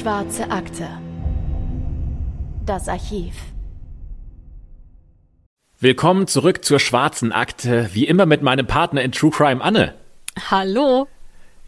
Schwarze 0.00 0.50
Akte. 0.50 0.88
Das 2.64 2.88
Archiv. 2.88 3.34
Willkommen 5.78 6.26
zurück 6.26 6.64
zur 6.64 6.80
Schwarzen 6.80 7.32
Akte, 7.32 7.90
wie 7.92 8.06
immer 8.06 8.24
mit 8.24 8.40
meinem 8.40 8.66
Partner 8.66 9.02
in 9.02 9.12
True 9.12 9.30
Crime 9.30 9.62
Anne. 9.62 9.94
Hallo. 10.50 11.06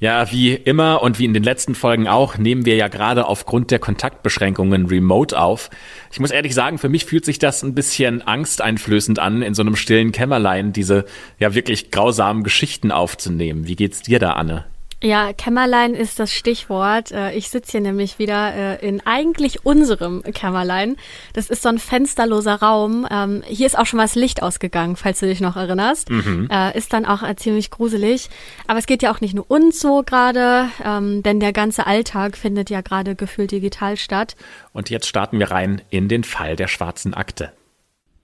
Ja, 0.01 0.33
wie 0.33 0.55
immer 0.55 1.03
und 1.03 1.19
wie 1.19 1.27
in 1.27 1.35
den 1.35 1.43
letzten 1.43 1.75
Folgen 1.75 2.09
auch, 2.09 2.39
nehmen 2.39 2.65
wir 2.65 2.77
ja 2.77 2.89
gerade 2.89 3.27
aufgrund 3.27 3.71
der 3.71 3.81
Kontaktbeschränkungen 3.81 4.87
remote 4.87 5.39
auf. 5.39 5.69
Ich 6.11 6.19
muss 6.19 6.31
ehrlich 6.31 6.55
sagen, 6.55 6.79
für 6.79 6.89
mich 6.89 7.05
fühlt 7.05 7.27
sich 7.27 7.39
das 7.39 7.63
ein 7.63 7.75
bisschen 7.75 8.23
angsteinflößend 8.23 9.19
an, 9.19 9.43
in 9.43 9.53
so 9.53 9.61
einem 9.61 9.77
stillen 9.77 10.11
Kämmerlein 10.11 10.73
diese 10.73 11.05
ja 11.39 11.53
wirklich 11.53 11.91
grausamen 11.91 12.45
Geschichten 12.45 12.93
aufzunehmen. 12.93 13.67
Wie 13.67 13.77
geht's 13.77 14.01
dir 14.01 14.19
da, 14.19 14.33
Anne? 14.33 14.65
Ja, 15.03 15.33
Kämmerlein 15.33 15.95
ist 15.95 16.21
das 16.21 16.33
Stichwort. 16.33 17.11
Äh, 17.11 17.35
ich 17.35 17.51
sitze 17.51 17.73
hier 17.73 17.81
nämlich 17.81 18.21
wieder 18.21 18.55
äh, 18.55 18.87
in 18.87 19.05
eigentlich 19.05 19.67
unserem 19.67 20.23
Kämmerlein. 20.23 20.97
Das 21.33 21.51
ist 21.51 21.63
so 21.63 21.69
ein 21.69 21.81
fensterloser 21.81 22.55
Raum. 22.55 23.07
Ähm, 23.11 23.43
hier 23.45 23.67
ist 23.67 23.77
auch 23.77 23.87
schon 23.87 23.97
mal 23.97 24.05
das 24.05 24.15
Licht 24.15 24.45
ausgegangen, 24.45 24.95
falls 24.95 25.19
du 25.19 25.27
dich 25.27 25.41
noch 25.41 25.57
erinnerst. 25.57 26.09
Mhm. 26.09 26.49
Äh, 26.51 26.79
ist 26.79 26.93
dann 26.93 27.05
auch 27.05 27.23
ziemlich 27.35 27.73
gruselig. 27.73 28.31
Aber 28.69 28.79
es 28.79 28.87
geht 28.87 29.03
ja 29.03 29.13
auch 29.13 29.21
nicht 29.21 29.35
nur 29.35 29.51
uns 29.51 29.81
so 29.81 30.05
gerade, 30.05 30.69
ähm, 30.85 31.25
denn 31.25 31.41
der 31.41 31.53
ganze 31.53 31.89
Alltag 31.89 32.37
findet 32.37 32.71
ja 32.71 32.81
gerade 32.81 33.17
gefühlt 33.17 33.51
digital 33.51 33.97
statt. 33.97 34.37
Und 34.73 34.89
jetzt 34.89 35.09
starten 35.09 35.41
wir 35.41 35.51
rein 35.51 35.83
in 35.91 36.07
den 36.07 36.23
Fall 36.23 36.55
der 36.55 36.69
schwarzen 36.69 37.13
Akte. 37.13 37.53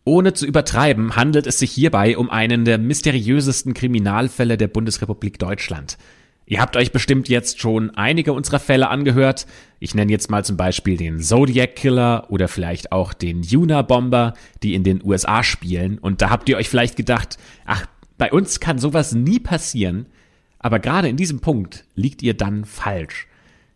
Ohne 0.04 0.32
zu 0.32 0.46
übertreiben, 0.46 1.16
handelt 1.16 1.48
es 1.48 1.58
sich 1.58 1.72
hierbei 1.72 2.16
um 2.16 2.30
einen 2.30 2.64
der 2.64 2.78
mysteriösesten 2.78 3.74
Kriminalfälle 3.74 4.56
der 4.56 4.68
Bundesrepublik 4.68 5.40
Deutschland. 5.40 5.98
Ihr 6.50 6.62
habt 6.62 6.78
euch 6.78 6.92
bestimmt 6.92 7.28
jetzt 7.28 7.60
schon 7.60 7.90
einige 7.90 8.32
unserer 8.32 8.58
Fälle 8.58 8.88
angehört. 8.88 9.46
Ich 9.80 9.94
nenne 9.94 10.10
jetzt 10.10 10.30
mal 10.30 10.46
zum 10.46 10.56
Beispiel 10.56 10.96
den 10.96 11.20
Zodiac 11.20 11.76
Killer 11.76 12.24
oder 12.30 12.48
vielleicht 12.48 12.90
auch 12.90 13.12
den 13.12 13.42
Yuna 13.42 13.82
Bomber, 13.82 14.32
die 14.62 14.72
in 14.72 14.82
den 14.82 15.04
USA 15.04 15.42
spielen. 15.42 15.98
Und 15.98 16.22
da 16.22 16.30
habt 16.30 16.48
ihr 16.48 16.56
euch 16.56 16.70
vielleicht 16.70 16.96
gedacht, 16.96 17.36
ach, 17.66 17.84
bei 18.16 18.32
uns 18.32 18.60
kann 18.60 18.78
sowas 18.78 19.12
nie 19.12 19.40
passieren. 19.40 20.06
Aber 20.58 20.78
gerade 20.78 21.10
in 21.10 21.18
diesem 21.18 21.40
Punkt 21.40 21.84
liegt 21.94 22.22
ihr 22.22 22.32
dann 22.32 22.64
falsch. 22.64 23.26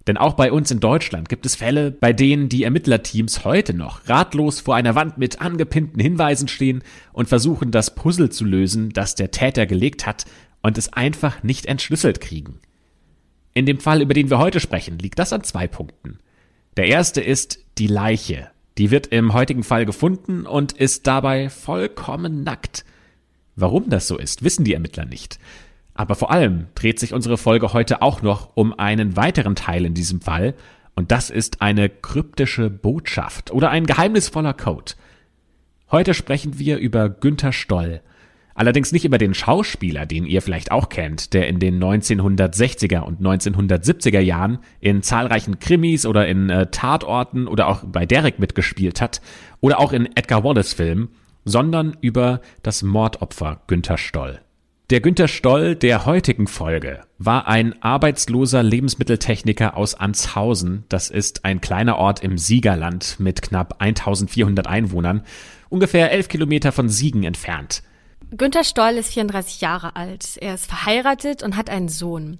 Denn 0.06 0.16
auch 0.16 0.32
bei 0.32 0.50
uns 0.50 0.70
in 0.70 0.80
Deutschland 0.80 1.28
gibt 1.28 1.44
es 1.44 1.54
Fälle, 1.54 1.90
bei 1.90 2.14
denen 2.14 2.48
die 2.48 2.64
Ermittlerteams 2.64 3.44
heute 3.44 3.74
noch 3.74 4.08
ratlos 4.08 4.60
vor 4.60 4.76
einer 4.76 4.94
Wand 4.94 5.18
mit 5.18 5.42
angepinnten 5.42 6.00
Hinweisen 6.00 6.48
stehen 6.48 6.82
und 7.12 7.28
versuchen, 7.28 7.70
das 7.70 7.94
Puzzle 7.94 8.30
zu 8.30 8.46
lösen, 8.46 8.94
das 8.94 9.14
der 9.14 9.30
Täter 9.30 9.66
gelegt 9.66 10.06
hat 10.06 10.24
und 10.62 10.78
es 10.78 10.92
einfach 10.92 11.42
nicht 11.42 11.66
entschlüsselt 11.66 12.20
kriegen. 12.20 12.58
In 13.54 13.66
dem 13.66 13.80
Fall, 13.80 14.00
über 14.00 14.14
den 14.14 14.30
wir 14.30 14.38
heute 14.38 14.60
sprechen, 14.60 14.98
liegt 14.98 15.18
das 15.18 15.32
an 15.32 15.44
zwei 15.44 15.66
Punkten. 15.66 16.18
Der 16.76 16.86
erste 16.86 17.20
ist 17.20 17.58
die 17.78 17.86
Leiche. 17.86 18.48
Die 18.78 18.90
wird 18.90 19.08
im 19.08 19.34
heutigen 19.34 19.62
Fall 19.64 19.84
gefunden 19.84 20.46
und 20.46 20.72
ist 20.72 21.06
dabei 21.06 21.50
vollkommen 21.50 22.42
nackt. 22.42 22.84
Warum 23.54 23.90
das 23.90 24.08
so 24.08 24.16
ist, 24.16 24.42
wissen 24.42 24.64
die 24.64 24.72
Ermittler 24.72 25.04
nicht. 25.04 25.38
Aber 25.94 26.14
vor 26.14 26.30
allem 26.30 26.68
dreht 26.74 26.98
sich 26.98 27.12
unsere 27.12 27.36
Folge 27.36 27.74
heute 27.74 28.00
auch 28.00 28.22
noch 28.22 28.56
um 28.56 28.72
einen 28.78 29.16
weiteren 29.16 29.56
Teil 29.56 29.84
in 29.84 29.92
diesem 29.92 30.22
Fall, 30.22 30.54
und 30.94 31.10
das 31.10 31.30
ist 31.30 31.62
eine 31.62 31.88
kryptische 31.88 32.68
Botschaft 32.68 33.50
oder 33.50 33.70
ein 33.70 33.86
geheimnisvoller 33.86 34.52
Code. 34.52 34.92
Heute 35.90 36.14
sprechen 36.14 36.58
wir 36.58 36.78
über 36.78 37.08
Günther 37.08 37.52
Stoll, 37.52 38.02
Allerdings 38.54 38.92
nicht 38.92 39.04
über 39.04 39.18
den 39.18 39.34
Schauspieler, 39.34 40.06
den 40.06 40.26
ihr 40.26 40.42
vielleicht 40.42 40.70
auch 40.70 40.88
kennt, 40.88 41.32
der 41.32 41.48
in 41.48 41.58
den 41.58 41.82
1960er 41.82 43.00
und 43.00 43.20
1970er 43.20 44.20
Jahren 44.20 44.58
in 44.80 45.02
zahlreichen 45.02 45.58
Krimis 45.58 46.06
oder 46.06 46.28
in 46.28 46.50
äh, 46.50 46.66
Tatorten 46.70 47.48
oder 47.48 47.68
auch 47.68 47.82
bei 47.84 48.06
Derek 48.06 48.38
mitgespielt 48.38 49.00
hat 49.00 49.20
oder 49.60 49.80
auch 49.80 49.92
in 49.92 50.06
Edgar 50.16 50.44
Wallace 50.44 50.74
Filmen, 50.74 51.08
sondern 51.44 51.96
über 52.00 52.40
das 52.62 52.82
Mordopfer 52.82 53.62
Günther 53.66 53.98
Stoll. 53.98 54.40
Der 54.90 55.00
Günther 55.00 55.28
Stoll 55.28 55.74
der 55.74 56.04
heutigen 56.04 56.46
Folge 56.46 57.00
war 57.16 57.48
ein 57.48 57.82
arbeitsloser 57.82 58.62
Lebensmitteltechniker 58.62 59.74
aus 59.74 59.94
Anshausen. 59.94 60.84
Das 60.90 61.08
ist 61.08 61.46
ein 61.46 61.62
kleiner 61.62 61.96
Ort 61.96 62.22
im 62.22 62.36
Siegerland 62.36 63.16
mit 63.18 63.40
knapp 63.40 63.76
1400 63.78 64.66
Einwohnern, 64.66 65.22
ungefähr 65.70 66.12
elf 66.12 66.28
Kilometer 66.28 66.72
von 66.72 66.90
Siegen 66.90 67.24
entfernt. 67.24 67.82
Günther 68.34 68.64
Stoll 68.64 68.92
ist 68.92 69.12
34 69.12 69.60
Jahre 69.60 69.94
alt. 69.94 70.38
Er 70.40 70.54
ist 70.54 70.66
verheiratet 70.66 71.42
und 71.42 71.54
hat 71.54 71.68
einen 71.68 71.90
Sohn. 71.90 72.38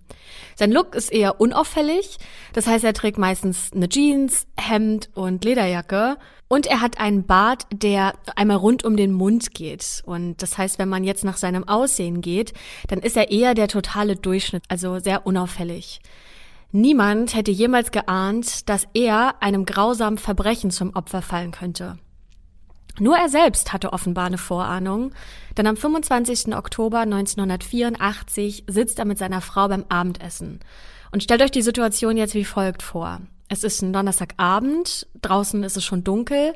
Sein 0.56 0.72
Look 0.72 0.94
ist 0.94 1.12
eher 1.12 1.38
unauffällig. 1.38 2.16
Das 2.54 2.66
heißt, 2.66 2.82
er 2.82 2.94
trägt 2.94 3.18
meistens 3.18 3.70
eine 3.74 3.90
Jeans, 3.90 4.46
Hemd 4.56 5.10
und 5.14 5.44
Lederjacke. 5.44 6.16
Und 6.48 6.66
er 6.66 6.80
hat 6.80 6.98
einen 6.98 7.26
Bart, 7.26 7.66
der 7.70 8.14
einmal 8.36 8.56
rund 8.56 8.84
um 8.84 8.96
den 8.96 9.12
Mund 9.12 9.54
geht. 9.54 10.02
Und 10.06 10.40
das 10.40 10.56
heißt, 10.56 10.78
wenn 10.78 10.88
man 10.88 11.04
jetzt 11.04 11.24
nach 11.24 11.36
seinem 11.36 11.68
Aussehen 11.68 12.22
geht, 12.22 12.54
dann 12.88 13.00
ist 13.00 13.16
er 13.16 13.30
eher 13.30 13.52
der 13.52 13.68
totale 13.68 14.16
Durchschnitt, 14.16 14.64
also 14.68 14.98
sehr 14.98 15.26
unauffällig. 15.26 16.00
Niemand 16.70 17.34
hätte 17.34 17.50
jemals 17.50 17.90
geahnt, 17.90 18.70
dass 18.70 18.88
er 18.94 19.42
einem 19.42 19.66
grausamen 19.66 20.16
Verbrechen 20.16 20.70
zum 20.70 20.96
Opfer 20.96 21.20
fallen 21.20 21.50
könnte. 21.50 21.98
Nur 22.98 23.16
er 23.16 23.28
selbst 23.28 23.72
hatte 23.72 23.92
offenbar 23.92 24.26
eine 24.26 24.38
Vorahnung, 24.38 25.12
denn 25.56 25.66
am 25.66 25.76
25. 25.76 26.54
Oktober 26.54 27.00
1984 27.00 28.64
sitzt 28.68 28.98
er 28.98 29.06
mit 29.06 29.18
seiner 29.18 29.40
Frau 29.40 29.68
beim 29.68 29.84
Abendessen. 29.88 30.60
Und 31.10 31.22
stellt 31.22 31.42
euch 31.42 31.50
die 31.50 31.62
Situation 31.62 32.16
jetzt 32.16 32.34
wie 32.34 32.44
folgt 32.44 32.82
vor. 32.82 33.20
Es 33.48 33.64
ist 33.64 33.82
ein 33.82 33.92
Donnerstagabend, 33.92 35.06
draußen 35.20 35.62
ist 35.62 35.76
es 35.76 35.84
schon 35.84 36.04
dunkel 36.04 36.54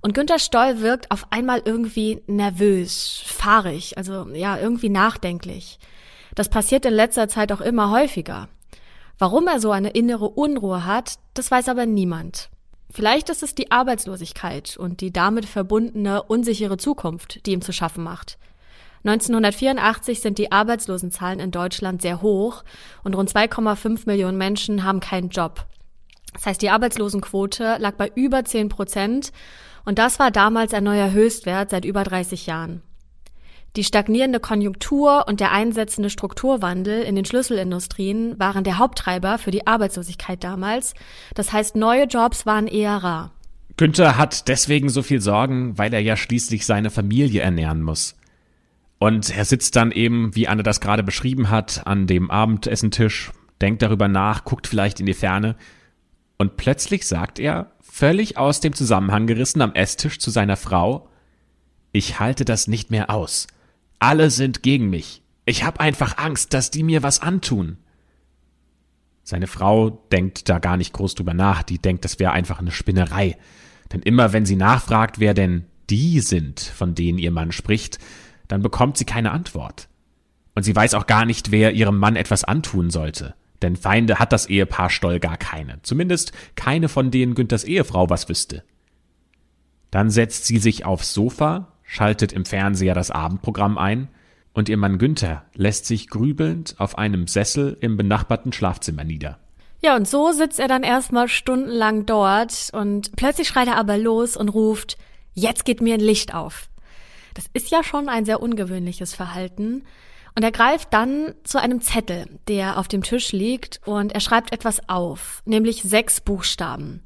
und 0.00 0.14
Günter 0.14 0.38
Stoll 0.38 0.80
wirkt 0.80 1.10
auf 1.10 1.26
einmal 1.30 1.62
irgendwie 1.64 2.22
nervös, 2.26 3.22
fahrig, 3.24 3.98
also 3.98 4.28
ja, 4.32 4.56
irgendwie 4.58 4.88
nachdenklich. 4.88 5.78
Das 6.34 6.48
passiert 6.48 6.84
in 6.84 6.92
letzter 6.94 7.28
Zeit 7.28 7.50
auch 7.50 7.60
immer 7.60 7.90
häufiger. 7.90 8.48
Warum 9.18 9.48
er 9.48 9.60
so 9.60 9.70
eine 9.70 9.90
innere 9.90 10.28
Unruhe 10.28 10.84
hat, 10.84 11.14
das 11.34 11.50
weiß 11.50 11.68
aber 11.68 11.86
niemand. 11.86 12.50
Vielleicht 12.90 13.28
ist 13.30 13.42
es 13.42 13.54
die 13.54 13.70
Arbeitslosigkeit 13.70 14.76
und 14.76 15.00
die 15.00 15.12
damit 15.12 15.44
verbundene 15.44 16.22
unsichere 16.22 16.76
Zukunft, 16.76 17.44
die 17.46 17.52
ihm 17.52 17.62
zu 17.62 17.72
schaffen 17.72 18.04
macht. 18.04 18.38
1984 19.04 20.20
sind 20.20 20.38
die 20.38 20.50
Arbeitslosenzahlen 20.50 21.38
in 21.38 21.50
Deutschland 21.50 22.02
sehr 22.02 22.22
hoch 22.22 22.64
und 23.04 23.14
rund 23.14 23.30
2,5 23.30 24.02
Millionen 24.06 24.38
Menschen 24.38 24.82
haben 24.84 25.00
keinen 25.00 25.28
Job. 25.28 25.66
Das 26.32 26.46
heißt, 26.46 26.62
die 26.62 26.70
Arbeitslosenquote 26.70 27.76
lag 27.78 27.94
bei 27.94 28.10
über 28.14 28.44
10 28.44 28.68
Prozent 28.68 29.32
und 29.84 29.98
das 29.98 30.18
war 30.18 30.30
damals 30.30 30.74
ein 30.74 30.84
neuer 30.84 31.12
Höchstwert 31.12 31.70
seit 31.70 31.84
über 31.84 32.02
30 32.02 32.46
Jahren. 32.46 32.82
Die 33.76 33.84
stagnierende 33.84 34.40
Konjunktur 34.40 35.26
und 35.28 35.38
der 35.38 35.52
einsetzende 35.52 36.08
Strukturwandel 36.08 37.02
in 37.02 37.14
den 37.14 37.26
Schlüsselindustrien 37.26 38.38
waren 38.38 38.64
der 38.64 38.78
Haupttreiber 38.78 39.36
für 39.36 39.50
die 39.50 39.66
Arbeitslosigkeit 39.66 40.42
damals. 40.42 40.94
Das 41.34 41.52
heißt, 41.52 41.76
neue 41.76 42.04
Jobs 42.04 42.46
waren 42.46 42.68
eher 42.68 42.96
rar. 42.96 43.32
Günther 43.76 44.16
hat 44.16 44.48
deswegen 44.48 44.88
so 44.88 45.02
viel 45.02 45.20
Sorgen, 45.20 45.76
weil 45.76 45.92
er 45.92 46.00
ja 46.00 46.16
schließlich 46.16 46.64
seine 46.64 46.88
Familie 46.88 47.42
ernähren 47.42 47.82
muss. 47.82 48.16
Und 48.98 49.36
er 49.36 49.44
sitzt 49.44 49.76
dann 49.76 49.92
eben, 49.92 50.34
wie 50.34 50.48
Anne 50.48 50.62
das 50.62 50.80
gerade 50.80 51.02
beschrieben 51.02 51.50
hat, 51.50 51.86
an 51.86 52.06
dem 52.06 52.30
Abendessentisch, 52.30 53.30
denkt 53.60 53.82
darüber 53.82 54.08
nach, 54.08 54.44
guckt 54.44 54.66
vielleicht 54.66 55.00
in 55.00 55.06
die 55.06 55.12
Ferne 55.12 55.54
und 56.38 56.56
plötzlich 56.56 57.06
sagt 57.06 57.38
er, 57.38 57.72
völlig 57.80 58.38
aus 58.38 58.60
dem 58.60 58.72
Zusammenhang 58.72 59.26
gerissen 59.26 59.60
am 59.60 59.74
Esstisch 59.74 60.18
zu 60.18 60.30
seiner 60.30 60.56
Frau, 60.56 61.10
ich 61.92 62.18
halte 62.20 62.46
das 62.46 62.68
nicht 62.68 62.90
mehr 62.90 63.10
aus. 63.10 63.46
Alle 63.98 64.30
sind 64.30 64.62
gegen 64.62 64.90
mich. 64.90 65.22
Ich 65.44 65.64
habe 65.64 65.80
einfach 65.80 66.18
Angst, 66.18 66.52
dass 66.54 66.70
die 66.70 66.82
mir 66.82 67.02
was 67.02 67.20
antun. 67.20 67.78
Seine 69.22 69.46
Frau 69.46 69.90
denkt 70.12 70.48
da 70.48 70.58
gar 70.58 70.76
nicht 70.76 70.92
groß 70.92 71.14
drüber 71.14 71.34
nach, 71.34 71.62
die 71.62 71.78
denkt, 71.78 72.04
das 72.04 72.18
wäre 72.18 72.32
einfach 72.32 72.60
eine 72.60 72.70
Spinnerei. 72.70 73.36
Denn 73.92 74.02
immer 74.02 74.32
wenn 74.32 74.46
sie 74.46 74.56
nachfragt, 74.56 75.18
wer 75.18 75.34
denn 75.34 75.64
die 75.90 76.20
sind, 76.20 76.60
von 76.60 76.94
denen 76.94 77.18
ihr 77.18 77.30
Mann 77.30 77.52
spricht, 77.52 77.98
dann 78.48 78.62
bekommt 78.62 78.96
sie 78.96 79.04
keine 79.04 79.32
Antwort. 79.32 79.88
Und 80.54 80.62
sie 80.62 80.74
weiß 80.74 80.94
auch 80.94 81.06
gar 81.06 81.24
nicht, 81.24 81.50
wer 81.50 81.72
ihrem 81.72 81.98
Mann 81.98 82.16
etwas 82.16 82.44
antun 82.44 82.90
sollte. 82.90 83.34
Denn 83.62 83.76
Feinde 83.76 84.18
hat 84.18 84.32
das 84.32 84.46
Ehepaar 84.46 84.90
Stoll 84.90 85.20
gar 85.20 85.36
keine. 85.36 85.80
Zumindest 85.82 86.32
keine, 86.54 86.88
von 86.88 87.10
denen 87.10 87.34
Günthers 87.34 87.64
Ehefrau 87.64 88.10
was 88.10 88.28
wüsste. 88.28 88.64
Dann 89.90 90.10
setzt 90.10 90.46
sie 90.46 90.58
sich 90.58 90.84
aufs 90.84 91.14
Sofa, 91.14 91.72
schaltet 91.86 92.32
im 92.32 92.44
Fernseher 92.44 92.94
das 92.94 93.10
Abendprogramm 93.10 93.78
ein 93.78 94.08
und 94.52 94.68
ihr 94.68 94.76
Mann 94.76 94.98
Günther 94.98 95.44
lässt 95.54 95.86
sich 95.86 96.08
grübelnd 96.08 96.74
auf 96.78 96.98
einem 96.98 97.26
Sessel 97.26 97.76
im 97.80 97.96
benachbarten 97.96 98.52
Schlafzimmer 98.52 99.04
nieder. 99.04 99.38
Ja, 99.82 99.94
und 99.96 100.08
so 100.08 100.32
sitzt 100.32 100.58
er 100.58 100.68
dann 100.68 100.82
erstmal 100.82 101.28
stundenlang 101.28 102.06
dort 102.06 102.70
und 102.72 103.14
plötzlich 103.16 103.48
schreit 103.48 103.68
er 103.68 103.76
aber 103.76 103.98
los 103.98 104.36
und 104.36 104.48
ruft, 104.48 104.96
jetzt 105.34 105.64
geht 105.64 105.80
mir 105.80 105.94
ein 105.94 106.00
Licht 106.00 106.34
auf. 106.34 106.68
Das 107.34 107.44
ist 107.52 107.70
ja 107.70 107.84
schon 107.84 108.08
ein 108.08 108.24
sehr 108.24 108.40
ungewöhnliches 108.40 109.14
Verhalten. 109.14 109.84
Und 110.34 110.42
er 110.42 110.52
greift 110.52 110.92
dann 110.92 111.34
zu 111.44 111.60
einem 111.60 111.80
Zettel, 111.80 112.26
der 112.48 112.78
auf 112.78 112.88
dem 112.88 113.02
Tisch 113.02 113.32
liegt, 113.32 113.80
und 113.86 114.12
er 114.12 114.20
schreibt 114.20 114.52
etwas 114.52 114.88
auf, 114.88 115.42
nämlich 115.46 115.82
sechs 115.82 116.20
Buchstaben. 116.20 117.02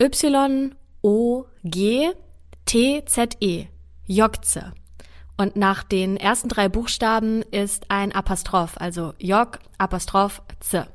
Y, 0.00 0.74
O, 1.02 1.44
G, 1.64 2.12
T, 2.64 3.02
Z, 3.06 3.36
E. 3.40 3.66
Jokze. 4.06 4.72
Und 5.36 5.56
nach 5.56 5.82
den 5.82 6.16
ersten 6.16 6.48
drei 6.48 6.68
Buchstaben 6.68 7.42
ist 7.42 7.90
ein 7.90 8.12
Apostroph, 8.12 8.76
also 8.78 9.12
Jok, 9.18 9.58
Apostroph, 9.78 10.42
Z. 10.60 10.88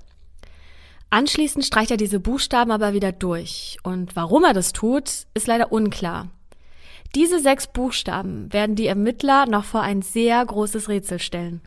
Anschließend 1.12 1.66
streicht 1.66 1.92
er 1.92 1.98
diese 1.98 2.20
Buchstaben 2.20 2.72
aber 2.72 2.94
wieder 2.94 3.12
durch. 3.12 3.78
Und 3.84 4.16
warum 4.16 4.46
er 4.46 4.54
das 4.54 4.72
tut, 4.72 5.28
ist 5.34 5.46
leider 5.46 5.72
unklar. 5.72 6.30
Diese 7.14 7.42
sechs 7.42 7.68
Buchstaben 7.68 8.52
werden 8.54 8.78
die 8.78 8.88
Ermittler 8.88 9.46
noch 9.46 9.66
vor 9.66 9.82
ein 9.82 10.02
sehr 10.02 10.44
großes 10.44 10.88
Rätsel 10.88 11.20
stellen. 11.20 11.62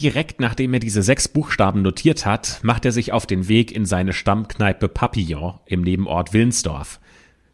Direkt 0.00 0.40
nachdem 0.40 0.72
er 0.72 0.80
diese 0.80 1.02
sechs 1.02 1.28
Buchstaben 1.28 1.82
notiert 1.82 2.24
hat, 2.24 2.60
macht 2.62 2.86
er 2.86 2.92
sich 2.92 3.12
auf 3.12 3.26
den 3.26 3.48
Weg 3.48 3.72
in 3.72 3.84
seine 3.84 4.14
Stammkneipe 4.14 4.88
Papillon 4.88 5.60
im 5.66 5.82
Nebenort 5.82 6.32
Willensdorf. 6.32 6.98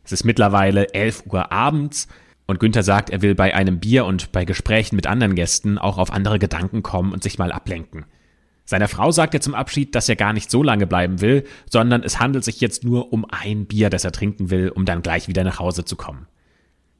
Es 0.04 0.12
ist 0.12 0.24
mittlerweile 0.24 0.94
elf 0.94 1.24
Uhr 1.26 1.50
abends 1.50 2.06
und 2.48 2.58
Günther 2.58 2.82
sagt, 2.82 3.10
er 3.10 3.22
will 3.22 3.34
bei 3.34 3.54
einem 3.54 3.78
Bier 3.78 4.06
und 4.06 4.32
bei 4.32 4.46
Gesprächen 4.46 4.96
mit 4.96 5.06
anderen 5.06 5.34
Gästen 5.34 5.78
auch 5.78 5.98
auf 5.98 6.10
andere 6.10 6.38
Gedanken 6.38 6.82
kommen 6.82 7.12
und 7.12 7.22
sich 7.22 7.38
mal 7.38 7.52
ablenken. 7.52 8.06
Seiner 8.64 8.88
Frau 8.88 9.10
sagt 9.10 9.34
er 9.34 9.42
zum 9.42 9.54
Abschied, 9.54 9.94
dass 9.94 10.08
er 10.08 10.16
gar 10.16 10.32
nicht 10.32 10.50
so 10.50 10.62
lange 10.62 10.86
bleiben 10.86 11.20
will, 11.20 11.44
sondern 11.70 12.02
es 12.02 12.20
handelt 12.20 12.44
sich 12.44 12.60
jetzt 12.60 12.84
nur 12.84 13.12
um 13.12 13.26
ein 13.30 13.66
Bier, 13.66 13.90
das 13.90 14.04
er 14.04 14.12
trinken 14.12 14.50
will, 14.50 14.70
um 14.70 14.86
dann 14.86 15.02
gleich 15.02 15.28
wieder 15.28 15.44
nach 15.44 15.58
Hause 15.58 15.84
zu 15.84 15.96
kommen. 15.96 16.26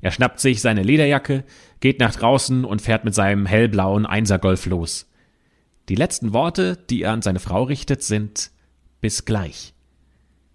Er 0.03 0.11
schnappt 0.11 0.39
sich 0.39 0.61
seine 0.61 0.83
Lederjacke, 0.83 1.45
geht 1.81 1.99
nach 1.99 2.15
draußen 2.15 2.65
und 2.65 2.83
fährt 2.83 3.05
mit 3.05 3.15
seinem 3.15 3.47
hellblauen 3.47 4.05
Einsergolf 4.07 4.67
los. 4.67 5.11
Die 5.89 5.95
letzten 5.95 6.35
Worte, 6.35 6.79
die 6.91 7.03
er 7.03 7.13
an 7.13 7.23
seine 7.23 7.41
Frau 7.41 7.63
richtet, 7.63 8.03
sind 8.03 8.51
bis 9.01 9.25
gleich. 9.25 9.73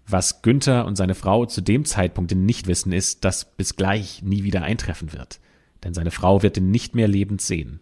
Was 0.06 0.42
Günther 0.42 0.84
und 0.84 0.96
seine 0.96 1.14
Frau 1.14 1.46
zu 1.46 1.60
dem 1.60 1.84
Zeitpunkt 1.84 2.34
nicht 2.34 2.66
wissen, 2.66 2.92
ist, 2.92 3.24
dass 3.24 3.56
bis 3.56 3.76
gleich 3.76 4.22
nie 4.22 4.42
wieder 4.44 4.62
eintreffen 4.62 5.12
wird. 5.12 5.40
Denn 5.82 5.94
seine 5.94 6.10
Frau 6.10 6.42
wird 6.42 6.56
ihn 6.56 6.70
nicht 6.70 6.94
mehr 6.94 7.08
lebend 7.08 7.40
sehen. 7.40 7.80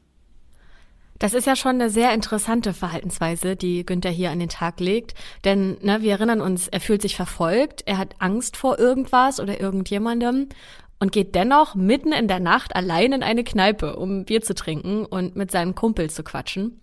Das 1.19 1.35
ist 1.35 1.47
ja 1.47 1.55
schon 1.55 1.77
eine 1.77 1.89
sehr 1.89 2.13
interessante 2.15 2.75
Verhaltensweise, 2.75 3.55
die 3.55 3.87
Günther 3.87 4.11
hier 4.11 4.33
an 4.33 4.41
den 4.41 4.49
Tag 4.49 4.81
legt. 4.81 5.15
Denn 5.45 5.77
ne, 5.81 6.03
wir 6.03 6.13
erinnern 6.13 6.41
uns, 6.41 6.67
er 6.67 6.81
fühlt 6.81 7.03
sich 7.03 7.15
verfolgt, 7.15 7.83
er 7.87 7.99
hat 7.99 8.17
Angst 8.19 8.57
vor 8.57 8.79
irgendwas 8.79 9.39
oder 9.39 9.61
irgendjemandem 9.61 10.49
und 10.99 11.13
geht 11.13 11.35
dennoch 11.35 11.75
mitten 11.75 12.13
in 12.13 12.29
der 12.29 12.41
Nacht 12.41 12.75
allein 12.75 13.13
in 13.13 13.23
eine 13.23 13.45
Kneipe, 13.45 13.97
um 13.97 14.25
Bier 14.25 14.43
zu 14.43 14.55
trinken 14.55 15.05
und 15.05 15.37
mit 15.37 15.51
seinen 15.51 15.75
Kumpels 15.77 16.15
zu 16.15 16.25
quatschen. 16.25 16.81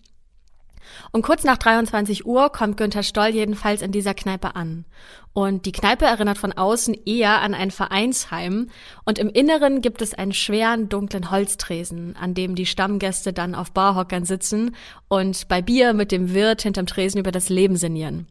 Und 1.11 1.21
kurz 1.21 1.43
nach 1.43 1.57
23 1.57 2.25
Uhr 2.25 2.51
kommt 2.51 2.77
Günther 2.77 3.03
Stoll 3.03 3.29
jedenfalls 3.29 3.81
in 3.81 3.91
dieser 3.91 4.13
Kneipe 4.13 4.55
an. 4.55 4.85
Und 5.33 5.65
die 5.65 5.71
Kneipe 5.71 6.05
erinnert 6.05 6.37
von 6.37 6.51
außen 6.51 6.95
eher 7.05 7.41
an 7.41 7.53
ein 7.53 7.71
Vereinsheim. 7.71 8.69
Und 9.05 9.19
im 9.19 9.29
Inneren 9.29 9.81
gibt 9.81 10.01
es 10.01 10.13
einen 10.13 10.33
schweren, 10.33 10.89
dunklen 10.89 11.31
Holztresen, 11.31 12.15
an 12.15 12.33
dem 12.33 12.55
die 12.55 12.65
Stammgäste 12.65 13.33
dann 13.33 13.55
auf 13.55 13.71
Barhockern 13.71 14.25
sitzen 14.25 14.75
und 15.07 15.47
bei 15.47 15.61
Bier 15.61 15.93
mit 15.93 16.11
dem 16.11 16.33
Wirt 16.33 16.63
hinterm 16.63 16.87
Tresen 16.87 17.19
über 17.19 17.31
das 17.31 17.49
Leben 17.49 17.75
sinnieren. 17.75 18.27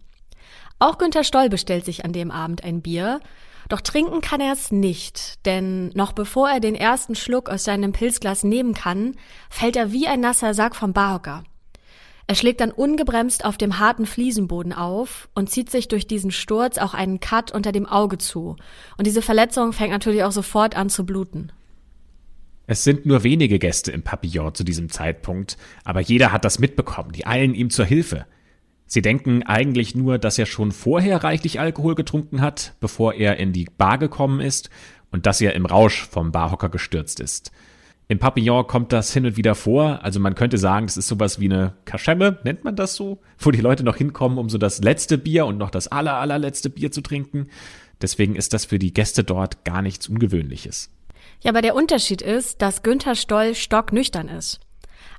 Auch 0.79 0.99
Günther 0.99 1.25
Stoll 1.25 1.49
bestellt 1.49 1.85
sich 1.85 2.05
an 2.05 2.13
dem 2.13 2.31
Abend 2.31 2.63
ein 2.63 2.83
Bier. 2.83 3.21
Doch 3.69 3.81
trinken 3.81 4.21
kann 4.21 4.41
er 4.41 4.53
es 4.53 4.73
nicht, 4.73 5.45
denn 5.45 5.89
noch 5.91 6.13
bevor 6.13 6.49
er 6.49 6.61
den 6.61 6.75
ersten 6.75 7.15
Schluck 7.15 7.51
aus 7.51 7.65
seinem 7.65 7.93
Pilzglas 7.93 8.45
nehmen 8.45 8.75
kann, 8.75 9.15
fällt 9.51 9.77
er 9.77 9.93
wie 9.93 10.07
ein 10.07 10.21
nasser 10.21 10.55
Sack 10.55 10.75
vom 10.75 10.93
Barhocker. 10.93 11.45
Er 12.31 12.35
schlägt 12.35 12.61
dann 12.61 12.71
ungebremst 12.71 13.47
auf 13.47 13.57
dem 13.57 13.79
harten 13.79 14.05
Fliesenboden 14.05 14.75
auf 14.75 15.31
und 15.35 15.49
zieht 15.49 15.71
sich 15.71 15.89
durch 15.89 16.07
diesen 16.07 16.31
Sturz 16.31 16.77
auch 16.77 16.93
einen 16.93 17.21
Cut 17.21 17.53
unter 17.53 17.73
dem 17.73 17.87
Auge 17.87 18.19
zu. 18.19 18.57
Und 18.99 19.07
diese 19.07 19.23
Verletzung 19.23 19.73
fängt 19.73 19.93
natürlich 19.93 20.23
auch 20.23 20.33
sofort 20.33 20.77
an 20.77 20.91
zu 20.91 21.07
bluten. 21.07 21.53
Es 22.67 22.85
sind 22.85 23.07
nur 23.07 23.23
wenige 23.23 23.59
Gäste 23.59 23.93
im 23.93 24.03
Papillon 24.03 24.55
zu 24.55 24.63
diesem 24.63 24.91
Zeitpunkt, 24.91 25.57
aber 25.85 26.01
jeder 26.01 26.31
hat 26.31 26.45
das 26.45 26.59
mitbekommen, 26.59 27.13
die 27.13 27.27
eilen 27.27 27.55
ihm 27.55 27.71
zur 27.71 27.87
Hilfe. 27.87 28.27
Sie 28.85 29.01
denken 29.01 29.43
eigentlich 29.45 29.95
nur, 29.95 30.19
dass 30.19 30.39
er 30.39 30.45
schon 30.45 30.71
vorher 30.71 31.25
reichlich 31.25 31.61
Alkohol 31.61 31.95
getrunken 31.95 32.43
hat, 32.43 32.75
bevor 32.79 33.15
er 33.15 33.39
in 33.39 33.55
die 33.55 33.69
Bar 33.79 33.97
gekommen 33.97 34.41
ist 34.41 34.69
und 35.11 35.25
dass 35.25 35.41
er 35.41 35.55
im 35.55 35.65
Rausch 35.65 36.07
vom 36.07 36.31
Barhocker 36.31 36.69
gestürzt 36.69 37.21
ist. 37.21 37.53
Im 38.11 38.19
Papillon 38.19 38.67
kommt 38.67 38.95
das 38.95 39.13
hin 39.13 39.27
und 39.27 39.37
wieder 39.37 39.55
vor. 39.55 40.01
Also 40.03 40.19
man 40.19 40.35
könnte 40.35 40.57
sagen, 40.57 40.87
das 40.87 40.97
ist 40.97 41.09
sowas 41.09 41.41
wie 41.41 41.45
eine 41.45 41.75
Kaschemme, 41.85 42.39
nennt 42.43 42.65
man 42.65 42.75
das 42.75 42.95
so, 42.95 43.21
wo 43.39 43.51
die 43.51 43.61
Leute 43.61 43.85
noch 43.85 43.97
hinkommen, 43.97 44.39
um 44.39 44.49
so 44.49 44.57
das 44.57 44.83
letzte 44.83 45.19
Bier 45.19 45.45
und 45.45 45.59
noch 45.59 45.69
das 45.69 45.89
aller, 45.89 46.15
allerletzte 46.15 46.71
Bier 46.71 46.91
zu 46.91 47.03
trinken. 47.03 47.49
Deswegen 48.01 48.35
ist 48.35 48.55
das 48.55 48.65
für 48.65 48.79
die 48.79 48.95
Gäste 48.95 49.25
dort 49.25 49.63
gar 49.67 49.83
nichts 49.83 50.09
Ungewöhnliches. 50.09 50.91
Ja, 51.43 51.51
aber 51.51 51.61
der 51.61 51.75
Unterschied 51.75 52.23
ist, 52.23 52.63
dass 52.63 52.83
Günther 52.83 53.15
Stoll 53.15 53.55
stocknüchtern 53.55 54.29
ist. 54.29 54.61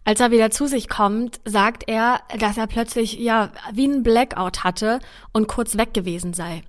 Als 0.04 0.20
er 0.20 0.32
wieder 0.32 0.50
zu 0.50 0.66
sich 0.66 0.90
kommt, 0.90 1.40
sagt 1.46 1.84
er, 1.88 2.22
dass 2.40 2.58
er 2.58 2.66
plötzlich 2.66 3.20
ja 3.20 3.52
wie 3.72 3.86
ein 3.86 4.02
Blackout 4.02 4.64
hatte 4.64 5.00
und 5.32 5.48
kurz 5.48 5.78
weg 5.78 5.94
gewesen 5.94 6.34
sei. 6.34 6.64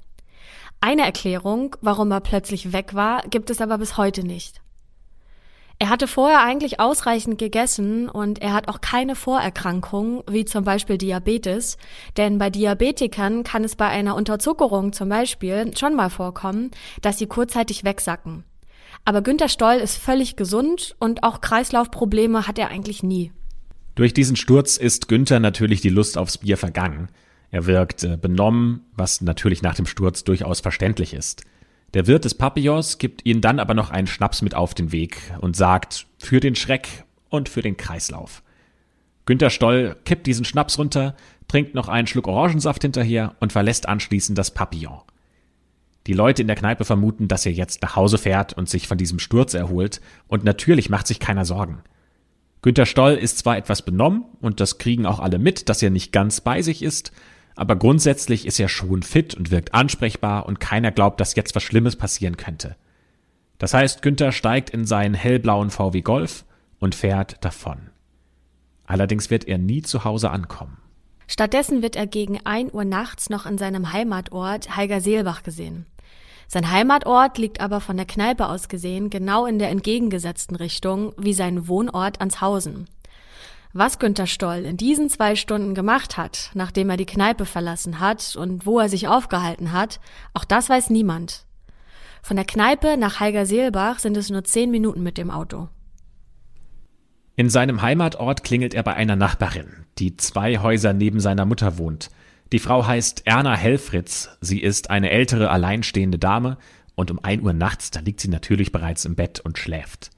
Eine 0.82 1.02
Erklärung, 1.02 1.76
warum 1.80 2.10
er 2.10 2.20
plötzlich 2.20 2.74
weg 2.74 2.94
war, 2.94 3.22
gibt 3.30 3.48
es 3.48 3.62
aber 3.62 3.78
bis 3.78 3.96
heute 3.96 4.22
nicht. 4.22 4.60
Er 5.82 5.88
hatte 5.88 6.06
vorher 6.06 6.42
eigentlich 6.42 6.78
ausreichend 6.78 7.38
gegessen 7.38 8.10
und 8.10 8.42
er 8.42 8.52
hat 8.52 8.68
auch 8.68 8.82
keine 8.82 9.16
Vorerkrankungen, 9.16 10.22
wie 10.30 10.44
zum 10.44 10.62
Beispiel 10.62 10.98
Diabetes. 10.98 11.78
Denn 12.18 12.36
bei 12.36 12.50
Diabetikern 12.50 13.44
kann 13.44 13.64
es 13.64 13.76
bei 13.76 13.86
einer 13.86 14.14
Unterzuckerung 14.14 14.92
zum 14.92 15.08
Beispiel 15.08 15.74
schon 15.74 15.96
mal 15.96 16.10
vorkommen, 16.10 16.70
dass 17.00 17.16
sie 17.16 17.26
kurzzeitig 17.26 17.82
wegsacken. 17.82 18.44
Aber 19.06 19.22
Günter 19.22 19.48
Stoll 19.48 19.76
ist 19.76 19.96
völlig 19.96 20.36
gesund 20.36 20.96
und 20.98 21.22
auch 21.22 21.40
Kreislaufprobleme 21.40 22.46
hat 22.46 22.58
er 22.58 22.68
eigentlich 22.68 23.02
nie. 23.02 23.32
Durch 23.94 24.12
diesen 24.12 24.36
Sturz 24.36 24.76
ist 24.76 25.08
Günther 25.08 25.40
natürlich 25.40 25.80
die 25.80 25.88
Lust 25.88 26.18
aufs 26.18 26.36
Bier 26.36 26.58
vergangen. 26.58 27.08
Er 27.50 27.64
wirkt 27.64 28.04
äh, 28.04 28.18
benommen, 28.20 28.82
was 28.92 29.22
natürlich 29.22 29.62
nach 29.62 29.76
dem 29.76 29.86
Sturz 29.86 30.24
durchaus 30.24 30.60
verständlich 30.60 31.14
ist. 31.14 31.42
Der 31.94 32.06
Wirt 32.06 32.24
des 32.24 32.34
Papillons 32.34 32.98
gibt 32.98 33.26
ihnen 33.26 33.40
dann 33.40 33.58
aber 33.58 33.74
noch 33.74 33.90
einen 33.90 34.06
Schnaps 34.06 34.42
mit 34.42 34.54
auf 34.54 34.74
den 34.74 34.92
Weg 34.92 35.20
und 35.40 35.56
sagt, 35.56 36.06
für 36.18 36.40
den 36.40 36.54
Schreck 36.54 37.04
und 37.28 37.48
für 37.48 37.62
den 37.62 37.76
Kreislauf. 37.76 38.42
Günter 39.26 39.50
Stoll 39.50 39.96
kippt 40.04 40.26
diesen 40.26 40.44
Schnaps 40.44 40.78
runter, 40.78 41.16
trinkt 41.48 41.74
noch 41.74 41.88
einen 41.88 42.06
Schluck 42.06 42.28
Orangensaft 42.28 42.82
hinterher 42.82 43.34
und 43.40 43.52
verlässt 43.52 43.88
anschließend 43.88 44.38
das 44.38 44.52
Papillon. 44.52 45.00
Die 46.06 46.12
Leute 46.12 46.42
in 46.42 46.48
der 46.48 46.56
Kneipe 46.56 46.84
vermuten, 46.84 47.28
dass 47.28 47.44
er 47.44 47.52
jetzt 47.52 47.82
nach 47.82 47.96
Hause 47.96 48.18
fährt 48.18 48.54
und 48.54 48.68
sich 48.68 48.88
von 48.88 48.98
diesem 48.98 49.18
Sturz 49.18 49.54
erholt, 49.54 50.00
und 50.28 50.44
natürlich 50.44 50.90
macht 50.90 51.06
sich 51.06 51.20
keiner 51.20 51.44
Sorgen. 51.44 51.82
Günter 52.62 52.86
Stoll 52.86 53.14
ist 53.14 53.38
zwar 53.38 53.56
etwas 53.56 53.82
benommen, 53.82 54.24
und 54.40 54.60
das 54.60 54.78
kriegen 54.78 55.06
auch 55.06 55.20
alle 55.20 55.38
mit, 55.38 55.68
dass 55.68 55.82
er 55.82 55.90
nicht 55.90 56.12
ganz 56.12 56.40
bei 56.40 56.62
sich 56.62 56.82
ist, 56.82 57.12
aber 57.60 57.76
grundsätzlich 57.76 58.46
ist 58.46 58.58
er 58.58 58.68
schon 58.68 59.02
fit 59.02 59.34
und 59.34 59.50
wirkt 59.50 59.74
ansprechbar 59.74 60.46
und 60.46 60.60
keiner 60.60 60.92
glaubt, 60.92 61.20
dass 61.20 61.34
jetzt 61.34 61.54
was 61.54 61.62
Schlimmes 61.62 61.94
passieren 61.94 62.38
könnte. 62.38 62.74
Das 63.58 63.74
heißt, 63.74 64.00
Günther 64.00 64.32
steigt 64.32 64.70
in 64.70 64.86
seinen 64.86 65.12
hellblauen 65.12 65.68
VW 65.68 66.00
Golf 66.00 66.46
und 66.78 66.94
fährt 66.94 67.44
davon. 67.44 67.90
Allerdings 68.86 69.28
wird 69.28 69.46
er 69.46 69.58
nie 69.58 69.82
zu 69.82 70.04
Hause 70.04 70.30
ankommen. 70.30 70.78
Stattdessen 71.26 71.82
wird 71.82 71.96
er 71.96 72.06
gegen 72.06 72.40
ein 72.44 72.72
Uhr 72.72 72.86
nachts 72.86 73.28
noch 73.28 73.44
in 73.44 73.58
seinem 73.58 73.92
Heimatort 73.92 74.74
Heigerseelbach 74.74 75.42
gesehen. 75.42 75.84
Sein 76.48 76.70
Heimatort 76.70 77.36
liegt 77.36 77.60
aber 77.60 77.82
von 77.82 77.98
der 77.98 78.06
Kneipe 78.06 78.48
aus 78.48 78.70
gesehen 78.70 79.10
genau 79.10 79.44
in 79.44 79.58
der 79.58 79.68
entgegengesetzten 79.68 80.56
Richtung 80.56 81.12
wie 81.18 81.34
sein 81.34 81.68
Wohnort 81.68 82.22
Anshausen. 82.22 82.88
Was 83.72 84.00
Günter 84.00 84.26
Stoll 84.26 84.64
in 84.64 84.76
diesen 84.76 85.08
zwei 85.08 85.36
Stunden 85.36 85.76
gemacht 85.76 86.16
hat, 86.16 86.50
nachdem 86.54 86.90
er 86.90 86.96
die 86.96 87.06
Kneipe 87.06 87.46
verlassen 87.46 88.00
hat 88.00 88.34
und 88.34 88.66
wo 88.66 88.80
er 88.80 88.88
sich 88.88 89.06
aufgehalten 89.06 89.70
hat, 89.70 90.00
auch 90.34 90.44
das 90.44 90.68
weiß 90.68 90.90
niemand. 90.90 91.46
Von 92.20 92.36
der 92.36 92.44
Kneipe 92.44 92.96
nach 92.96 93.20
Heigerseelbach 93.20 94.00
sind 94.00 94.16
es 94.16 94.28
nur 94.28 94.42
zehn 94.42 94.72
Minuten 94.72 95.04
mit 95.04 95.18
dem 95.18 95.30
Auto. 95.30 95.68
In 97.36 97.48
seinem 97.48 97.80
Heimatort 97.80 98.42
klingelt 98.42 98.74
er 98.74 98.82
bei 98.82 98.94
einer 98.94 99.14
Nachbarin, 99.14 99.86
die 99.98 100.16
zwei 100.16 100.58
Häuser 100.58 100.92
neben 100.92 101.20
seiner 101.20 101.46
Mutter 101.46 101.78
wohnt. 101.78 102.10
Die 102.52 102.58
Frau 102.58 102.84
heißt 102.84 103.22
Erna 103.24 103.54
Helfritz, 103.56 104.36
sie 104.40 104.60
ist 104.60 104.90
eine 104.90 105.10
ältere, 105.10 105.48
alleinstehende 105.48 106.18
Dame, 106.18 106.58
und 106.96 107.12
um 107.12 107.20
ein 107.22 107.40
Uhr 107.40 107.52
nachts, 107.52 107.92
da 107.92 108.00
liegt 108.00 108.20
sie 108.20 108.28
natürlich 108.28 108.72
bereits 108.72 109.04
im 109.04 109.14
Bett 109.14 109.38
und 109.38 109.58
schläft. 109.58 110.10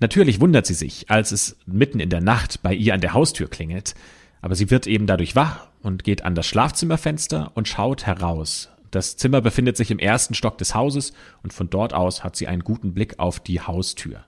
Natürlich 0.00 0.40
wundert 0.40 0.66
sie 0.66 0.74
sich, 0.74 1.10
als 1.10 1.32
es 1.32 1.56
mitten 1.66 2.00
in 2.00 2.10
der 2.10 2.20
Nacht 2.20 2.62
bei 2.62 2.72
ihr 2.72 2.94
an 2.94 3.00
der 3.00 3.14
Haustür 3.14 3.48
klingelt, 3.48 3.94
aber 4.40 4.54
sie 4.54 4.70
wird 4.70 4.86
eben 4.86 5.06
dadurch 5.06 5.34
wach 5.34 5.68
und 5.82 6.04
geht 6.04 6.24
an 6.24 6.34
das 6.34 6.46
Schlafzimmerfenster 6.46 7.52
und 7.54 7.66
schaut 7.66 8.06
heraus. 8.06 8.70
Das 8.90 9.16
Zimmer 9.16 9.40
befindet 9.40 9.76
sich 9.76 9.90
im 9.90 9.98
ersten 9.98 10.34
Stock 10.34 10.56
des 10.58 10.74
Hauses 10.74 11.12
und 11.42 11.52
von 11.52 11.68
dort 11.68 11.92
aus 11.92 12.24
hat 12.24 12.36
sie 12.36 12.46
einen 12.46 12.62
guten 12.62 12.94
Blick 12.94 13.18
auf 13.18 13.40
die 13.40 13.60
Haustür. 13.60 14.24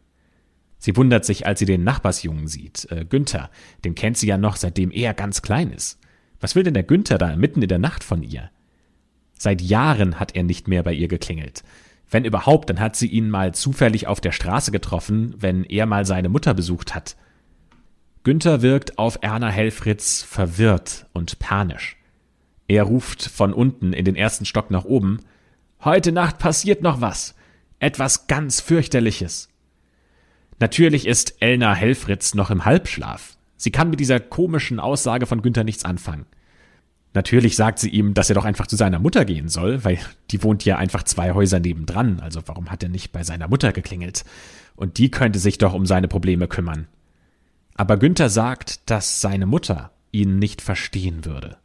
Sie 0.79 0.97
wundert 0.97 1.25
sich, 1.25 1.47
als 1.47 1.59
sie 1.59 1.67
den 1.67 1.85
Nachbarsjungen 1.85 2.49
sieht, 2.49 2.91
äh, 2.91 3.05
Günther. 3.05 3.51
Den 3.85 3.95
kennt 3.95 4.17
sie 4.17 4.27
ja 4.27 4.39
noch, 4.39 4.57
seitdem 4.57 4.91
er 4.91 5.15
ganz 5.15 5.43
klein 5.43 5.71
ist. 5.71 5.99
Was 6.41 6.55
will 6.55 6.63
denn 6.63 6.75
der 6.75 6.83
Günther 6.83 7.19
da 7.19 7.37
mitten 7.37 7.63
in 7.63 7.69
der 7.69 7.79
Nacht 7.79 8.03
von 8.03 8.23
ihr? 8.23 8.51
Seit 9.35 9.61
Jahren 9.61 10.19
hat 10.19 10.35
er 10.35 10.43
nicht 10.43 10.69
mehr 10.69 10.83
bei 10.83 10.93
ihr 10.93 11.09
geklingelt. 11.09 11.63
Wenn 12.11 12.25
überhaupt, 12.25 12.69
dann 12.69 12.81
hat 12.81 12.97
sie 12.97 13.07
ihn 13.07 13.31
mal 13.31 13.55
zufällig 13.55 14.07
auf 14.09 14.21
der 14.21 14.33
Straße 14.33 14.73
getroffen, 14.73 15.35
wenn 15.39 15.65
er 15.65 15.87
mal 15.87 16.05
seine 16.05 16.29
Mutter 16.29 16.55
besucht 16.55 16.95
hat. 16.95 17.17
Günther 18.25 18.63
wirkt 18.63 18.99
auf 18.99 19.19
Erna 19.23 19.49
Helfritz 19.49 20.23
verwirrt 20.23 21.07
und 21.13 21.39
panisch. 21.39 21.97
Er 22.67 22.83
ruft 22.83 23.23
von 23.23 23.53
unten 23.53 23.93
in 23.93 24.05
den 24.05 24.17
ersten 24.17 24.45
Stock 24.45 24.71
nach 24.71 24.85
oben. 24.85 25.21
Heute 25.83 26.13
Nacht 26.13 26.39
passiert 26.39 26.83
noch 26.83 27.01
was. 27.01 27.35
Etwas 27.79 28.27
ganz 28.27 28.61
fürchterliches. 28.61 29.49
Natürlich 30.59 31.07
ist 31.07 31.37
Elna 31.41 31.75
Helfritz 31.75 32.35
noch 32.35 32.51
im 32.51 32.65
Halbschlaf. 32.65 33.37
Sie 33.57 33.71
kann 33.71 33.89
mit 33.89 34.01
dieser 34.01 34.21
komischen 34.21 34.79
Aussage 34.81 35.27
von 35.27 35.43
Günther 35.43 35.65
nichts 35.65 35.85
anfangen. 35.85 36.27
Natürlich 37.13 37.57
sagt 37.57 37.81
sie 37.81 37.89
ihm, 37.89 38.15
dass 38.15 38.29
er 38.29 38.35
doch 38.35 38.45
einfach 38.45 38.69
zu 38.69 38.77
seiner 38.77 39.01
Mutter 39.01 39.25
gehen 39.25 39.49
soll, 39.49 39.85
weil 39.85 39.99
die 40.31 40.43
wohnt 40.45 40.65
ja 40.65 40.77
einfach 40.77 41.03
zwei 41.03 41.33
Häuser 41.33 41.59
nebendran, 41.59 42.21
also 42.21 42.41
warum 42.47 42.71
hat 42.71 42.83
er 42.83 42.89
nicht 42.89 43.11
bei 43.11 43.25
seiner 43.25 43.49
Mutter 43.49 43.73
geklingelt? 43.73 44.25
Und 44.77 44.99
die 44.99 45.11
könnte 45.11 45.41
sich 45.41 45.59
doch 45.59 45.75
um 45.75 45.87
seine 45.87 46.07
Probleme 46.07 46.47
kümmern. 46.47 46.87
Aber 47.75 47.97
Günther 47.97 48.29
sagt, 48.29 48.89
dass 48.91 49.21
seine 49.21 49.47
Mutter 49.47 49.91
ihn 50.13 50.39
nicht 50.39 50.63
verstehen 50.63 51.25
würde. 51.25 51.57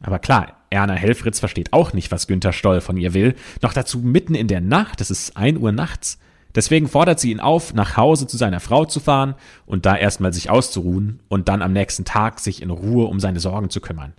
Aber 0.00 0.18
klar, 0.18 0.56
Erna 0.68 0.94
Helfritz 0.94 1.40
versteht 1.40 1.72
auch 1.72 1.92
nicht, 1.94 2.12
was 2.12 2.26
Günther 2.26 2.52
Stoll 2.52 2.80
von 2.82 2.98
ihr 2.98 3.14
will, 3.14 3.34
noch 3.62 3.72
dazu 3.72 4.00
mitten 4.00 4.34
in 4.34 4.48
der 4.48 4.60
Nacht, 4.60 5.00
es 5.00 5.10
ist 5.10 5.36
ein 5.36 5.56
Uhr 5.56 5.72
nachts. 5.72 6.18
Deswegen 6.54 6.88
fordert 6.88 7.20
sie 7.20 7.30
ihn 7.30 7.40
auf, 7.40 7.74
nach 7.74 7.96
Hause 7.96 8.26
zu 8.26 8.36
seiner 8.36 8.60
Frau 8.60 8.84
zu 8.84 9.00
fahren 9.00 9.34
und 9.66 9.86
da 9.86 9.96
erstmal 9.96 10.32
sich 10.32 10.50
auszuruhen 10.50 11.20
und 11.28 11.48
dann 11.48 11.62
am 11.62 11.72
nächsten 11.72 12.04
Tag 12.04 12.40
sich 12.40 12.62
in 12.62 12.70
Ruhe 12.70 13.06
um 13.06 13.20
seine 13.20 13.40
Sorgen 13.40 13.70
zu 13.70 13.80
kümmern. 13.80 14.14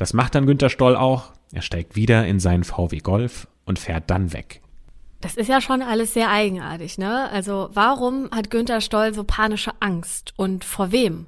Das 0.00 0.14
macht 0.14 0.34
dann 0.34 0.46
Günter 0.46 0.70
Stoll 0.70 0.96
auch. 0.96 1.32
Er 1.52 1.62
steigt 1.62 1.94
wieder 1.94 2.26
in 2.26 2.40
seinen 2.40 2.64
VW 2.64 2.98
Golf 2.98 3.46
und 3.66 3.78
fährt 3.78 4.08
dann 4.08 4.32
weg. 4.32 4.62
Das 5.20 5.36
ist 5.36 5.48
ja 5.48 5.60
schon 5.60 5.82
alles 5.82 6.14
sehr 6.14 6.30
eigenartig, 6.30 6.96
ne? 6.96 7.28
Also 7.30 7.68
warum 7.74 8.30
hat 8.30 8.50
Günter 8.50 8.80
Stoll 8.80 9.12
so 9.12 9.24
panische 9.24 9.72
Angst 9.80 10.32
und 10.36 10.64
vor 10.64 10.90
wem? 10.90 11.26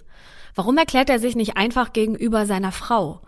Warum 0.54 0.78
erklärt 0.78 1.10
er 1.10 1.18
sich 1.18 1.36
nicht 1.36 1.56
einfach 1.56 1.92
gegenüber 1.92 2.46
seiner 2.46 2.72
Frau? 2.72 3.20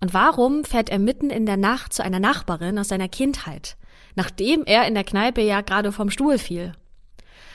Und 0.00 0.12
warum 0.12 0.64
fährt 0.64 0.90
er 0.90 0.98
mitten 0.98 1.30
in 1.30 1.46
der 1.46 1.56
Nacht 1.56 1.94
zu 1.94 2.04
einer 2.04 2.20
Nachbarin 2.20 2.78
aus 2.78 2.88
seiner 2.88 3.08
Kindheit? 3.08 3.76
nachdem 4.14 4.64
er 4.64 4.86
in 4.86 4.94
der 4.94 5.04
Kneipe 5.04 5.40
ja 5.40 5.60
gerade 5.60 5.92
vom 5.92 6.10
Stuhl 6.10 6.38
fiel. 6.38 6.72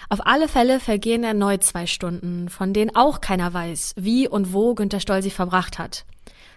Auf 0.09 0.25
alle 0.25 0.47
Fälle 0.47 0.79
vergehen 0.79 1.23
erneut 1.23 1.63
zwei 1.63 1.87
Stunden, 1.87 2.49
von 2.49 2.73
denen 2.73 2.95
auch 2.95 3.21
keiner 3.21 3.53
weiß, 3.53 3.93
wie 3.97 4.27
und 4.27 4.53
wo 4.53 4.75
Günter 4.75 4.99
Stoll 4.99 5.23
sie 5.23 5.31
verbracht 5.31 5.79
hat. 5.79 6.05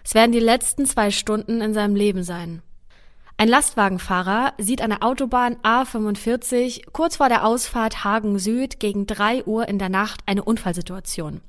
Es 0.09 0.15
werden 0.15 0.31
die 0.31 0.39
letzten 0.39 0.87
zwei 0.87 1.11
Stunden 1.11 1.61
in 1.61 1.75
seinem 1.75 1.95
Leben 1.95 2.23
sein. 2.23 2.63
Ein 3.37 3.47
Lastwagenfahrer 3.47 4.53
sieht 4.57 4.81
an 4.81 4.89
der 4.89 5.03
Autobahn 5.03 5.57
A45 5.57 6.91
kurz 6.93 7.17
vor 7.17 7.29
der 7.29 7.45
Ausfahrt 7.45 8.03
Hagen 8.03 8.39
Süd 8.39 8.79
gegen 8.79 9.05
drei 9.05 9.43
Uhr 9.45 9.67
in 9.67 9.77
der 9.77 9.89
Nacht 9.89 10.21
eine 10.25 10.43
Unfallsituation. 10.43 11.41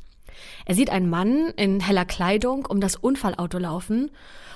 Er 0.67 0.75
sieht 0.75 0.91
einen 0.91 1.09
Mann 1.09 1.55
in 1.57 1.81
heller 1.81 2.05
Kleidung 2.05 2.67
um 2.67 2.83
das 2.83 2.97
Unfallauto 2.97 3.57
laufen 3.57 4.11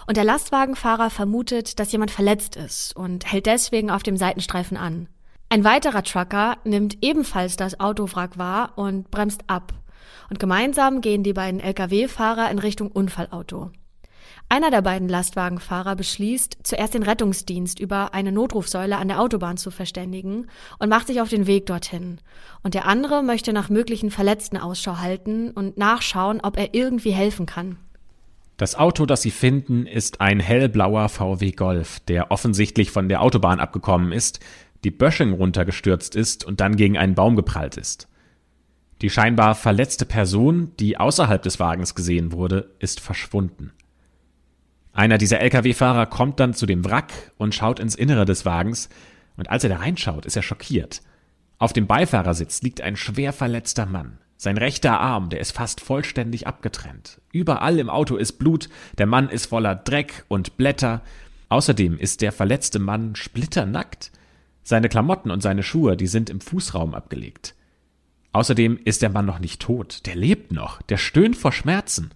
und 0.06 0.18
der 0.18 0.24
Lastwagenfahrer 0.24 1.08
vermutet, 1.08 1.78
dass 1.80 1.90
jemand 1.90 2.10
verletzt 2.10 2.56
ist 2.56 2.94
und 2.94 3.32
hält 3.32 3.46
deswegen 3.46 3.90
auf 3.90 4.02
dem 4.02 4.18
Seitenstreifen 4.18 4.76
an. 4.76 5.08
Ein 5.48 5.64
weiterer 5.64 6.02
Trucker 6.02 6.58
nimmt 6.64 6.98
ebenfalls 7.00 7.56
das 7.56 7.80
Autowrack 7.80 8.36
wahr 8.36 8.74
und 8.76 9.10
bremst 9.10 9.44
ab. 9.46 9.72
Und 10.28 10.40
gemeinsam 10.40 11.00
gehen 11.00 11.22
die 11.22 11.32
beiden 11.32 11.60
Lkw-Fahrer 11.60 12.50
in 12.50 12.58
Richtung 12.58 12.92
Unfallauto. 12.92 13.70
Einer 14.54 14.70
der 14.70 14.82
beiden 14.82 15.08
Lastwagenfahrer 15.08 15.96
beschließt, 15.96 16.58
zuerst 16.62 16.94
den 16.94 17.02
Rettungsdienst 17.02 17.80
über 17.80 18.14
eine 18.14 18.30
Notrufsäule 18.30 18.96
an 18.98 19.08
der 19.08 19.20
Autobahn 19.20 19.56
zu 19.56 19.72
verständigen 19.72 20.46
und 20.78 20.88
macht 20.88 21.08
sich 21.08 21.20
auf 21.20 21.28
den 21.28 21.48
Weg 21.48 21.66
dorthin. 21.66 22.18
Und 22.62 22.74
der 22.74 22.86
andere 22.86 23.24
möchte 23.24 23.52
nach 23.52 23.68
möglichen 23.68 24.12
Verletzten 24.12 24.56
Ausschau 24.56 24.98
halten 24.98 25.50
und 25.50 25.76
nachschauen, 25.76 26.40
ob 26.40 26.56
er 26.56 26.72
irgendwie 26.72 27.10
helfen 27.10 27.46
kann. 27.46 27.78
Das 28.56 28.76
Auto, 28.76 29.06
das 29.06 29.22
sie 29.22 29.32
finden, 29.32 29.88
ist 29.88 30.20
ein 30.20 30.38
hellblauer 30.38 31.08
VW 31.08 31.50
Golf, 31.50 31.98
der 32.06 32.30
offensichtlich 32.30 32.92
von 32.92 33.08
der 33.08 33.22
Autobahn 33.22 33.58
abgekommen 33.58 34.12
ist, 34.12 34.38
die 34.84 34.92
Bösching 34.92 35.32
runtergestürzt 35.32 36.14
ist 36.14 36.44
und 36.44 36.60
dann 36.60 36.76
gegen 36.76 36.96
einen 36.96 37.16
Baum 37.16 37.34
geprallt 37.34 37.76
ist. 37.76 38.06
Die 39.02 39.10
scheinbar 39.10 39.56
verletzte 39.56 40.06
Person, 40.06 40.70
die 40.78 40.96
außerhalb 40.96 41.42
des 41.42 41.58
Wagens 41.58 41.96
gesehen 41.96 42.30
wurde, 42.30 42.70
ist 42.78 43.00
verschwunden. 43.00 43.72
Einer 44.94 45.18
dieser 45.18 45.40
Lkw-Fahrer 45.40 46.06
kommt 46.06 46.38
dann 46.38 46.54
zu 46.54 46.66
dem 46.66 46.84
Wrack 46.84 47.32
und 47.36 47.54
schaut 47.54 47.80
ins 47.80 47.96
Innere 47.96 48.24
des 48.24 48.44
Wagens, 48.46 48.88
und 49.36 49.50
als 49.50 49.64
er 49.64 49.70
da 49.70 49.78
reinschaut, 49.78 50.24
ist 50.24 50.36
er 50.36 50.42
schockiert. 50.42 51.02
Auf 51.58 51.72
dem 51.72 51.88
Beifahrersitz 51.88 52.62
liegt 52.62 52.80
ein 52.80 52.94
schwer 52.94 53.32
verletzter 53.32 53.86
Mann. 53.86 54.18
Sein 54.36 54.56
rechter 54.56 55.00
Arm, 55.00 55.30
der 55.30 55.40
ist 55.40 55.52
fast 55.52 55.80
vollständig 55.80 56.46
abgetrennt. 56.46 57.20
Überall 57.32 57.80
im 57.80 57.90
Auto 57.90 58.16
ist 58.16 58.34
Blut, 58.34 58.68
der 58.98 59.06
Mann 59.06 59.28
ist 59.28 59.46
voller 59.46 59.74
Dreck 59.74 60.24
und 60.28 60.56
Blätter. 60.56 61.02
Außerdem 61.48 61.98
ist 61.98 62.20
der 62.20 62.30
verletzte 62.30 62.78
Mann 62.78 63.16
splitternackt. 63.16 64.12
Seine 64.62 64.88
Klamotten 64.88 65.32
und 65.32 65.42
seine 65.42 65.64
Schuhe, 65.64 65.96
die 65.96 66.06
sind 66.06 66.30
im 66.30 66.40
Fußraum 66.40 66.94
abgelegt. 66.94 67.56
Außerdem 68.32 68.78
ist 68.84 69.02
der 69.02 69.10
Mann 69.10 69.26
noch 69.26 69.38
nicht 69.40 69.60
tot, 69.60 70.06
der 70.06 70.14
lebt 70.14 70.52
noch, 70.52 70.82
der 70.82 70.96
stöhnt 70.96 71.36
vor 71.36 71.52
Schmerzen. 71.52 72.10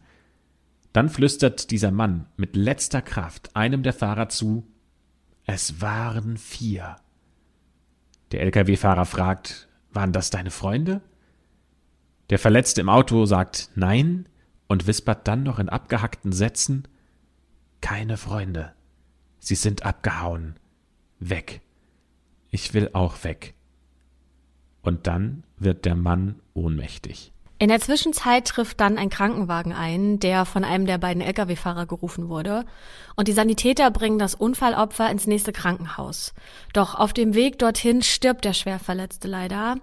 Dann 0.93 1.09
flüstert 1.09 1.71
dieser 1.71 1.91
Mann 1.91 2.27
mit 2.37 2.57
letzter 2.57 3.03
Kraft 3.03 3.55
einem 3.55 3.83
der 3.83 3.93
Fahrer 3.93 4.29
zu 4.29 4.67
Es 5.47 5.81
waren 5.81 6.37
vier. 6.37 6.97
Der 8.33 8.43
Lkw-Fahrer 8.43 9.05
fragt 9.05 9.69
Waren 9.93 10.13
das 10.13 10.31
deine 10.31 10.51
Freunde? 10.51 11.01
Der 12.31 12.39
Verletzte 12.39 12.81
im 12.81 12.89
Auto 12.89 13.25
sagt 13.25 13.71
Nein 13.75 14.29
und 14.67 14.87
wispert 14.87 15.27
dann 15.27 15.43
noch 15.43 15.59
in 15.59 15.69
abgehackten 15.69 16.33
Sätzen 16.33 16.87
Keine 17.81 18.17
Freunde. 18.17 18.73
Sie 19.39 19.55
sind 19.55 19.85
abgehauen. 19.85 20.57
Weg. 21.21 21.63
Ich 22.51 22.75
will 22.75 22.91
auch 22.93 23.25
weg. 23.25 23.55
Und 24.83 25.07
dann 25.07 25.45
wird 25.57 25.85
der 25.85 25.97
Mann 25.97 26.41
ohnmächtig. 26.55 27.33
In 27.61 27.71
der 27.71 27.81
Zwischenzeit 27.81 28.47
trifft 28.47 28.79
dann 28.79 28.99
ein 28.99 29.11
Krankenwagen 29.11 29.73
ein, 29.73 30.21
der 30.21 30.45
von 30.45 30.63
einem 30.63 30.87
der 30.87 30.99
beiden 30.99 31.21
Lkw-Fahrer 31.23 31.87
gerufen 31.87 32.29
wurde. 32.29 32.65
Und 33.17 33.27
die 33.27 33.33
Sanitäter 33.33 33.91
bringen 33.91 34.21
das 34.21 34.37
Unfallopfer 34.37 35.11
ins 35.11 35.27
nächste 35.27 35.53
Krankenhaus. 35.53 36.35
Doch 36.73 36.95
auf 36.95 37.13
dem 37.13 37.35
Weg 37.35 37.59
dorthin 37.59 38.03
stirbt 38.03 38.45
der 38.45 38.53
Schwerverletzte 38.53 39.27
leider. 39.27 39.77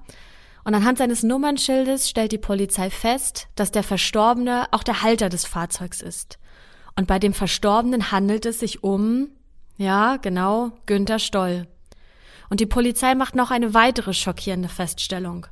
Und 0.63 0.73
anhand 0.73 0.97
seines 0.97 1.21
Nummernschildes 1.21 2.09
stellt 2.09 2.31
die 2.31 2.37
Polizei 2.37 2.89
fest, 2.89 3.47
dass 3.55 3.71
der 3.71 3.83
Verstorbene 3.83 4.67
auch 4.71 4.83
der 4.83 5.01
Halter 5.01 5.27
des 5.27 5.45
Fahrzeugs 5.45 6.01
ist. 6.01 6.39
Und 6.95 7.07
bei 7.07 7.19
dem 7.19 7.33
Verstorbenen 7.33 8.09
handelt 8.09 8.45
es 8.45 8.61
sich 8.61 8.83
um, 8.83 9.27
ja, 9.75 10.15
genau, 10.15 10.71
Günther 10.85 11.19
Stoll. 11.19 11.67
Und 12.49 12.61
die 12.61 12.65
Polizei 12.65 13.15
macht 13.15 13.35
noch 13.35 13.51
eine 13.51 13.73
weitere 13.73 14.13
schockierende 14.13 14.69
Feststellung. 14.69 15.47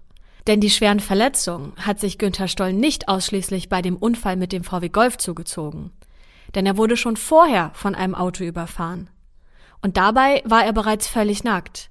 Denn 0.48 0.60
die 0.60 0.70
schweren 0.70 1.00
Verletzungen 1.00 1.74
hat 1.78 2.00
sich 2.00 2.18
Günther 2.18 2.48
Stoll 2.48 2.74
nicht 2.74 3.08
ausschließlich 3.08 3.70
bei 3.70 3.82
dem 3.82 3.96
Unfall 3.96 4.36
mit 4.36 4.52
dem 4.52 4.64
VW 4.64 4.90
Golf 4.90 5.18
zugezogen. 5.18 5.92
Denn 6.54 6.66
er 6.66 6.78
wurde 6.78 6.98
schon 6.98 7.16
vorher 7.16 7.72
von 7.74 7.96
einem 7.96 8.14
Auto 8.14 8.44
überfahren. 8.44 9.10
Und 9.82 9.98
dabei 9.98 10.42
war 10.46 10.66
er 10.66 10.74
bereits 10.74 11.08
völlig 11.08 11.44
nackt. 11.44 11.90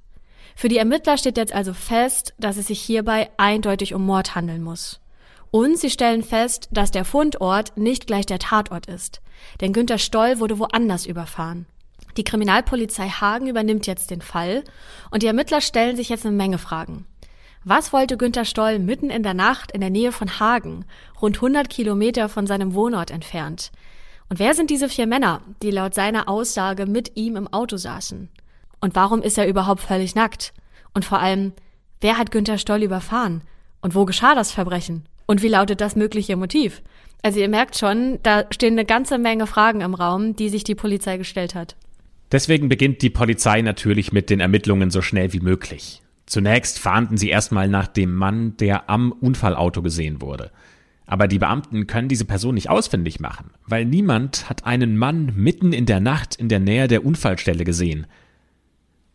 Für 0.55 0.69
die 0.69 0.79
Ermittler 0.79 1.17
steht 1.17 1.39
jetzt 1.39 1.53
also 1.53 1.73
fest, 1.73 2.35
dass 2.39 2.59
es 2.59 2.67
sich 2.67 2.81
hierbei 2.81 3.31
eindeutig 3.39 3.95
um 3.95 4.05
Mord 4.05 4.35
handeln 4.35 4.63
muss. 4.63 5.01
Und 5.51 5.79
sie 5.79 5.91
stellen 5.91 6.23
fest, 6.23 6.69
dass 6.73 6.91
der 6.91 7.05
Fundort 7.05 7.77
nicht 7.77 8.07
gleich 8.07 8.27
der 8.27 8.39
Tatort 8.39 8.87
ist. 8.87 9.21
Denn 9.61 9.73
Günter 9.73 9.99
Stoll 9.99 10.39
wurde 10.39 10.59
woanders 10.59 11.07
überfahren. 11.07 11.67
Die 12.17 12.25
Kriminalpolizei 12.25 13.09
Hagen 13.09 13.47
übernimmt 13.47 13.87
jetzt 13.87 14.11
den 14.11 14.21
Fall 14.21 14.65
und 15.11 15.23
die 15.23 15.27
Ermittler 15.27 15.61
stellen 15.61 15.97
sich 15.97 16.11
jetzt 16.11 16.27
eine 16.27 16.37
Menge 16.37 16.59
Fragen. 16.59 17.07
Was 17.65 17.93
wollte 17.93 18.17
Günter 18.17 18.45
Stoll 18.45 18.81
mitten 18.81 19.09
in 19.09 19.23
der 19.23 19.35
Nacht 19.35 19.71
in 19.71 19.81
der 19.81 19.91
Nähe 19.91 20.11
von 20.11 20.41
Hagen, 20.41 20.85
rund 21.21 21.37
100 21.37 21.71
Kilometer 21.71 22.29
von 22.29 22.45
seinem 22.45 22.75
Wohnort 22.75 23.13
entfernt? 23.13 23.71
Und 24.29 24.41
wer 24.41 24.55
sind 24.55 24.69
diese 24.69 24.89
vier 24.89 25.07
Männer, 25.07 25.43
die 25.63 25.71
laut 25.71 25.95
seiner 25.95 26.29
Aussage 26.29 26.87
mit 26.87 27.13
ihm 27.17 27.37
im 27.37 27.47
Auto 27.53 27.77
saßen? 27.77 28.29
Und 28.81 28.97
warum 28.97 29.23
ist 29.23 29.39
er 29.39 29.47
überhaupt 29.47 29.81
völlig 29.81 30.17
nackt? 30.17 30.53
Und 30.93 31.05
vor 31.05 31.21
allem, 31.21 31.53
wer 32.01 32.19
hat 32.19 32.33
Günther 32.33 32.59
Stoll 32.59 32.83
überfahren? 32.83 33.43
Und 33.81 33.95
wo 33.95 34.07
geschah 34.07 34.35
das 34.35 34.51
Verbrechen? 34.51 35.05
Und 35.27 35.43
wie 35.43 35.49
lautet 35.49 35.81
das 35.81 35.95
mögliche 35.95 36.37
Motiv? 36.37 36.83
Also 37.23 37.39
ihr 37.39 37.49
merkt 37.49 37.79
schon, 37.79 38.19
da 38.25 38.45
stehen 38.51 38.75
eine 38.75 38.85
ganze 38.85 39.19
Menge 39.19 39.47
Fragen 39.47 39.83
im 39.83 39.95
Raum, 39.95 40.35
die 40.35 40.49
sich 40.49 40.65
die 40.65 40.75
Polizei 40.75 41.17
gestellt 41.17 41.55
hat. 41.55 41.77
Deswegen 42.33 42.69
beginnt 42.69 43.03
die 43.03 43.11
Polizei 43.11 43.63
natürlich 43.63 44.11
mit 44.11 44.31
den 44.31 44.41
Ermittlungen 44.41 44.91
so 44.91 45.01
schnell 45.01 45.33
wie 45.33 45.41
möglich. 45.41 46.03
Zunächst 46.27 46.79
fahnden 46.79 47.17
sie 47.17 47.31
erstmal 47.31 47.69
nach 47.69 47.87
dem 47.87 48.15
Mann, 48.15 48.57
der 48.57 48.89
am 48.89 49.13
Unfallauto 49.13 49.83
gesehen 49.83 50.21
wurde. 50.21 50.51
Aber 51.07 51.29
die 51.29 51.39
Beamten 51.39 51.87
können 51.87 52.09
diese 52.09 52.25
Person 52.25 52.55
nicht 52.55 52.71
ausfindig 52.71 53.21
machen, 53.21 53.51
weil 53.67 53.85
niemand 53.85 54.49
hat 54.49 54.65
einen 54.65 54.97
Mann 54.97 55.33
mitten 55.37 55.73
in 55.73 55.85
der 55.85 56.01
Nacht 56.01 56.37
in 56.37 56.49
der 56.49 56.61
Nähe 56.61 56.89
der 56.89 57.05
Unfallstelle 57.05 57.65
gesehen. 57.65 58.07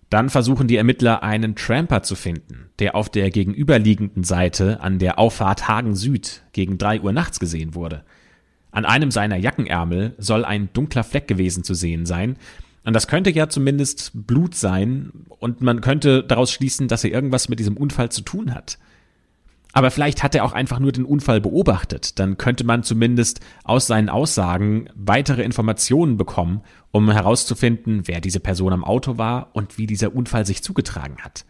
Dann 0.10 0.30
versuchen 0.30 0.68
die 0.68 0.78
Ermittler 0.78 1.24
einen 1.24 1.56
Tramper 1.56 2.04
zu 2.04 2.16
finden, 2.16 2.70
der 2.80 2.96
auf 2.96 3.10
der 3.10 3.30
gegenüberliegenden 3.30 4.24
Seite 4.24 4.80
an 4.82 5.00
der 5.00 5.20
Auffahrt 5.20 5.68
Hagen 5.68 5.96
Süd 5.96 6.44
gegen 6.54 6.78
drei 6.78 7.02
Uhr 7.02 7.12
nachts 7.12 7.40
gesehen 7.40 7.76
wurde. 7.76 8.04
An 8.72 8.86
einem 8.86 9.12
seiner 9.12 9.38
Jackenärmel 9.38 10.14
soll 10.18 10.46
ein 10.46 10.70
dunkler 10.74 11.04
Fleck 11.04 11.28
gewesen 11.28 11.64
zu 11.64 11.74
sehen 11.74 12.06
sein, 12.06 12.38
und 12.88 12.94
das 12.94 13.10
könnte 13.10 13.32
ja 13.32 13.50
zumindest 13.50 14.12
Blut 14.14 14.56
sein, 14.56 15.12
und 15.40 15.60
man 15.60 15.82
könnte 15.82 16.24
daraus 16.24 16.54
schließen, 16.54 16.88
dass 16.88 17.04
er 17.04 17.12
irgendwas 17.12 17.50
mit 17.50 17.60
diesem 17.60 17.76
Unfall 17.76 18.10
zu 18.14 18.22
tun 18.22 18.56
hat. 18.56 18.80
Aber 19.74 19.92
vielleicht 19.92 20.24
hat 20.24 20.34
er 20.36 20.46
auch 20.46 20.54
einfach 20.54 20.80
nur 20.80 20.94
den 20.94 21.04
Unfall 21.04 21.42
beobachtet. 21.42 22.18
Dann 22.18 22.38
könnte 22.38 22.64
man 22.64 22.84
zumindest 22.84 23.42
aus 23.66 23.88
seinen 23.88 24.08
Aussagen 24.08 24.88
weitere 24.96 25.44
Informationen 25.44 26.16
bekommen, 26.16 26.62
um 26.92 27.12
herauszufinden, 27.12 28.04
wer 28.06 28.22
diese 28.22 28.40
Person 28.40 28.72
am 28.72 28.86
Auto 28.86 29.18
war 29.18 29.50
und 29.52 29.78
wie 29.78 29.86
dieser 29.86 30.16
Unfall 30.16 30.46
sich 30.46 30.64
zugetragen 30.64 31.18
hat. 31.18 31.44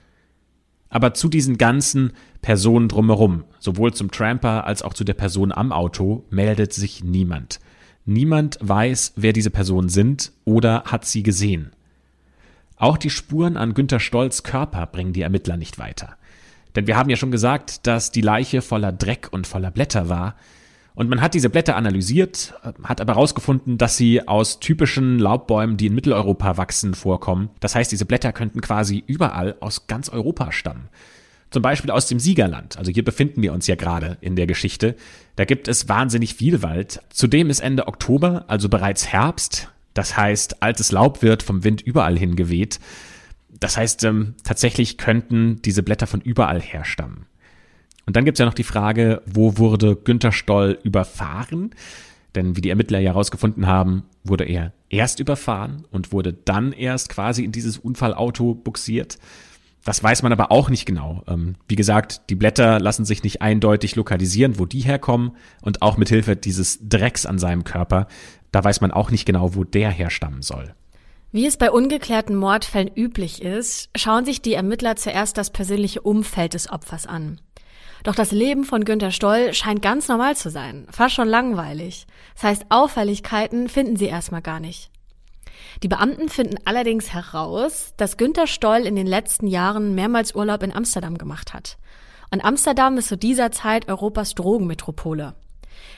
Aber 0.89 1.13
zu 1.13 1.29
diesen 1.29 1.59
ganzen 1.59 2.13
Personen 2.41 2.87
drumherum, 2.87 3.43
sowohl 3.59 3.93
zum 3.93 4.09
Tramper 4.09 4.65
als 4.65 4.81
auch 4.81 4.95
zu 4.95 5.03
der 5.03 5.13
Person 5.13 5.51
am 5.51 5.71
Auto, 5.71 6.25
meldet 6.31 6.73
sich 6.73 7.03
niemand. 7.03 7.59
Niemand 8.09 8.57
weiß, 8.61 9.13
wer 9.17 9.33
diese 9.33 9.49
Personen 9.49 9.89
sind 9.89 10.31
oder 10.45 10.83
hat 10.85 11.03
sie 11.03 11.23
gesehen. 11.23 11.73
Auch 12.77 12.97
die 12.97 13.09
Spuren 13.09 13.57
an 13.57 13.73
Günter 13.73 13.99
Stolz 13.99 14.43
Körper 14.43 14.85
bringen 14.85 15.11
die 15.11 15.23
Ermittler 15.23 15.57
nicht 15.57 15.77
weiter. 15.77 16.15
Denn 16.77 16.87
wir 16.87 16.95
haben 16.95 17.09
ja 17.09 17.17
schon 17.17 17.31
gesagt, 17.31 17.85
dass 17.85 18.11
die 18.11 18.21
Leiche 18.21 18.61
voller 18.61 18.93
Dreck 18.93 19.27
und 19.31 19.45
voller 19.45 19.71
Blätter 19.71 20.07
war. 20.07 20.37
Und 20.95 21.09
man 21.09 21.19
hat 21.19 21.33
diese 21.33 21.49
Blätter 21.49 21.75
analysiert, 21.75 22.53
hat 22.81 23.01
aber 23.01 23.15
herausgefunden, 23.15 23.77
dass 23.77 23.97
sie 23.97 24.25
aus 24.25 24.61
typischen 24.61 25.19
Laubbäumen, 25.19 25.75
die 25.75 25.87
in 25.87 25.95
Mitteleuropa 25.95 26.55
wachsen, 26.55 26.93
vorkommen. 26.93 27.49
Das 27.59 27.75
heißt, 27.75 27.91
diese 27.91 28.05
Blätter 28.05 28.31
könnten 28.31 28.61
quasi 28.61 29.03
überall 29.05 29.57
aus 29.59 29.87
ganz 29.87 30.07
Europa 30.07 30.53
stammen. 30.53 30.87
Zum 31.49 31.61
Beispiel 31.61 31.91
aus 31.91 32.07
dem 32.07 32.19
Siegerland. 32.19 32.77
Also 32.77 32.91
hier 32.91 33.05
befinden 33.05 33.41
wir 33.41 33.53
uns 33.53 33.67
ja 33.67 33.75
gerade 33.75 34.17
in 34.21 34.35
der 34.35 34.47
Geschichte. 34.47 34.95
Da 35.37 35.45
gibt 35.45 35.67
es 35.67 35.87
wahnsinnig 35.87 36.35
viel 36.35 36.61
Wald. 36.61 37.01
Zudem 37.09 37.49
ist 37.49 37.61
Ende 37.61 37.87
Oktober, 37.87 38.45
also 38.47 38.67
bereits 38.67 39.07
Herbst. 39.07 39.69
Das 39.93 40.17
heißt, 40.17 40.61
altes 40.61 40.91
Laub 40.91 41.21
wird 41.21 41.43
vom 41.43 41.63
Wind 41.63 41.81
überall 41.81 42.17
hingeweht. 42.17 42.79
Das 43.59 43.77
heißt, 43.77 44.03
ähm, 44.03 44.35
tatsächlich 44.43 44.97
könnten 44.97 45.61
diese 45.63 45.83
Blätter 45.83 46.05
von 46.05 46.21
überall 46.21 46.61
herstammen. 46.61 47.25
Und 48.05 48.15
dann 48.15 48.25
gibt's 48.25 48.39
ja 48.39 48.45
noch 48.45 48.53
die 48.53 48.63
Frage, 48.63 49.21
wo 49.25 49.57
wurde 49.57 49.95
Günter 49.95 50.31
Stoll 50.31 50.79
überfahren? 50.83 51.71
Denn 52.35 52.55
wie 52.55 52.61
die 52.61 52.69
Ermittler 52.69 52.99
ja 52.99 53.11
herausgefunden 53.11 53.67
haben, 53.67 54.03
wurde 54.23 54.43
er 54.43 54.73
erst 54.89 55.19
überfahren 55.19 55.85
und 55.91 56.11
wurde 56.11 56.33
dann 56.33 56.71
erst 56.71 57.09
quasi 57.09 57.43
in 57.43 57.51
dieses 57.51 57.77
Unfallauto 57.77 58.53
buxiert. 58.53 59.17
Das 59.87 60.03
weiß 60.03 60.21
man 60.21 60.33
aber 60.33 60.51
auch 60.51 60.69
nicht 60.69 60.85
genau. 60.85 61.23
Ähm, 61.29 61.55
wie 61.69 61.77
gesagt, 61.77 62.29
die 62.29 62.35
Blätter 62.35 62.77
lassen 62.77 63.05
sich 63.05 63.23
nicht 63.23 63.41
eindeutig 63.41 63.95
lokalisieren, 63.95 64.59
wo 64.59 64.65
die 64.65 64.81
herkommen 64.81 65.31
und 65.61 65.81
auch 65.81 65.95
mit 65.95 66.09
Hilfe 66.09 66.35
dieses 66.35 66.79
Drecks 66.81 67.25
an 67.25 67.39
seinem 67.39 67.63
Körper, 67.63 68.07
da 68.51 68.61
weiß 68.61 68.81
man 68.81 68.91
auch 68.91 69.11
nicht 69.11 69.25
genau, 69.25 69.55
wo 69.55 69.63
der 69.63 69.89
herstammen 69.89 70.41
soll. 70.41 70.75
Wie 71.31 71.45
es 71.45 71.55
bei 71.55 71.71
ungeklärten 71.71 72.35
Mordfällen 72.35 72.91
üblich 72.93 73.41
ist, 73.41 73.89
schauen 73.95 74.25
sich 74.25 74.41
die 74.41 74.55
Ermittler 74.55 74.97
zuerst 74.97 75.37
das 75.37 75.51
persönliche 75.51 76.01
Umfeld 76.01 76.53
des 76.53 76.69
Opfers 76.69 77.07
an. 77.07 77.39
Doch 78.03 78.13
das 78.13 78.31
Leben 78.31 78.65
von 78.65 78.83
Günter 78.83 79.11
Stoll 79.11 79.53
scheint 79.53 79.81
ganz 79.81 80.09
normal 80.09 80.35
zu 80.35 80.49
sein, 80.49 80.85
fast 80.91 81.15
schon 81.15 81.29
langweilig. 81.29 82.07
Das 82.33 82.43
heißt, 82.43 82.65
Auffälligkeiten 82.67 83.69
finden 83.69 83.95
sie 83.95 84.07
erstmal 84.07 84.41
gar 84.41 84.59
nicht. 84.59 84.91
Die 85.83 85.87
Beamten 85.87 86.29
finden 86.29 86.57
allerdings 86.65 87.13
heraus, 87.13 87.93
dass 87.97 88.17
Günter 88.17 88.47
Stoll 88.47 88.81
in 88.81 88.95
den 88.95 89.07
letzten 89.07 89.47
Jahren 89.47 89.93
mehrmals 89.93 90.33
Urlaub 90.33 90.63
in 90.63 90.73
Amsterdam 90.73 91.17
gemacht 91.17 91.53
hat. 91.53 91.77
Und 92.31 92.43
Amsterdam 92.43 92.97
ist 92.97 93.07
zu 93.07 93.17
dieser 93.17 93.51
Zeit 93.51 93.87
Europas 93.87 94.33
Drogenmetropole. 94.35 95.35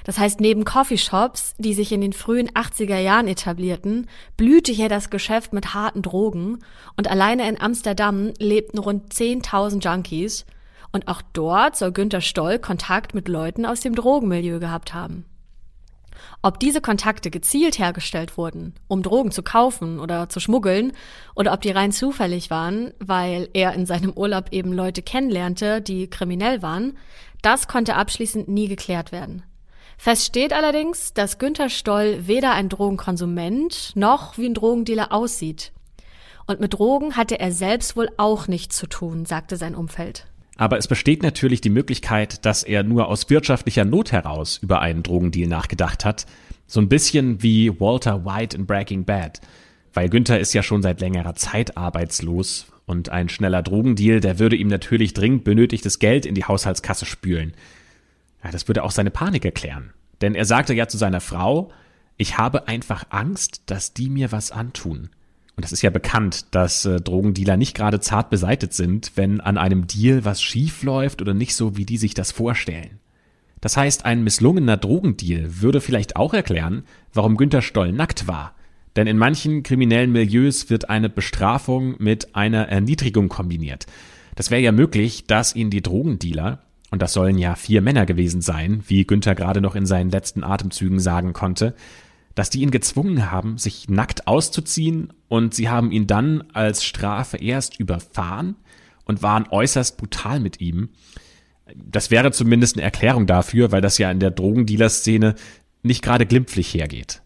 Das 0.03 0.19
heißt, 0.19 0.39
neben 0.39 0.65
Coffeeshops, 0.65 1.55
die 1.57 1.73
sich 1.73 1.91
in 1.91 2.01
den 2.01 2.13
frühen 2.13 2.49
80er 2.49 2.97
Jahren 2.97 3.27
etablierten, 3.27 4.07
blühte 4.37 4.71
hier 4.71 4.89
das 4.89 5.09
Geschäft 5.09 5.53
mit 5.53 5.73
harten 5.73 6.01
Drogen 6.01 6.59
und 6.97 7.09
alleine 7.09 7.47
in 7.47 7.59
Amsterdam 7.59 8.33
lebten 8.39 8.79
rund 8.79 9.13
10.000 9.13 9.83
Junkies 9.83 10.45
und 10.91 11.07
auch 11.07 11.21
dort 11.33 11.75
soll 11.75 11.91
Günter 11.91 12.21
Stoll 12.21 12.59
Kontakt 12.59 13.13
mit 13.13 13.27
Leuten 13.27 13.65
aus 13.65 13.79
dem 13.79 13.95
Drogenmilieu 13.95 14.59
gehabt 14.59 14.93
haben. 14.93 15.25
Ob 16.41 16.59
diese 16.59 16.81
Kontakte 16.81 17.29
gezielt 17.31 17.79
hergestellt 17.79 18.37
wurden, 18.37 18.73
um 18.87 19.03
Drogen 19.03 19.31
zu 19.31 19.43
kaufen 19.43 19.99
oder 19.99 20.29
zu 20.29 20.39
schmuggeln, 20.39 20.93
oder 21.35 21.53
ob 21.53 21.61
die 21.61 21.71
rein 21.71 21.91
zufällig 21.91 22.49
waren, 22.49 22.93
weil 22.99 23.49
er 23.53 23.73
in 23.73 23.85
seinem 23.85 24.11
Urlaub 24.11 24.47
eben 24.51 24.73
Leute 24.73 25.01
kennenlernte, 25.01 25.81
die 25.81 26.09
kriminell 26.09 26.61
waren, 26.61 26.97
das 27.41 27.67
konnte 27.67 27.95
abschließend 27.95 28.47
nie 28.47 28.67
geklärt 28.67 29.11
werden. 29.11 29.43
Fest 29.97 30.25
steht 30.25 30.53
allerdings, 30.53 31.13
dass 31.13 31.39
Günther 31.39 31.69
Stoll 31.69 32.25
weder 32.25 32.53
ein 32.53 32.69
Drogenkonsument 32.69 33.91
noch 33.95 34.37
wie 34.37 34.45
ein 34.45 34.53
Drogendealer 34.53 35.11
aussieht. 35.11 35.73
Und 36.47 36.61
mit 36.61 36.73
Drogen 36.73 37.17
hatte 37.17 37.37
er 37.39 37.51
selbst 37.51 37.97
wohl 37.97 38.09
auch 38.15 38.47
nichts 38.47 38.77
zu 38.77 38.87
tun, 38.87 39.25
sagte 39.25 39.57
sein 39.57 39.75
Umfeld. 39.75 40.25
Aber 40.59 40.77
es 40.77 40.89
besteht 40.89 41.23
natürlich 41.23 41.61
die 41.61 41.69
Möglichkeit, 41.69 42.45
dass 42.45 42.63
er 42.63 42.83
nur 42.83 43.07
aus 43.07 43.29
wirtschaftlicher 43.29 43.85
Not 43.85 44.11
heraus 44.11 44.57
über 44.57 44.81
einen 44.81 45.03
Drogendeal 45.03 45.47
nachgedacht 45.47 46.03
hat. 46.03 46.25
So 46.67 46.81
ein 46.81 46.89
bisschen 46.89 47.41
wie 47.41 47.79
Walter 47.79 48.25
White 48.25 48.57
in 48.57 48.65
Breaking 48.65 49.05
Bad. 49.05 49.39
Weil 49.93 50.09
Günther 50.09 50.37
ist 50.37 50.51
ja 50.51 50.61
schon 50.61 50.81
seit 50.81 50.99
längerer 50.99 51.33
Zeit 51.35 51.77
arbeitslos 51.77 52.67
und 52.85 53.07
ein 53.07 53.29
schneller 53.29 53.63
Drogendeal, 53.63 54.19
der 54.19 54.37
würde 54.37 54.57
ihm 54.57 54.67
natürlich 54.67 55.13
dringend 55.13 55.45
benötigtes 55.45 55.97
Geld 55.97 56.25
in 56.25 56.35
die 56.35 56.43
Haushaltskasse 56.43 57.05
spülen. 57.05 57.53
Ja, 58.43 58.51
das 58.51 58.67
würde 58.67 58.83
auch 58.83 58.91
seine 58.91 59.11
Panik 59.11 59.45
erklären. 59.45 59.93
Denn 60.19 60.35
er 60.35 60.43
sagte 60.43 60.73
ja 60.73 60.89
zu 60.89 60.97
seiner 60.97 61.21
Frau, 61.21 61.71
ich 62.17 62.37
habe 62.37 62.67
einfach 62.67 63.05
Angst, 63.11 63.61
dass 63.67 63.93
die 63.93 64.09
mir 64.09 64.33
was 64.33 64.51
antun. 64.51 65.07
Und 65.59 65.63
das 65.63 65.73
ist 65.73 65.81
ja 65.81 65.89
bekannt, 65.89 66.45
dass 66.51 66.85
äh, 66.85 67.01
Drogendealer 67.01 67.57
nicht 67.57 67.75
gerade 67.75 67.99
zart 67.99 68.29
beseitet 68.29 68.71
sind, 68.73 69.11
wenn 69.15 69.41
an 69.41 69.57
einem 69.57 69.87
Deal 69.87 70.23
was 70.23 70.41
schief 70.41 70.83
läuft 70.83 71.21
oder 71.21 71.33
nicht 71.33 71.53
so, 71.53 71.75
wie 71.75 71.83
die 71.83 71.97
sich 71.97 72.13
das 72.13 72.31
vorstellen. 72.31 73.01
Das 73.59 73.75
heißt, 73.75 74.05
ein 74.05 74.23
misslungener 74.23 74.77
Drogendeal 74.77 75.59
würde 75.59 75.81
vielleicht 75.81 76.15
auch 76.15 76.33
erklären, 76.33 76.83
warum 77.13 77.35
Günter 77.35 77.61
Stoll 77.61 77.91
nackt 77.91 78.25
war. 78.25 78.55
Denn 78.95 79.05
in 79.05 79.17
manchen 79.17 79.61
kriminellen 79.61 80.13
Milieus 80.13 80.69
wird 80.69 80.89
eine 80.89 81.09
Bestrafung 81.09 81.95
mit 81.97 82.37
einer 82.37 82.69
Erniedrigung 82.69 83.27
kombiniert. 83.27 83.85
Das 84.35 84.51
wäre 84.51 84.61
ja 84.61 84.71
möglich, 84.71 85.25
dass 85.27 85.57
ihn 85.57 85.69
die 85.69 85.81
Drogendealer, 85.81 86.61
und 86.89 87.01
das 87.01 87.11
sollen 87.11 87.37
ja 87.37 87.55
vier 87.55 87.81
Männer 87.81 88.05
gewesen 88.05 88.39
sein, 88.39 88.81
wie 88.87 89.03
Günther 89.03 89.35
gerade 89.35 89.59
noch 89.59 89.75
in 89.75 89.85
seinen 89.85 90.09
letzten 90.09 90.45
Atemzügen 90.45 91.01
sagen 91.01 91.33
konnte, 91.33 91.75
dass 92.39 92.49
die 92.49 92.61
ihn 92.61 92.71
gezwungen 92.71 93.29
haben, 93.29 93.57
sich 93.57 93.89
nackt 93.89 94.25
auszuziehen 94.25 95.11
und 95.27 95.53
sie 95.53 95.67
haben 95.67 95.91
ihn 95.91 96.07
dann 96.07 96.45
als 96.53 96.85
Strafe 96.85 97.35
erst 97.35 97.77
überfahren 97.81 98.55
und 99.03 99.21
waren 99.21 99.45
äußerst 99.49 99.97
brutal 99.97 100.39
mit 100.39 100.61
ihm. 100.61 100.87
Das 101.75 102.11
wäre 102.11 102.31
zumindest 102.31 102.77
eine 102.77 102.83
Erklärung 102.83 103.27
dafür, 103.27 103.73
weil 103.73 103.81
das 103.81 103.97
ja 103.97 104.09
in 104.09 104.21
der 104.21 104.31
Drogendealer-Szene 104.31 105.35
nicht 105.83 106.01
gerade 106.01 106.25
glimpflich 106.25 106.73
hergeht. 106.73 107.21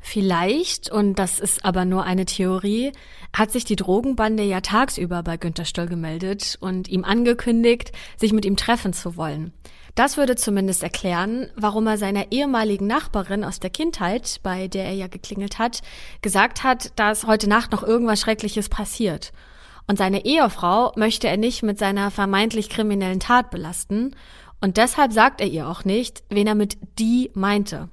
Vielleicht, 0.00 0.90
und 0.90 1.20
das 1.20 1.38
ist 1.38 1.64
aber 1.64 1.84
nur 1.84 2.02
eine 2.02 2.24
Theorie, 2.24 2.90
hat 3.32 3.52
sich 3.52 3.64
die 3.64 3.76
Drogenbande 3.76 4.42
ja 4.42 4.60
tagsüber 4.60 5.22
bei 5.22 5.36
Günter 5.36 5.64
Stoll 5.64 5.86
gemeldet 5.86 6.58
und 6.60 6.88
ihm 6.88 7.04
angekündigt, 7.04 7.92
sich 8.16 8.32
mit 8.32 8.44
ihm 8.44 8.56
treffen 8.56 8.92
zu 8.92 9.16
wollen. 9.16 9.52
Das 9.96 10.18
würde 10.18 10.36
zumindest 10.36 10.82
erklären, 10.82 11.48
warum 11.56 11.86
er 11.86 11.96
seiner 11.96 12.30
ehemaligen 12.30 12.86
Nachbarin 12.86 13.42
aus 13.42 13.60
der 13.60 13.70
Kindheit, 13.70 14.40
bei 14.42 14.68
der 14.68 14.84
er 14.84 14.92
ja 14.92 15.06
geklingelt 15.06 15.58
hat, 15.58 15.80
gesagt 16.20 16.62
hat, 16.62 16.92
dass 16.98 17.26
heute 17.26 17.48
Nacht 17.48 17.72
noch 17.72 17.82
irgendwas 17.82 18.20
Schreckliches 18.20 18.68
passiert. 18.68 19.32
Und 19.86 19.96
seine 19.96 20.26
Ehefrau 20.26 20.92
möchte 20.96 21.28
er 21.28 21.38
nicht 21.38 21.62
mit 21.62 21.78
seiner 21.78 22.10
vermeintlich 22.10 22.68
kriminellen 22.68 23.20
Tat 23.20 23.50
belasten. 23.50 24.14
Und 24.60 24.76
deshalb 24.76 25.14
sagt 25.14 25.40
er 25.40 25.46
ihr 25.46 25.66
auch 25.66 25.86
nicht, 25.86 26.24
wen 26.28 26.46
er 26.46 26.54
mit 26.54 26.76
die 26.98 27.30
meinte. 27.32 27.88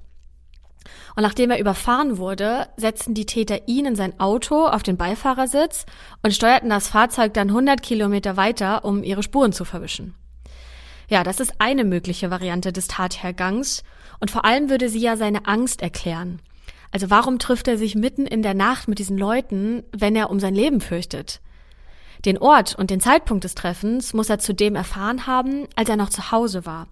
Und 1.15 1.23
nachdem 1.23 1.51
er 1.51 1.59
überfahren 1.59 2.17
wurde, 2.17 2.67
setzten 2.75 3.13
die 3.13 3.25
Täter 3.25 3.69
ihn 3.69 3.85
in 3.85 3.95
sein 3.95 4.19
Auto 4.19 4.65
auf 4.65 4.83
den 4.83 4.97
Beifahrersitz 4.97 5.85
und 6.21 6.33
steuerten 6.33 6.69
das 6.69 6.89
Fahrzeug 6.89 7.33
dann 7.33 7.47
100 7.47 7.81
Kilometer 7.81 8.35
weiter, 8.35 8.83
um 8.83 9.03
ihre 9.03 9.23
Spuren 9.23 9.53
zu 9.53 9.63
verwischen. 9.63 10.15
Ja, 11.09 11.23
das 11.23 11.39
ist 11.39 11.53
eine 11.59 11.83
mögliche 11.83 12.31
Variante 12.31 12.71
des 12.71 12.87
Tathergangs 12.87 13.83
und 14.19 14.31
vor 14.31 14.45
allem 14.45 14.69
würde 14.69 14.89
sie 14.89 14.99
ja 14.99 15.17
seine 15.17 15.45
Angst 15.47 15.81
erklären. 15.81 16.39
Also 16.91 17.09
warum 17.09 17.39
trifft 17.39 17.67
er 17.67 17.77
sich 17.77 17.95
mitten 17.95 18.27
in 18.27 18.43
der 18.43 18.53
Nacht 18.53 18.87
mit 18.87 18.99
diesen 18.99 19.17
Leuten, 19.17 19.83
wenn 19.91 20.15
er 20.15 20.29
um 20.29 20.39
sein 20.39 20.53
Leben 20.53 20.79
fürchtet? 20.79 21.41
Den 22.25 22.37
Ort 22.37 22.75
und 22.75 22.89
den 22.89 23.01
Zeitpunkt 23.01 23.43
des 23.43 23.55
Treffens 23.55 24.13
muss 24.13 24.29
er 24.29 24.39
zudem 24.39 24.75
erfahren 24.75 25.27
haben, 25.27 25.67
als 25.75 25.89
er 25.89 25.97
noch 25.97 26.09
zu 26.09 26.31
Hause 26.31 26.65
war. 26.65 26.87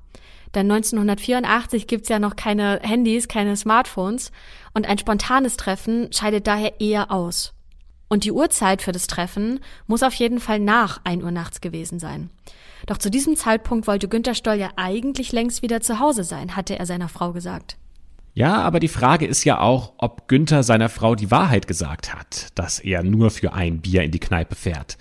Denn 0.54 0.69
1984 0.69 1.88
gibt's 1.88 2.10
ja 2.10 2.19
noch 2.19 2.36
keine 2.36 2.80
Handys, 2.84 3.30
keine 3.30 3.56
Smartphones 3.56 4.32
und 4.74 4.88
ein 4.88 4.97
spontanes 4.97 5.56
Treffen 5.56 6.12
scheidet 6.12 6.47
daher 6.47 6.82
eher 6.82 7.12
aus. 7.12 7.54
Und 8.12 8.26
die 8.26 8.34
Uhrzeit 8.34 8.82
für 8.82 8.91
das 8.91 9.08
Treffen 9.08 9.62
muss 9.88 10.04
auf 10.04 10.13
jeden 10.15 10.41
Fall 10.41 10.60
nach 10.60 11.00
1 11.06 11.24
Uhr 11.24 11.32
nachts 11.32 11.62
gewesen 11.62 11.97
sein. 11.97 12.30
Doch 12.86 12.97
zu 12.97 13.10
diesem 13.10 13.38
Zeitpunkt 13.38 13.88
wollte 13.88 14.10
Günter 14.10 14.36
Stoll 14.36 14.56
ja 14.56 14.71
eigentlich 14.76 15.32
längst 15.32 15.62
wieder 15.62 15.80
zu 15.80 16.02
Hause 16.02 16.26
sein, 16.26 16.58
hatte 16.58 16.78
er 16.78 16.86
seiner 16.86 17.08
Frau 17.08 17.32
gesagt. 17.32 17.78
Ja, 18.34 18.58
aber 18.58 18.82
die 18.82 18.89
Frage 18.89 19.26
ist 19.26 19.45
ja 19.45 19.62
auch, 19.62 19.93
ob 19.97 20.28
Günther 20.28 20.63
seiner 20.63 20.89
Frau 20.89 21.15
die 21.15 21.32
Wahrheit 21.32 21.69
gesagt 21.69 22.13
hat, 22.13 22.47
dass 22.56 22.80
er 22.80 23.02
nur 23.02 23.32
für 23.32 23.54
ein 23.54 23.80
Bier 23.80 24.04
in 24.04 24.12
die 24.12 24.19
Kneipe 24.19 24.56
fährt. 24.56 24.97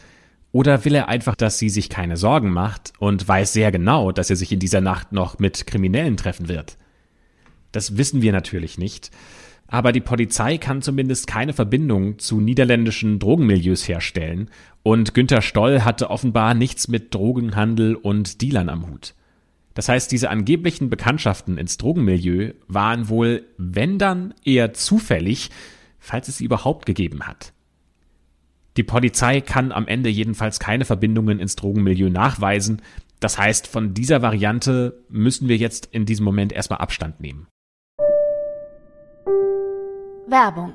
Oder 0.53 0.85
will 0.85 0.95
er 0.95 1.09
einfach, 1.09 1.35
dass 1.35 1.59
sie 1.59 1.69
sich 1.69 1.89
keine 1.89 2.17
Sorgen 2.17 2.53
macht 2.53 2.93
und 3.01 3.27
weiß 3.27 3.53
sehr 3.53 3.73
genau, 3.73 4.13
dass 4.13 4.31
er 4.31 4.37
sich 4.37 4.53
in 4.53 4.61
dieser 4.61 4.81
Nacht 4.81 5.11
noch 5.11 5.41
mit 5.41 5.67
Kriminellen 5.67 6.17
treffen 6.17 6.47
wird? 6.47 6.77
Das 7.73 7.97
wissen 7.97 8.23
wir 8.23 8.31
natürlich 8.31 8.79
nicht. 8.79 9.11
Aber 9.73 9.93
die 9.93 10.01
Polizei 10.01 10.59
kann 10.59 10.83
zumindest 10.83 11.29
keine 11.29 11.53
Verbindung 11.53 12.19
zu 12.19 12.41
niederländischen 12.41 13.21
Drogenmilieus 13.21 13.87
herstellen 13.87 14.51
und 14.83 15.15
Günther 15.15 15.43
Stoll 15.43 15.83
hatte 15.83 16.11
offenbar 16.11 16.55
nichts 16.55 16.89
mit 16.89 17.15
Drogenhandel 17.15 17.95
und 17.95 18.43
Dealern 18.43 18.69
am 18.69 18.89
Hut. 18.89 19.15
Das 19.75 19.89
heißt, 19.89 20.11
diese 20.11 20.29
angeblichen 20.29 20.91
Bekanntschaften 20.91 21.57
ins 21.57 21.79
Drogenmilieu 21.79 22.55
waren 22.67 23.09
wohl, 23.09 23.45
wenn 23.59 23.99
dann, 23.99 24.35
eher 24.45 24.73
zufällig, 24.73 25.51
falls 26.01 26.27
es 26.27 26.39
sie 26.39 26.45
überhaupt 26.45 26.85
gegeben 26.85 27.29
hat. 27.29 27.53
Die 28.77 28.83
Polizei 28.83 29.41
kann 29.41 29.71
am 29.71 29.87
Ende 29.87 30.11
jedenfalls 30.11 30.59
keine 30.59 30.85
Verbindungen 30.85 31.39
ins 31.39 31.55
Drogenmilieu 31.55 32.09
nachweisen. 32.09 32.83
Das 33.21 33.39
heißt, 33.39 33.69
von 33.69 33.95
dieser 33.95 34.21
Variante 34.21 35.05
müssen 35.09 35.49
wir 35.49 35.57
jetzt 35.57 35.87
in 35.93 36.07
diesem 36.07 36.25
Moment 36.25 36.53
erstmal 36.53 36.81
Abstand 36.81 37.21
nehmen. 37.21 37.47
Werbung 40.31 40.75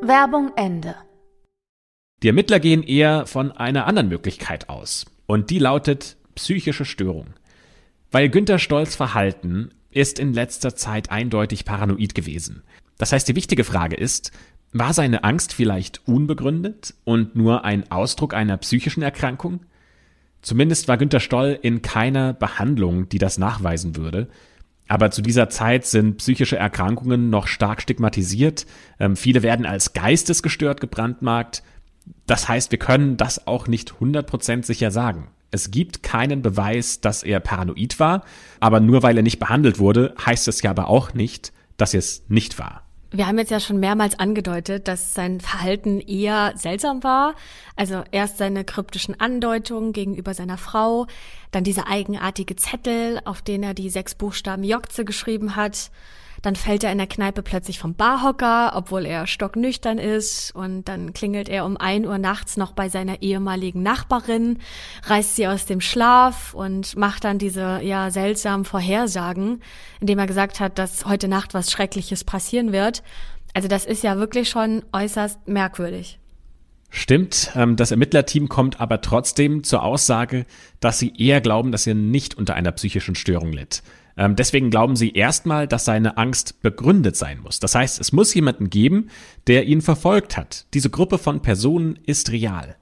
Werbung 0.00 0.52
Ende. 0.54 0.94
Die 2.22 2.28
Ermittler 2.28 2.60
gehen 2.60 2.84
eher 2.84 3.26
von 3.26 3.50
einer 3.50 3.88
anderen 3.88 4.08
Möglichkeit 4.08 4.68
aus. 4.68 5.06
Und 5.26 5.50
die 5.50 5.58
lautet 5.58 6.18
psychische 6.36 6.84
Störung. 6.84 7.34
Weil 8.12 8.28
Günter 8.28 8.60
Stolz 8.60 8.94
Verhalten 8.94 9.72
ist 9.90 10.20
in 10.20 10.32
letzter 10.32 10.76
Zeit 10.76 11.10
eindeutig 11.10 11.64
paranoid 11.64 12.14
gewesen. 12.14 12.62
Das 12.98 13.10
heißt, 13.10 13.26
die 13.26 13.34
wichtige 13.34 13.64
Frage 13.64 13.96
ist, 13.96 14.30
war 14.72 14.92
seine 14.92 15.24
Angst 15.24 15.52
vielleicht 15.52 16.06
unbegründet 16.06 16.94
und 17.02 17.34
nur 17.34 17.64
ein 17.64 17.90
Ausdruck 17.90 18.34
einer 18.34 18.56
psychischen 18.58 19.02
Erkrankung? 19.02 19.66
Zumindest 20.46 20.86
war 20.86 20.96
Günter 20.96 21.18
Stoll 21.18 21.58
in 21.60 21.82
keiner 21.82 22.32
Behandlung, 22.32 23.08
die 23.08 23.18
das 23.18 23.36
nachweisen 23.36 23.96
würde. 23.96 24.28
Aber 24.86 25.10
zu 25.10 25.20
dieser 25.20 25.48
Zeit 25.48 25.84
sind 25.84 26.18
psychische 26.18 26.56
Erkrankungen 26.56 27.30
noch 27.30 27.48
stark 27.48 27.82
stigmatisiert. 27.82 28.64
Ähm, 29.00 29.16
viele 29.16 29.42
werden 29.42 29.66
als 29.66 29.92
geistesgestört 29.92 30.80
gebrandmarkt. 30.80 31.64
Das 32.28 32.48
heißt, 32.48 32.70
wir 32.70 32.78
können 32.78 33.16
das 33.16 33.48
auch 33.48 33.66
nicht 33.66 33.94
100% 33.94 34.64
sicher 34.64 34.92
sagen. 34.92 35.32
Es 35.50 35.72
gibt 35.72 36.04
keinen 36.04 36.42
Beweis, 36.42 37.00
dass 37.00 37.24
er 37.24 37.40
paranoid 37.40 37.98
war, 37.98 38.24
aber 38.60 38.78
nur 38.78 39.02
weil 39.02 39.16
er 39.16 39.24
nicht 39.24 39.40
behandelt 39.40 39.80
wurde, 39.80 40.14
heißt 40.24 40.46
es 40.46 40.62
ja 40.62 40.70
aber 40.70 40.86
auch 40.86 41.12
nicht, 41.12 41.52
dass 41.76 41.92
er 41.92 41.98
es 41.98 42.22
nicht 42.28 42.60
war. 42.60 42.85
Wir 43.12 43.26
haben 43.26 43.38
jetzt 43.38 43.50
ja 43.50 43.60
schon 43.60 43.78
mehrmals 43.78 44.18
angedeutet, 44.18 44.88
dass 44.88 45.14
sein 45.14 45.40
Verhalten 45.40 46.00
eher 46.00 46.52
seltsam 46.56 47.04
war. 47.04 47.34
Also 47.76 48.02
erst 48.10 48.38
seine 48.38 48.64
kryptischen 48.64 49.20
Andeutungen 49.20 49.92
gegenüber 49.92 50.34
seiner 50.34 50.58
Frau, 50.58 51.06
dann 51.52 51.62
dieser 51.62 51.88
eigenartige 51.88 52.56
Zettel, 52.56 53.20
auf 53.24 53.42
den 53.42 53.62
er 53.62 53.74
die 53.74 53.90
sechs 53.90 54.14
Buchstaben 54.14 54.64
Jokze 54.64 55.04
geschrieben 55.04 55.54
hat. 55.56 55.90
Dann 56.46 56.54
fällt 56.54 56.84
er 56.84 56.92
in 56.92 56.98
der 56.98 57.08
Kneipe 57.08 57.42
plötzlich 57.42 57.80
vom 57.80 57.96
Barhocker, 57.96 58.74
obwohl 58.76 59.04
er 59.04 59.26
stocknüchtern 59.26 59.98
ist. 59.98 60.54
Und 60.54 60.84
dann 60.84 61.12
klingelt 61.12 61.48
er 61.48 61.64
um 61.64 61.76
ein 61.76 62.06
Uhr 62.06 62.18
nachts 62.18 62.56
noch 62.56 62.70
bei 62.70 62.88
seiner 62.88 63.20
ehemaligen 63.20 63.82
Nachbarin, 63.82 64.60
reißt 65.02 65.34
sie 65.34 65.48
aus 65.48 65.66
dem 65.66 65.80
Schlaf 65.80 66.54
und 66.54 66.94
macht 66.94 67.24
dann 67.24 67.40
diese 67.40 67.80
ja 67.82 68.12
seltsamen 68.12 68.64
Vorhersagen, 68.64 69.60
indem 69.98 70.20
er 70.20 70.28
gesagt 70.28 70.60
hat, 70.60 70.78
dass 70.78 71.04
heute 71.04 71.26
Nacht 71.26 71.52
was 71.52 71.72
Schreckliches 71.72 72.22
passieren 72.22 72.70
wird. 72.70 73.02
Also 73.52 73.66
das 73.66 73.84
ist 73.84 74.04
ja 74.04 74.16
wirklich 74.16 74.48
schon 74.48 74.84
äußerst 74.92 75.48
merkwürdig. 75.48 76.20
Stimmt, 76.90 77.50
ähm, 77.56 77.74
das 77.74 77.90
Ermittlerteam 77.90 78.48
kommt 78.48 78.80
aber 78.80 79.00
trotzdem 79.00 79.64
zur 79.64 79.82
Aussage, 79.82 80.46
dass 80.78 81.00
sie 81.00 81.12
eher 81.18 81.40
glauben, 81.40 81.72
dass 81.72 81.88
er 81.88 81.96
nicht 81.96 82.36
unter 82.36 82.54
einer 82.54 82.70
psychischen 82.70 83.16
Störung 83.16 83.52
litt. 83.52 83.82
Ähm, 84.16 84.36
deswegen 84.36 84.70
glauben 84.70 84.96
sie 84.96 85.10
erstmal, 85.10 85.68
dass 85.68 85.84
seine 85.84 86.16
Angst 86.16 86.62
begründet 86.62 87.16
sein 87.16 87.40
muss. 87.40 87.60
Das 87.60 87.74
heißt, 87.74 88.00
es 88.00 88.12
muss 88.12 88.34
jemanden 88.34 88.70
geben, 88.70 89.10
der 89.46 89.66
ihn 89.66 89.82
verfolgt 89.82 90.36
hat. 90.36 90.66
Diese 90.74 90.90
Gruppe 90.90 91.18
von 91.18 91.42
Personen 91.42 91.98
ist 92.06 92.30
real. 92.30 92.76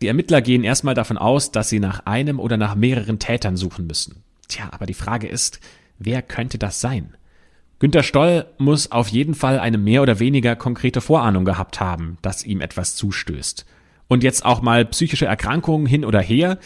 Die 0.00 0.06
Ermittler 0.06 0.40
gehen 0.40 0.62
erstmal 0.62 0.94
davon 0.94 1.18
aus, 1.18 1.50
dass 1.50 1.68
sie 1.68 1.80
nach 1.80 2.06
einem 2.06 2.38
oder 2.38 2.56
nach 2.56 2.76
mehreren 2.76 3.18
Tätern 3.18 3.56
suchen 3.56 3.86
müssen. 3.86 4.22
Tja, 4.46 4.68
aber 4.70 4.86
die 4.86 4.94
Frage 4.94 5.26
ist, 5.26 5.58
wer 5.98 6.22
könnte 6.22 6.58
das 6.58 6.80
sein? 6.80 7.16
Günter 7.80 8.02
Stoll 8.02 8.46
muss 8.58 8.90
auf 8.90 9.08
jeden 9.08 9.34
Fall 9.34 9.58
eine 9.58 9.78
mehr 9.78 10.02
oder 10.02 10.18
weniger 10.20 10.56
konkrete 10.56 11.00
Vorahnung 11.00 11.44
gehabt 11.44 11.80
haben, 11.80 12.18
dass 12.22 12.44
ihm 12.44 12.60
etwas 12.60 12.96
zustößt. 12.96 13.66
Und 14.08 14.22
jetzt 14.22 14.44
auch 14.44 14.62
mal 14.62 14.84
psychische 14.86 15.26
Erkrankungen 15.26 15.86
hin 15.86 16.04
oder 16.04 16.20
her, 16.20 16.58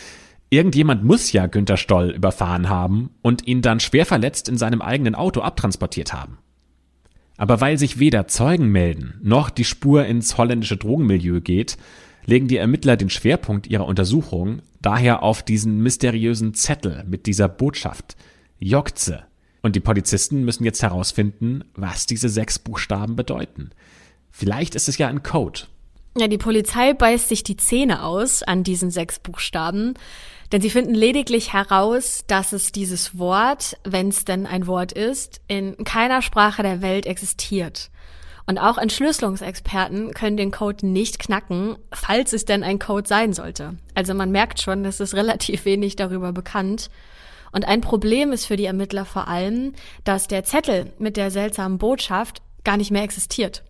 Irgendjemand 0.53 1.03
muss 1.03 1.33
ja 1.33 1.47
Günter 1.47 1.79
Stoll 1.79 2.11
überfahren 2.11 2.69
haben 2.69 3.09
und 3.23 3.47
ihn 3.47 3.63
dann 3.63 3.81
schwer 3.81 4.05
verletzt 4.05 4.51
in 4.51 4.59
seinem 4.59 4.83
eigenen 4.83 5.15
Auto 5.15 5.41
abtransportiert 5.41 6.13
haben. 6.13 6.37
Aber 7.39 7.63
weil 7.63 7.79
sich 7.79 7.99
weder 7.99 8.29
Zeugen 8.29 8.69
melden, 8.69 9.19
noch 9.23 9.49
die 9.49 9.65
Spur 9.65 10.05
ins 10.05 10.37
holländische 10.37 10.77
Drogenmilieu 10.77 11.41
geht, 11.41 11.79
legen 12.27 12.49
die 12.49 12.59
Ermittler 12.59 12.99
den 12.99 13.09
Schwerpunkt 13.09 13.67
ihrer 13.67 13.87
Untersuchung 13.87 14.61
daher 14.83 15.23
auf 15.23 15.43
diesen 15.43 15.79
mysteriösen 15.79 16.53
Zettel 16.53 17.03
mit 17.09 17.25
dieser 17.25 17.49
Botschaft 17.49 18.15
Jokze. 18.59 19.23
Und 19.63 19.75
die 19.75 19.81
Polizisten 19.81 20.45
müssen 20.45 20.65
jetzt 20.65 20.83
herausfinden, 20.83 21.65
was 21.75 22.05
diese 22.05 22.29
sechs 22.29 22.59
Buchstaben 22.59 23.17
bedeuten. 23.17 23.71
Vielleicht 24.31 24.75
ist 24.75 24.91
es 24.91 24.99
ja 24.99 25.09
ein 25.09 25.23
Code. 25.23 25.61
Ja, 26.19 26.29
die 26.29 26.37
Polizei 26.37 26.93
beißt 26.93 27.31
sich 27.31 27.43
die 27.43 27.57
Zähne 27.57 28.03
aus 28.03 28.43
an 28.43 28.65
diesen 28.65 28.91
sechs 28.91 29.19
Buchstaben. 29.19 29.95
Denn 30.53 30.61
sie 30.61 30.71
finden 30.71 30.95
lediglich 30.95 31.55
heraus, 31.55 32.25
dass 32.27 32.53
es 32.53 32.73
dieses 32.73 33.19
Wort, 33.19 33.79
wenn 33.85 34.09
es 34.09 34.27
denn 34.27 34.47
ein 34.47 34.67
Wort 34.67 34.93
ist, 34.93 35.41
in 35.49 35.77
keiner 35.85 36.21
Sprache 36.21 36.63
der 36.63 36.83
Welt 36.83 37.07
existiert. 37.07 37.91
Und 38.47 38.59
auch 38.59 38.77
Entschlüsselungsexperten 38.77 40.13
können 40.13 40.37
den 40.37 40.51
Code 40.51 40.87
nicht 40.87 41.19
knacken, 41.19 41.77
falls 41.91 42.35
es 42.35 42.45
denn 42.45 42.63
ein 42.65 42.79
Code 42.79 43.09
sein 43.09 43.33
sollte. 43.33 43.77
Also 43.95 44.13
man 44.13 44.31
merkt 44.31 44.61
schon, 44.61 44.85
es 44.85 45.01
ist 45.01 45.15
relativ 45.15 45.65
wenig 45.65 45.97
darüber 45.97 46.33
bekannt. 46.33 46.91
Und 47.53 47.67
ein 47.67 47.81
Problem 47.81 48.33
ist 48.33 48.47
für 48.47 48.57
die 48.57 48.67
Ermittler 48.67 49.07
vor 49.07 49.29
allem, 49.29 49.73
dass 50.05 50.29
der 50.29 50.45
Zettel 50.45 50.93
mit 50.99 51.17
der 51.17 51.31
seltsamen 51.31 51.79
Botschaft 51.79 52.43
gar 52.65 52.77
nicht 52.77 52.91
mehr 52.91 53.05
existiert. 53.05 53.63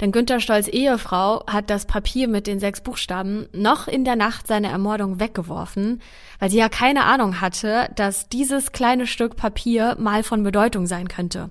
Denn 0.00 0.12
Günther 0.12 0.38
Stolz 0.38 0.68
Ehefrau 0.68 1.44
hat 1.46 1.70
das 1.70 1.86
Papier 1.86 2.28
mit 2.28 2.46
den 2.46 2.60
sechs 2.60 2.80
Buchstaben 2.80 3.48
noch 3.52 3.88
in 3.88 4.04
der 4.04 4.14
Nacht 4.14 4.46
seiner 4.46 4.68
Ermordung 4.68 5.18
weggeworfen, 5.18 6.00
weil 6.38 6.50
sie 6.50 6.58
ja 6.58 6.68
keine 6.68 7.04
Ahnung 7.04 7.40
hatte, 7.40 7.90
dass 7.96 8.28
dieses 8.28 8.70
kleine 8.70 9.06
Stück 9.06 9.36
Papier 9.36 9.96
mal 9.98 10.22
von 10.22 10.44
Bedeutung 10.44 10.86
sein 10.86 11.08
könnte. 11.08 11.50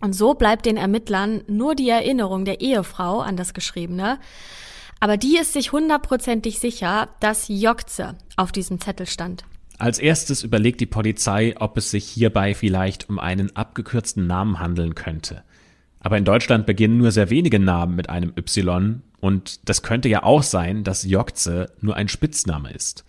Und 0.00 0.14
so 0.14 0.34
bleibt 0.34 0.66
den 0.66 0.76
Ermittlern 0.76 1.42
nur 1.46 1.74
die 1.74 1.88
Erinnerung 1.88 2.44
der 2.44 2.60
Ehefrau 2.60 3.20
an 3.20 3.36
das 3.36 3.54
Geschriebene, 3.54 4.18
aber 4.98 5.16
die 5.16 5.38
ist 5.38 5.52
sich 5.52 5.72
hundertprozentig 5.72 6.58
sicher, 6.58 7.08
dass 7.20 7.46
Jokze 7.48 8.16
auf 8.36 8.52
diesem 8.52 8.80
Zettel 8.80 9.06
stand. 9.06 9.44
Als 9.78 9.98
erstes 9.98 10.42
überlegt 10.42 10.80
die 10.82 10.86
Polizei, 10.86 11.54
ob 11.58 11.78
es 11.78 11.90
sich 11.90 12.04
hierbei 12.04 12.54
vielleicht 12.54 13.08
um 13.08 13.18
einen 13.18 13.56
abgekürzten 13.56 14.26
Namen 14.26 14.58
handeln 14.58 14.94
könnte. 14.94 15.42
Aber 16.00 16.18
in 16.18 16.24
Deutschland 16.24 16.66
beginnen 16.66 16.98
nur 16.98 17.12
sehr 17.12 17.30
wenige 17.30 17.60
Namen 17.60 17.94
mit 17.94 18.08
einem 18.08 18.32
Y 18.36 19.02
und 19.20 19.68
das 19.68 19.82
könnte 19.82 20.08
ja 20.08 20.22
auch 20.22 20.42
sein, 20.42 20.82
dass 20.82 21.04
Jokze 21.04 21.72
nur 21.80 21.94
ein 21.94 22.08
Spitzname 22.08 22.72
ist. 22.72 23.04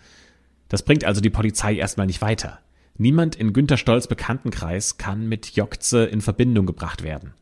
Das 0.68 0.84
bringt 0.84 1.06
also 1.06 1.22
die 1.22 1.30
Polizei 1.30 1.76
erstmal 1.76 2.08
nicht 2.08 2.22
weiter. 2.22 2.60
Niemand 2.98 3.36
in 3.36 3.54
Günter 3.54 3.78
Stolz 3.78 4.08
Bekanntenkreis 4.08 4.98
kann 4.98 5.28
mit 5.28 5.56
Jokze 5.56 6.06
in 6.06 6.22
Verbindung 6.22 6.66
gebracht 6.66 7.04
werden. 7.04 7.34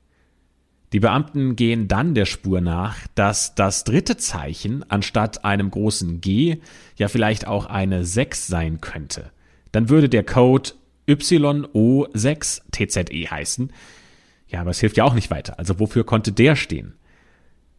Die 0.94 1.00
Beamten 1.00 1.56
gehen 1.56 1.88
dann 1.88 2.16
der 2.16 2.26
Spur 2.26 2.62
nach, 2.62 2.98
dass 3.14 3.54
das 3.56 3.84
dritte 3.84 4.18
Zeichen 4.18 4.84
anstatt 4.90 5.46
einem 5.46 5.70
großen 5.70 6.20
G 6.22 6.58
ja 6.96 7.08
vielleicht 7.08 7.46
auch 7.46 7.68
eine 7.68 8.06
6 8.06 8.48
sein 8.48 8.82
könnte. 8.82 9.30
Dann 9.72 9.90
würde 9.90 10.10
der 10.10 10.24
Code 10.24 10.72
YO6TZE 11.08 13.30
heißen, 13.30 13.72
Ja, 14.50 14.62
aber 14.62 14.72
es 14.72 14.80
hilft 14.80 14.98
ja 14.98 15.04
auch 15.04 15.14
nicht 15.14 15.32
weiter. 15.32 15.58
Also 15.58 15.80
wofür 15.80 16.04
konnte 16.04 16.32
der 16.32 16.56
stehen? 16.56 16.96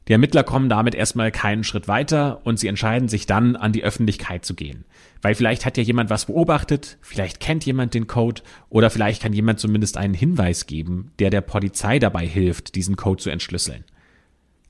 Die 0.09 0.13
Ermittler 0.13 0.43
kommen 0.43 0.69
damit 0.69 0.95
erstmal 0.95 1.31
keinen 1.31 1.63
Schritt 1.63 1.87
weiter 1.87 2.41
und 2.45 2.59
sie 2.59 2.69
entscheiden 2.69 3.09
sich 3.09 3.27
dann, 3.27 3.55
an 3.55 3.73
die 3.73 3.85
Öffentlichkeit 3.85 4.45
zu 4.45 4.55
gehen. 4.55 4.85
Weil 5.23 5.35
vielleicht 5.35 5.67
hat 5.67 5.77
ja 5.77 5.83
jemand 5.83 6.11
was 6.11 6.27
beobachtet, 6.27 6.99
vielleicht 7.01 7.39
kennt 7.39 7.67
jemand 7.67 7.95
den 7.95 8.07
Code 8.07 8.43
oder 8.71 8.91
vielleicht 8.91 9.23
kann 9.23 9.33
jemand 9.33 9.61
zumindest 9.61 9.97
einen 9.97 10.15
Hinweis 10.15 10.67
geben, 10.67 11.13
der 11.19 11.31
der 11.31 11.43
Polizei 11.43 11.99
dabei 11.99 12.27
hilft, 12.27 12.75
diesen 12.75 12.97
Code 12.97 13.23
zu 13.23 13.31
entschlüsseln. 13.31 13.85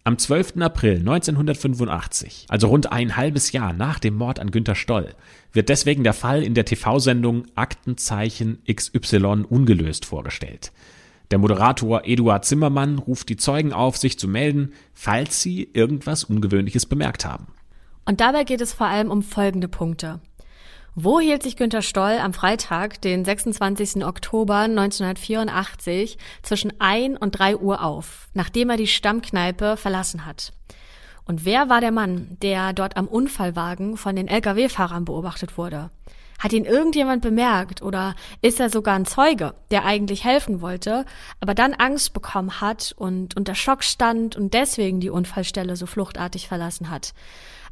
Am 0.02 0.18
12. 0.18 0.56
April 0.60 0.98
1985, 0.98 2.46
also 2.48 2.68
rund 2.68 2.90
ein 2.90 3.16
halbes 3.16 3.52
Jahr 3.52 3.72
nach 3.72 3.98
dem 3.98 4.14
Mord 4.16 4.40
an 4.40 4.50
Günter 4.50 4.74
Stoll, 4.74 5.14
wird 5.52 5.68
deswegen 5.68 6.04
der 6.04 6.14
Fall 6.14 6.42
in 6.42 6.54
der 6.54 6.64
TV-Sendung 6.64 7.46
Aktenzeichen 7.54 8.58
XY 8.70 9.44
ungelöst 9.48 10.06
vorgestellt. 10.06 10.72
Der 11.30 11.38
Moderator 11.38 12.02
Eduard 12.04 12.44
Zimmermann 12.44 12.98
ruft 12.98 13.28
die 13.28 13.36
Zeugen 13.36 13.72
auf, 13.72 13.96
sich 13.96 14.18
zu 14.18 14.26
melden, 14.26 14.72
falls 14.94 15.40
sie 15.40 15.70
irgendwas 15.72 16.24
Ungewöhnliches 16.24 16.86
bemerkt 16.86 17.24
haben. 17.24 17.46
Und 18.04 18.20
dabei 18.20 18.42
geht 18.44 18.60
es 18.60 18.72
vor 18.72 18.88
allem 18.88 19.10
um 19.10 19.22
folgende 19.22 19.68
Punkte. 19.68 20.20
Wo 20.96 21.20
hielt 21.20 21.44
sich 21.44 21.56
Günter 21.56 21.82
Stoll 21.82 22.18
am 22.20 22.32
Freitag, 22.32 23.00
den 23.00 23.24
26. 23.24 24.04
Oktober 24.04 24.56
1984, 24.56 26.18
zwischen 26.42 26.72
1 26.80 27.20
und 27.20 27.38
3 27.38 27.58
Uhr 27.58 27.84
auf, 27.84 28.28
nachdem 28.34 28.70
er 28.70 28.76
die 28.76 28.88
Stammkneipe 28.88 29.76
verlassen 29.76 30.26
hat? 30.26 30.52
Und 31.26 31.44
wer 31.44 31.68
war 31.68 31.80
der 31.80 31.92
Mann, 31.92 32.36
der 32.42 32.72
dort 32.72 32.96
am 32.96 33.06
Unfallwagen 33.06 33.96
von 33.96 34.16
den 34.16 34.26
Lkw-Fahrern 34.26 35.04
beobachtet 35.04 35.56
wurde? 35.56 35.90
Hat 36.40 36.54
ihn 36.54 36.64
irgendjemand 36.64 37.20
bemerkt 37.20 37.82
oder 37.82 38.16
ist 38.40 38.60
er 38.60 38.70
sogar 38.70 38.94
ein 38.94 39.04
Zeuge, 39.04 39.52
der 39.70 39.84
eigentlich 39.84 40.24
helfen 40.24 40.62
wollte, 40.62 41.04
aber 41.38 41.54
dann 41.54 41.74
Angst 41.74 42.14
bekommen 42.14 42.62
hat 42.62 42.94
und 42.96 43.36
unter 43.36 43.54
Schock 43.54 43.84
stand 43.84 44.36
und 44.36 44.54
deswegen 44.54 45.00
die 45.00 45.10
Unfallstelle 45.10 45.76
so 45.76 45.84
fluchtartig 45.84 46.48
verlassen 46.48 46.88
hat? 46.88 47.12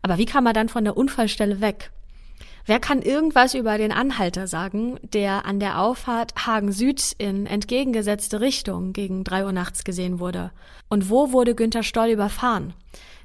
Aber 0.02 0.18
wie 0.18 0.26
kam 0.26 0.46
er 0.46 0.52
dann 0.52 0.68
von 0.68 0.85
der 0.85 0.98
Unfallstelle 0.98 1.62
weg? 1.62 1.90
Wer 2.66 2.78
kann 2.78 3.00
irgendwas 3.00 3.54
über 3.54 3.78
den 3.78 3.90
Anhalter 3.90 4.46
sagen, 4.46 5.00
der 5.02 5.46
an 5.46 5.59
der 5.59 5.81
Auffahrt 5.81 6.46
Hagen 6.46 6.70
Süd 6.70 7.14
in 7.16 7.46
entgegengesetzte 7.46 8.42
Richtung 8.42 8.92
gegen 8.92 9.24
drei 9.24 9.46
Uhr 9.46 9.52
nachts 9.52 9.85
gesehen 9.85 10.18
wurde? 10.18 10.52
Und 10.90 11.09
wo 11.09 11.33
wurde 11.33 11.54
Günter 11.54 11.83
Stoll 11.83 12.09
überfahren? 12.09 12.74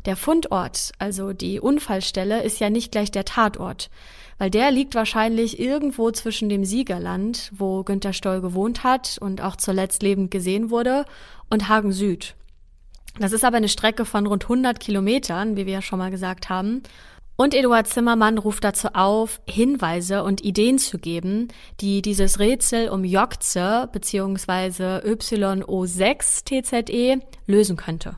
Der 0.06 0.16
Fundort, 0.16 0.94
also 0.98 1.34
die 1.34 1.60
Unfallstelle, 1.60 2.44
ist 2.44 2.62
ja 2.62 2.70
nicht 2.70 2.94
gleich 2.94 3.12
der 3.12 3.26
Tatort 3.26 3.90
weil 4.38 4.50
der 4.50 4.72
liegt 4.72 4.96
wahrscheinlich 4.96 5.60
irgendwo 5.60 6.12
zwischen 6.12 6.50
dem 6.50 6.66
Siegerland, 6.66 7.52
wo 7.56 7.84
Günter 7.84 8.14
Stoll 8.14 8.42
gewohnt 8.42 8.84
hat 8.84 9.18
und 9.20 9.42
auch 9.42 9.56
zuletzt 9.56 10.04
lebend 10.04 10.32
gesehen 10.32 10.70
wurde, 10.70 11.06
und 11.50 11.70
Hagen 11.70 11.92
Süd. 11.92 12.36
Das 13.20 13.32
ist 13.32 13.46
aber 13.46 13.58
eine 13.58 13.70
Strecke 13.70 14.06
von 14.06 14.26
rund 14.26 14.44
100 14.46 14.80
Kilometern, 14.80 15.56
wie 15.56 15.66
wir 15.68 15.74
ja 15.74 15.82
schon 15.82 16.00
mal 16.00 16.10
gesagt 16.10 16.50
haben. 16.50 16.82
Und 17.36 17.54
Eduard 17.54 17.88
Zimmermann 17.88 18.38
ruft 18.38 18.64
dazu 18.64 18.90
auf, 18.94 19.42
Hinweise 19.48 20.24
und 20.24 20.44
Ideen 20.44 20.78
zu 20.78 21.00
geben, 21.00 21.48
die 21.82 22.02
dieses 22.02 22.40
Rätsel 22.40 22.90
um 22.90 23.04
Jokze 23.04 23.90
bzw. 23.92 25.00
YO6 25.00 26.46
TZE 26.46 27.20
lösen 27.48 27.76
könnte. 27.76 28.18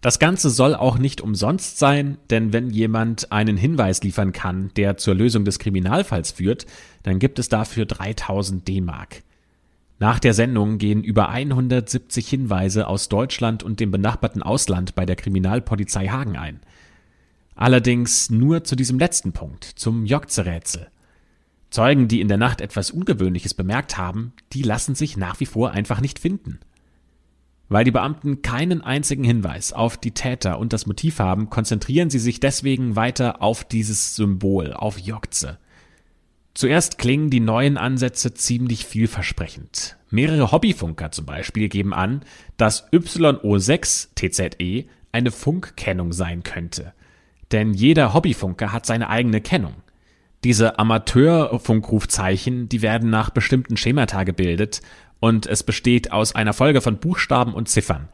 Das 0.00 0.20
Ganze 0.20 0.50
soll 0.50 0.76
auch 0.76 0.98
nicht 0.98 1.20
umsonst 1.20 1.78
sein, 1.78 2.18
denn 2.30 2.52
wenn 2.52 2.70
jemand 2.70 3.32
einen 3.32 3.56
Hinweis 3.56 4.02
liefern 4.02 4.32
kann, 4.32 4.70
der 4.76 4.96
zur 4.96 5.14
Lösung 5.14 5.44
des 5.44 5.58
Kriminalfalls 5.58 6.32
führt, 6.32 6.66
dann 7.02 7.18
gibt 7.18 7.40
es 7.40 7.48
dafür 7.48 7.84
3000 7.84 8.66
D-Mark. 8.68 9.22
Nach 9.98 10.20
der 10.20 10.34
Sendung 10.34 10.78
gehen 10.78 11.02
über 11.02 11.28
170 11.30 12.28
Hinweise 12.28 12.86
aus 12.86 13.08
Deutschland 13.08 13.64
und 13.64 13.80
dem 13.80 13.90
benachbarten 13.90 14.44
Ausland 14.44 14.94
bei 14.94 15.04
der 15.04 15.16
Kriminalpolizei 15.16 16.06
Hagen 16.06 16.36
ein. 16.36 16.60
Allerdings 17.56 18.30
nur 18.30 18.62
zu 18.62 18.76
diesem 18.76 19.00
letzten 19.00 19.32
Punkt, 19.32 19.64
zum 19.64 20.06
Jokze-Rätsel. 20.06 20.86
Zeugen, 21.70 22.06
die 22.06 22.20
in 22.20 22.28
der 22.28 22.36
Nacht 22.36 22.60
etwas 22.60 22.92
Ungewöhnliches 22.92 23.54
bemerkt 23.54 23.98
haben, 23.98 24.32
die 24.52 24.62
lassen 24.62 24.94
sich 24.94 25.16
nach 25.16 25.40
wie 25.40 25.46
vor 25.46 25.72
einfach 25.72 26.00
nicht 26.00 26.20
finden. 26.20 26.60
Weil 27.68 27.84
die 27.84 27.90
Beamten 27.90 28.40
keinen 28.40 28.80
einzigen 28.80 29.24
Hinweis 29.24 29.72
auf 29.72 29.98
die 29.98 30.12
Täter 30.12 30.58
und 30.58 30.72
das 30.72 30.86
Motiv 30.86 31.18
haben, 31.18 31.50
konzentrieren 31.50 32.08
sie 32.08 32.18
sich 32.18 32.40
deswegen 32.40 32.96
weiter 32.96 33.42
auf 33.42 33.64
dieses 33.64 34.16
Symbol, 34.16 34.72
auf 34.72 34.98
Jokze. 34.98 35.58
Zuerst 36.54 36.98
klingen 36.98 37.30
die 37.30 37.40
neuen 37.40 37.76
Ansätze 37.76 38.34
ziemlich 38.34 38.84
vielversprechend. 38.84 39.96
Mehrere 40.10 40.50
Hobbyfunker 40.50 41.12
zum 41.12 41.26
Beispiel 41.26 41.68
geben 41.68 41.92
an, 41.92 42.22
dass 42.56 42.90
YO6 42.90 44.08
TZE 44.14 44.88
eine 45.12 45.30
Funkkennung 45.30 46.12
sein 46.12 46.42
könnte. 46.42 46.94
Denn 47.52 47.74
jeder 47.74 48.14
Hobbyfunker 48.14 48.72
hat 48.72 48.86
seine 48.86 49.08
eigene 49.08 49.40
Kennung. 49.40 49.74
Diese 50.44 50.78
Amateurfunkrufzeichen, 50.78 52.68
die 52.68 52.82
werden 52.82 53.10
nach 53.10 53.30
bestimmten 53.30 53.76
Schemata 53.76 54.24
gebildet 54.24 54.82
und 55.20 55.46
es 55.46 55.62
besteht 55.62 56.12
aus 56.12 56.34
einer 56.34 56.52
Folge 56.52 56.80
von 56.80 56.98
Buchstaben 56.98 57.54
und 57.54 57.68
Ziffern. 57.68 58.08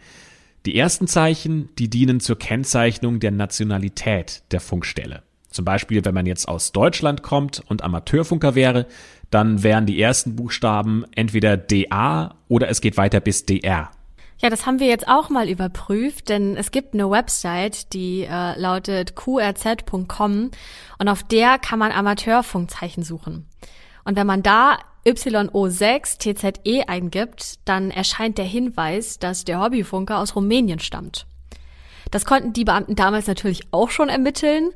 Die 0.66 0.76
ersten 0.76 1.06
Zeichen, 1.06 1.68
die 1.78 1.90
dienen 1.90 2.20
zur 2.20 2.38
Kennzeichnung 2.38 3.20
der 3.20 3.30
Nationalität 3.30 4.42
der 4.50 4.60
Funkstelle. 4.60 5.22
Zum 5.50 5.64
Beispiel, 5.64 6.04
wenn 6.04 6.14
man 6.14 6.26
jetzt 6.26 6.48
aus 6.48 6.72
Deutschland 6.72 7.22
kommt 7.22 7.62
und 7.68 7.82
Amateurfunker 7.82 8.54
wäre, 8.54 8.86
dann 9.30 9.62
wären 9.62 9.86
die 9.86 10.00
ersten 10.00 10.36
Buchstaben 10.36 11.04
entweder 11.14 11.56
DA 11.56 12.34
oder 12.48 12.68
es 12.68 12.80
geht 12.80 12.96
weiter 12.96 13.20
bis 13.20 13.46
DR. 13.46 13.90
Ja, 14.38 14.50
das 14.50 14.66
haben 14.66 14.80
wir 14.80 14.88
jetzt 14.88 15.06
auch 15.06 15.30
mal 15.30 15.48
überprüft, 15.48 16.28
denn 16.28 16.56
es 16.56 16.70
gibt 16.70 16.94
eine 16.94 17.10
Website, 17.10 17.92
die 17.92 18.22
äh, 18.22 18.58
lautet 18.58 19.14
qrz.com 19.14 20.50
und 20.98 21.08
auf 21.08 21.22
der 21.22 21.58
kann 21.58 21.78
man 21.78 21.92
Amateurfunkzeichen 21.92 23.04
suchen. 23.04 23.46
Und 24.04 24.16
wenn 24.16 24.26
man 24.26 24.42
da 24.42 24.78
YO6 25.06 26.18
TZE 26.18 26.88
eingibt, 26.88 27.58
dann 27.66 27.90
erscheint 27.90 28.38
der 28.38 28.44
Hinweis, 28.44 29.18
dass 29.18 29.44
der 29.44 29.60
Hobbyfunker 29.60 30.18
aus 30.18 30.34
Rumänien 30.34 30.78
stammt. 30.78 31.26
Das 32.10 32.24
konnten 32.24 32.52
die 32.52 32.64
Beamten 32.64 32.96
damals 32.96 33.26
natürlich 33.26 33.62
auch 33.70 33.90
schon 33.90 34.08
ermitteln, 34.08 34.70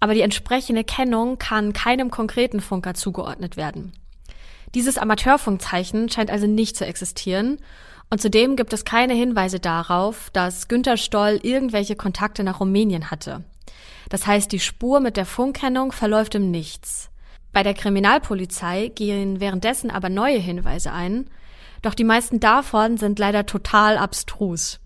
aber 0.00 0.14
die 0.14 0.20
entsprechende 0.20 0.84
Kennung 0.84 1.38
kann 1.38 1.72
keinem 1.72 2.10
konkreten 2.10 2.60
Funker 2.60 2.94
zugeordnet 2.94 3.56
werden. 3.56 3.92
Dieses 4.74 4.98
Amateurfunkzeichen 4.98 6.08
scheint 6.08 6.30
also 6.30 6.46
nicht 6.46 6.76
zu 6.76 6.84
existieren 6.84 7.58
und 8.10 8.20
zudem 8.20 8.56
gibt 8.56 8.72
es 8.72 8.84
keine 8.84 9.14
Hinweise 9.14 9.60
darauf, 9.60 10.30
dass 10.32 10.68
Günter 10.68 10.96
Stoll 10.96 11.40
irgendwelche 11.42 11.96
Kontakte 11.96 12.44
nach 12.44 12.60
Rumänien 12.60 13.10
hatte. 13.10 13.44
Das 14.08 14.26
heißt, 14.26 14.52
die 14.52 14.60
Spur 14.60 15.00
mit 15.00 15.16
der 15.16 15.26
Funkkennung 15.26 15.92
verläuft 15.92 16.34
im 16.34 16.50
Nichts. 16.50 17.10
Bei 17.54 17.62
der 17.62 17.74
Kriminalpolizei 17.74 18.90
gehen 18.94 19.38
währenddessen 19.38 19.90
aber 19.90 20.08
neue 20.08 20.38
Hinweise 20.38 20.90
ein, 20.90 21.30
doch 21.82 21.94
die 21.94 22.02
meisten 22.02 22.40
davon 22.40 22.96
sind 22.98 23.20
leider 23.20 23.46
total 23.46 23.96
abstrus. 23.96 24.80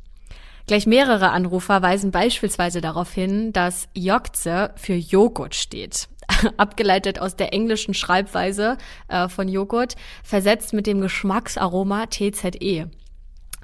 Gleich 0.66 0.87
mehrere 0.87 1.31
Anrufer 1.31 1.81
weisen 1.81 2.11
beispielsweise 2.11 2.83
darauf 2.83 3.11
hin, 3.11 3.54
dass 3.54 3.88
Jokze 3.94 4.74
für 4.76 4.92
Joghurt 4.92 5.54
steht. 5.54 6.09
Abgeleitet 6.59 7.20
aus 7.20 7.37
der 7.37 7.54
englischen 7.54 7.94
Schreibweise 7.94 8.76
äh, 9.09 9.31
von 9.31 9.48
Joghurt, 9.48 9.96
versetzt 10.22 10.74
mit 10.74 10.87
dem 10.87 11.00
Geschmacksaroma 11.00 12.09
TZE. 12.09 12.90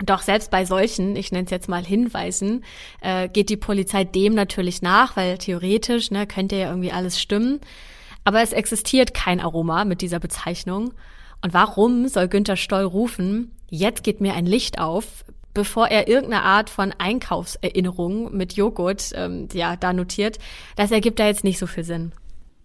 Doch 0.03 0.23
selbst 0.23 0.51
bei 0.51 0.65
solchen, 0.65 1.15
ich 1.15 1.31
nenne 1.31 1.45
es 1.45 1.51
jetzt 1.51 1.69
mal 1.69 1.85
Hinweisen, 1.85 2.65
äh, 3.03 3.29
geht 3.29 3.51
die 3.51 3.59
Polizei 3.59 4.05
dem 4.05 4.35
natürlich 4.35 4.81
nach, 4.81 5.15
weil 5.15 5.37
theoretisch 5.37 6.11
ne, 6.11 6.27
könnte 6.27 6.57
ja 6.57 6.71
irgendwie 6.71 6.91
alles 6.91 7.21
stimmen. 7.21 7.61
Aber 8.25 8.43
es 8.43 8.53
existiert 8.53 9.15
kein 9.15 9.41
Aroma 9.41 9.85
mit 9.85 10.01
dieser 10.01 10.19
Bezeichnung. 10.19 10.95
Und 11.43 11.55
warum 11.55 12.09
soll 12.09 12.29
Günther 12.29 12.57
Stoll 12.57 12.85
rufen, 12.85 13.53
jetzt 13.69 14.03
geht 14.03 14.21
mir 14.21 14.35
ein 14.35 14.47
Licht 14.47 14.79
auf, 14.79 15.25
bevor 15.53 15.89
er 15.89 16.09
irgendeine 16.09 16.43
Art 16.43 16.71
von 16.71 16.93
Einkaufserinnerung 16.97 18.35
mit 18.35 18.55
Joghurt 18.55 19.13
ähm, 19.15 19.49
ja, 19.53 19.77
da 19.77 19.93
notiert? 19.93 20.39
Das 20.77 20.91
ergibt 20.91 21.19
da 21.19 21.27
jetzt 21.27 21.45
nicht 21.45 21.59
so 21.59 21.67
viel 21.67 21.85
Sinn. 21.85 22.13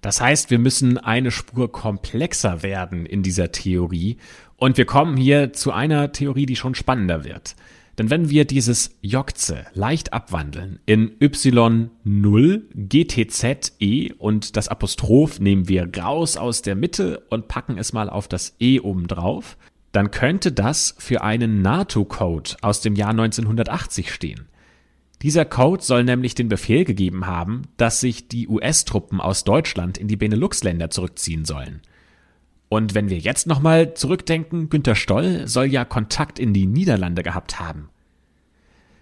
Das 0.01 0.21
heißt, 0.21 0.49
wir 0.49 0.59
müssen 0.59 0.97
eine 0.97 1.29
Spur 1.29 1.71
komplexer 1.71 2.63
werden 2.63 3.05
in 3.05 3.21
dieser 3.21 3.51
Theorie. 3.51 4.17
Und 4.55 4.77
wir 4.77 4.85
kommen 4.85 5.17
hier 5.17 5.51
zu 5.51 5.71
einer 5.71 6.11
Theorie, 6.11 6.45
die 6.45 6.55
schon 6.55 6.73
spannender 6.73 7.25
wird. 7.25 7.55
Denn 7.99 8.09
wenn 8.09 8.29
wir 8.29 8.45
dieses 8.45 8.95
Jokze 9.01 9.65
leicht 9.73 10.13
abwandeln 10.13 10.79
in 10.85 11.11
Y0 11.19 12.61
GTZE 12.73 14.15
und 14.17 14.55
das 14.55 14.69
Apostroph 14.69 15.41
nehmen 15.41 15.67
wir 15.67 15.89
raus 15.97 16.37
aus 16.37 16.61
der 16.61 16.75
Mitte 16.75 17.25
und 17.29 17.49
packen 17.49 17.77
es 17.77 17.91
mal 17.91 18.09
auf 18.09 18.29
das 18.29 18.55
E 18.61 18.79
oben 18.79 19.07
drauf, 19.07 19.57
dann 19.91 20.11
könnte 20.11 20.53
das 20.53 20.95
für 20.97 21.23
einen 21.23 21.61
NATO-Code 21.61 22.51
aus 22.61 22.79
dem 22.79 22.95
Jahr 22.95 23.09
1980 23.09 24.13
stehen. 24.13 24.47
Dieser 25.21 25.43
Code 25.43 25.83
soll 25.83 26.05
nämlich 26.05 26.35
den 26.35 26.47
Befehl 26.47 26.85
gegeben 26.85 27.25
haben, 27.27 27.63
dass 27.75 27.99
sich 27.99 28.29
die 28.29 28.47
US-Truppen 28.47 29.19
aus 29.19 29.43
Deutschland 29.43 29.97
in 29.97 30.07
die 30.07 30.15
Benelux-Länder 30.15 30.89
zurückziehen 30.89 31.43
sollen. 31.43 31.81
Und 32.69 32.93
wenn 32.93 33.09
wir 33.09 33.17
jetzt 33.17 33.47
nochmal 33.47 33.95
zurückdenken, 33.95 34.69
Günter 34.69 34.95
Stoll 34.95 35.47
soll 35.47 35.65
ja 35.65 35.85
Kontakt 35.85 36.37
in 36.37 36.53
die 36.53 36.67
Niederlande 36.67 37.23
gehabt 37.23 37.59
haben. 37.59 37.89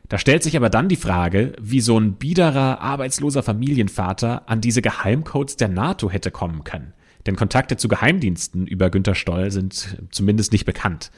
Da 0.10 0.18
stellt 0.18 0.42
sich 0.42 0.56
aber 0.56 0.70
dann 0.70 0.88
die 0.88 0.96
Frage, 0.96 1.54
wie 1.60 1.82
so 1.82 2.00
ein 2.00 2.14
biederer, 2.14 2.80
arbeitsloser 2.80 3.44
Familienvater 3.44 4.48
an 4.48 4.62
diese 4.62 4.82
Geheimcodes 4.82 5.58
der 5.58 5.68
NATO 5.68 6.10
hätte 6.10 6.32
kommen 6.32 6.64
können. 6.64 6.94
Denn 7.26 7.36
Kontakte 7.36 7.76
zu 7.76 7.90
Geheimdiensten 7.90 8.68
über 8.68 8.90
Günter 8.90 9.16
Stoll 9.16 9.52
sind 9.52 9.98
zumindest 10.12 10.54
nicht 10.54 10.64
bekannt. 10.64 11.12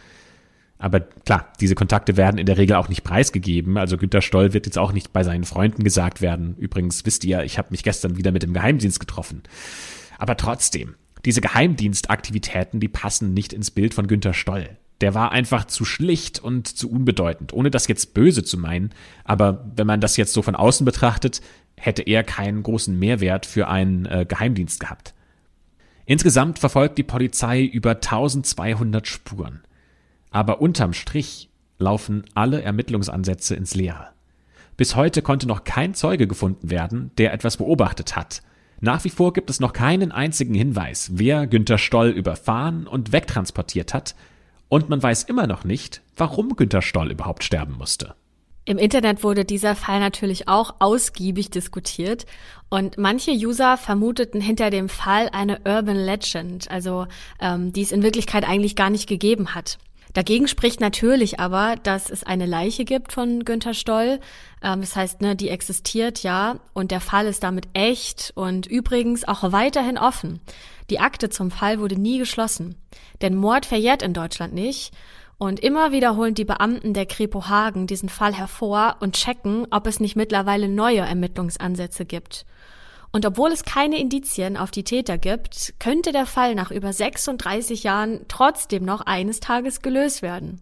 Aber 0.80 1.02
klar, 1.02 1.54
diese 1.60 1.76
Kontakte 1.76 2.18
werden 2.18 2.40
in 2.40 2.48
der 2.48 2.58
Regel 2.58 2.78
auch 2.78 2.90
nicht 2.90 3.04
preisgegeben. 3.04 3.78
Also 3.78 3.98
Günter 3.98 4.22
Stoll 4.22 4.54
wird 4.54 4.66
jetzt 4.66 4.78
auch 4.80 4.92
nicht 4.92 5.14
bei 5.14 5.24
seinen 5.24 5.44
Freunden 5.44 5.84
gesagt 5.84 6.22
werden. 6.22 6.56
Übrigens 6.58 7.06
wisst 7.06 7.26
ihr, 7.26 7.44
ich 7.44 7.60
habe 7.60 7.68
mich 7.72 7.84
gestern 7.84 8.18
wieder 8.18 8.32
mit 8.32 8.42
dem 8.42 8.54
Geheimdienst 8.54 9.00
getroffen. 9.00 9.44
Aber 10.18 10.36
trotzdem, 10.36 10.96
diese 11.26 11.42
Geheimdienstaktivitäten, 11.42 12.80
die 12.80 12.88
passen 12.88 13.34
nicht 13.34 13.54
ins 13.54 13.72
Bild 13.72 13.94
von 13.94 14.08
Günter 14.08 14.34
Stoll. 14.34 14.78
Der 15.02 15.14
war 15.14 15.32
einfach 15.32 15.66
zu 15.66 15.86
schlicht 15.86 16.40
und 16.40 16.68
zu 16.68 16.90
unbedeutend, 16.92 17.54
ohne 17.54 17.72
das 17.72 17.88
jetzt 17.88 18.14
böse 18.14 18.44
zu 18.44 18.58
meinen. 18.58 18.92
Aber 19.24 19.66
wenn 19.76 19.88
man 19.88 20.02
das 20.02 20.18
jetzt 20.18 20.34
so 20.34 20.42
von 20.42 20.56
außen 20.56 20.86
betrachtet, 20.86 21.42
hätte 21.78 22.02
er 22.02 22.24
keinen 22.24 22.64
großen 22.64 22.98
Mehrwert 22.98 23.46
für 23.46 23.70
einen 23.70 24.06
äh, 24.06 24.26
Geheimdienst 24.28 24.80
gehabt. 24.80 25.14
Insgesamt 26.06 26.60
verfolgt 26.60 26.98
die 26.98 27.04
Polizei 27.04 27.64
über 27.64 27.92
1200 27.92 29.08
Spuren. 29.08 29.62
Aber 30.32 30.62
unterm 30.62 30.94
Strich 30.94 31.50
laufen 31.78 32.26
alle 32.34 32.62
Ermittlungsansätze 32.62 33.56
ins 33.56 33.76
Leere. 33.76 34.10
Bis 34.76 34.96
heute 34.96 35.22
konnte 35.22 35.48
noch 35.48 35.64
kein 35.64 35.94
Zeuge 35.94 36.28
gefunden 36.28 36.70
werden, 36.70 37.12
der 37.18 37.34
etwas 37.34 37.58
beobachtet 37.58 38.16
hat. 38.16 38.42
Nach 38.82 39.04
wie 39.04 39.10
vor 39.10 39.34
gibt 39.34 39.50
es 39.50 39.60
noch 39.60 39.74
keinen 39.74 40.12
einzigen 40.12 40.54
Hinweis, 40.54 41.12
wer 41.14 41.48
Günter 41.48 41.78
Stoll 41.78 42.10
überfahren 42.10 42.88
und 42.88 43.12
wegtransportiert 43.12 43.94
hat, 43.94 44.16
und 44.70 44.88
man 44.88 45.02
weiß 45.02 45.24
immer 45.24 45.48
noch 45.48 45.64
nicht, 45.64 46.02
warum 46.16 46.56
Günter 46.56 46.82
Stoll 46.82 47.12
überhaupt 47.12 47.44
sterben 47.44 47.76
musste. 47.78 48.14
Im 48.66 48.78
Internet 48.78 49.24
wurde 49.24 49.46
dieser 49.46 49.76
Fall 49.76 50.00
natürlich 50.00 50.48
auch 50.48 50.76
ausgiebig 50.78 51.50
diskutiert 51.50 52.28
und 52.70 53.00
manche 53.00 53.32
User 53.32 53.78
vermuteten 53.78 54.42
hinter 54.42 54.70
dem 54.70 54.90
Fall 54.90 55.30
eine 55.32 55.62
Urban 55.66 55.96
Legend, 55.96 56.70
also 56.70 57.08
ähm, 57.42 57.74
die 57.74 57.82
es 57.82 57.92
in 57.92 58.04
Wirklichkeit 58.04 58.48
eigentlich 58.48 58.76
gar 58.76 58.92
nicht 58.92 59.08
gegeben 59.08 59.56
hat. 59.56 59.80
Dagegen 60.14 60.48
spricht 60.48 60.80
natürlich 60.82 61.40
aber, 61.40 61.76
dass 61.84 62.10
es 62.10 62.24
eine 62.24 62.46
Leiche 62.46 62.84
gibt 62.84 63.14
von 63.14 63.46
Günther 63.46 63.74
Stoll. 63.74 64.20
Ähm, 64.64 64.82
das 64.82 64.96
heißt, 64.96 65.22
ne, 65.22 65.36
die 65.36 65.50
existiert 65.50 66.24
ja 66.24 66.60
und 66.74 66.92
der 66.92 67.02
Fall 67.02 67.28
ist 67.28 67.44
damit 67.44 67.68
echt 67.74 68.32
und 68.36 68.66
übrigens 68.66 69.28
auch 69.28 69.52
weiterhin 69.52 69.98
offen. 69.98 70.40
Die 70.90 71.00
Akte 71.00 71.30
zum 71.30 71.52
Fall 71.52 71.80
wurde 71.80 72.00
nie 72.00 72.18
geschlossen. 72.18 72.76
Denn 73.22 73.36
Mord 73.36 73.66
verjährt 73.66 74.02
in 74.02 74.14
Deutschland 74.14 74.54
nicht. 74.54 74.92
Und 75.38 75.62
immer 75.62 75.94
wieder 75.94 76.18
holen 76.18 76.34
die 76.34 76.44
Beamten 76.44 76.94
der 76.94 77.06
Kripo 77.06 77.48
Hagen 77.48 77.88
diesen 77.88 78.10
Fall 78.10 78.34
hervor 78.34 78.98
und 79.00 79.16
checken, 79.16 79.68
ob 79.72 79.88
es 79.88 80.02
nicht 80.02 80.18
mittlerweile 80.18 80.68
neue 80.68 81.00
Ermittlungsansätze 81.00 82.06
gibt. 82.06 82.46
Und 83.12 83.26
obwohl 83.26 83.52
es 83.52 83.64
keine 83.64 84.00
Indizien 84.00 84.56
auf 84.56 84.72
die 84.72 84.84
Täter 84.84 85.18
gibt, 85.18 85.74
könnte 85.80 86.12
der 86.12 86.26
Fall 86.26 86.54
nach 86.54 86.70
über 86.70 86.94
36 86.94 87.84
Jahren 87.84 88.26
trotzdem 88.28 88.86
noch 88.86 89.02
eines 89.02 89.40
Tages 89.40 89.82
gelöst 89.82 90.22
werden. 90.22 90.62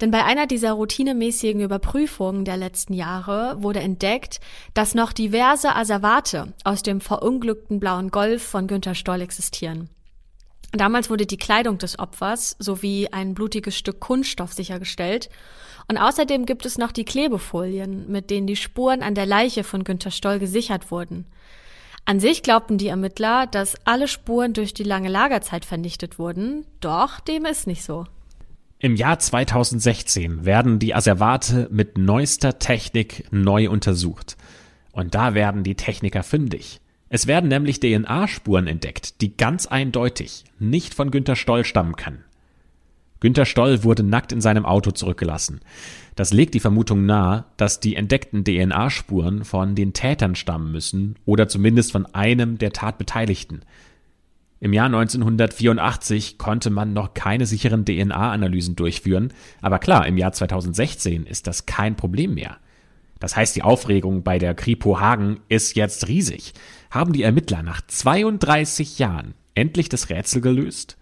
Denn 0.00 0.10
bei 0.10 0.24
einer 0.24 0.48
dieser 0.48 0.72
routinemäßigen 0.72 1.60
Überprüfungen 1.60 2.44
der 2.44 2.56
letzten 2.56 2.94
Jahre 2.94 3.62
wurde 3.62 3.78
entdeckt, 3.78 4.40
dass 4.74 4.96
noch 4.96 5.12
diverse 5.12 5.76
Asservate 5.76 6.52
aus 6.64 6.82
dem 6.82 7.00
verunglückten 7.00 7.78
blauen 7.78 8.10
Golf 8.10 8.42
von 8.42 8.66
Günter 8.66 8.96
Stoll 8.96 9.20
existieren. 9.20 9.88
Damals 10.72 11.08
wurde 11.08 11.26
die 11.26 11.36
Kleidung 11.36 11.78
des 11.78 12.00
Opfers 12.00 12.56
sowie 12.58 13.06
ein 13.12 13.34
blutiges 13.34 13.78
Stück 13.78 14.00
Kunststoff 14.00 14.52
sichergestellt. 14.52 15.28
Und 15.86 15.98
außerdem 15.98 16.46
gibt 16.46 16.66
es 16.66 16.78
noch 16.78 16.90
die 16.90 17.04
Klebefolien, 17.04 18.10
mit 18.10 18.30
denen 18.30 18.48
die 18.48 18.56
Spuren 18.56 19.02
an 19.02 19.14
der 19.14 19.26
Leiche 19.26 19.62
von 19.62 19.84
Günter 19.84 20.10
Stoll 20.10 20.40
gesichert 20.40 20.90
wurden. 20.90 21.26
An 22.06 22.20
sich 22.20 22.42
glaubten 22.42 22.76
die 22.76 22.88
Ermittler, 22.88 23.46
dass 23.46 23.76
alle 23.86 24.08
Spuren 24.08 24.52
durch 24.52 24.74
die 24.74 24.82
lange 24.82 25.08
Lagerzeit 25.08 25.64
vernichtet 25.64 26.18
wurden, 26.18 26.66
doch 26.80 27.20
dem 27.20 27.46
ist 27.46 27.66
nicht 27.66 27.82
so. 27.82 28.06
Im 28.78 28.96
Jahr 28.96 29.18
2016 29.18 30.44
werden 30.44 30.78
die 30.78 30.94
Asservate 30.94 31.68
mit 31.70 31.96
neuester 31.96 32.58
Technik 32.58 33.24
neu 33.30 33.70
untersucht. 33.70 34.36
Und 34.92 35.14
da 35.14 35.32
werden 35.32 35.64
die 35.64 35.76
Techniker 35.76 36.22
fündig. 36.22 36.80
Es 37.08 37.26
werden 37.26 37.48
nämlich 37.48 37.80
DNA-Spuren 37.80 38.66
entdeckt, 38.66 39.22
die 39.22 39.36
ganz 39.36 39.66
eindeutig 39.66 40.44
nicht 40.58 40.94
von 40.94 41.10
Günter 41.10 41.36
Stoll 41.36 41.64
stammen 41.64 41.96
können. 41.96 42.24
Günter 43.20 43.46
Stoll 43.46 43.84
wurde 43.84 44.02
nackt 44.02 44.32
in 44.32 44.42
seinem 44.42 44.66
Auto 44.66 44.90
zurückgelassen. 44.90 45.60
Das 46.16 46.32
legt 46.32 46.54
die 46.54 46.60
Vermutung 46.60 47.06
nahe, 47.06 47.44
dass 47.56 47.80
die 47.80 47.96
entdeckten 47.96 48.44
DNA-Spuren 48.44 49.44
von 49.44 49.74
den 49.74 49.92
Tätern 49.92 50.36
stammen 50.36 50.70
müssen 50.70 51.16
oder 51.24 51.48
zumindest 51.48 51.92
von 51.92 52.06
einem 52.14 52.58
der 52.58 52.72
Tatbeteiligten. 52.72 53.64
Im 54.60 54.72
Jahr 54.72 54.86
1984 54.86 56.38
konnte 56.38 56.70
man 56.70 56.92
noch 56.92 57.14
keine 57.14 57.46
sicheren 57.46 57.84
DNA-Analysen 57.84 58.76
durchführen, 58.76 59.32
aber 59.60 59.78
klar, 59.78 60.06
im 60.06 60.16
Jahr 60.16 60.32
2016 60.32 61.26
ist 61.26 61.46
das 61.46 61.66
kein 61.66 61.96
Problem 61.96 62.34
mehr. 62.34 62.58
Das 63.18 63.36
heißt, 63.36 63.56
die 63.56 63.62
Aufregung 63.62 64.22
bei 64.22 64.38
der 64.38 64.54
Kripo 64.54 65.00
Hagen 65.00 65.40
ist 65.48 65.76
jetzt 65.76 66.08
riesig. 66.08 66.52
Haben 66.90 67.12
die 67.12 67.22
Ermittler 67.22 67.62
nach 67.62 67.80
32 67.86 68.98
Jahren 68.98 69.34
endlich 69.54 69.88
das 69.88 70.10
Rätsel 70.10 70.40
gelöst? 70.40 70.96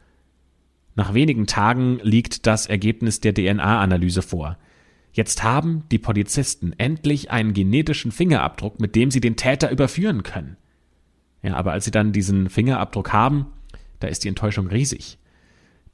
Nach 0.94 1.14
wenigen 1.14 1.46
Tagen 1.46 2.00
liegt 2.02 2.46
das 2.46 2.66
Ergebnis 2.66 3.20
der 3.20 3.34
DNA-Analyse 3.34 4.22
vor. 4.22 4.56
Jetzt 5.12 5.42
haben 5.42 5.84
die 5.90 5.98
Polizisten 5.98 6.72
endlich 6.78 7.30
einen 7.30 7.52
genetischen 7.52 8.12
Fingerabdruck, 8.12 8.80
mit 8.80 8.96
dem 8.96 9.10
sie 9.10 9.20
den 9.20 9.36
Täter 9.36 9.70
überführen 9.70 10.22
können. 10.22 10.56
Ja, 11.42 11.54
aber 11.54 11.72
als 11.72 11.84
sie 11.84 11.90
dann 11.90 12.12
diesen 12.12 12.48
Fingerabdruck 12.48 13.12
haben, 13.12 13.46
da 14.00 14.08
ist 14.08 14.24
die 14.24 14.28
Enttäuschung 14.28 14.68
riesig. 14.68 15.18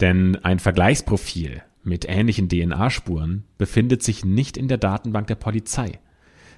Denn 0.01 0.37
ein 0.45 0.61
Vergleichsprofil 0.61 1.63
mit 1.83 2.09
ähnlichen 2.09 2.49
DNA-Spuren 2.49 3.45
befindet 3.57 4.03
sich 4.03 4.25
nicht 4.25 4.57
in 4.57 4.69
der 4.69 4.79
Datenbank 4.79 5.27
der 5.27 5.35
Polizei. 5.35 5.99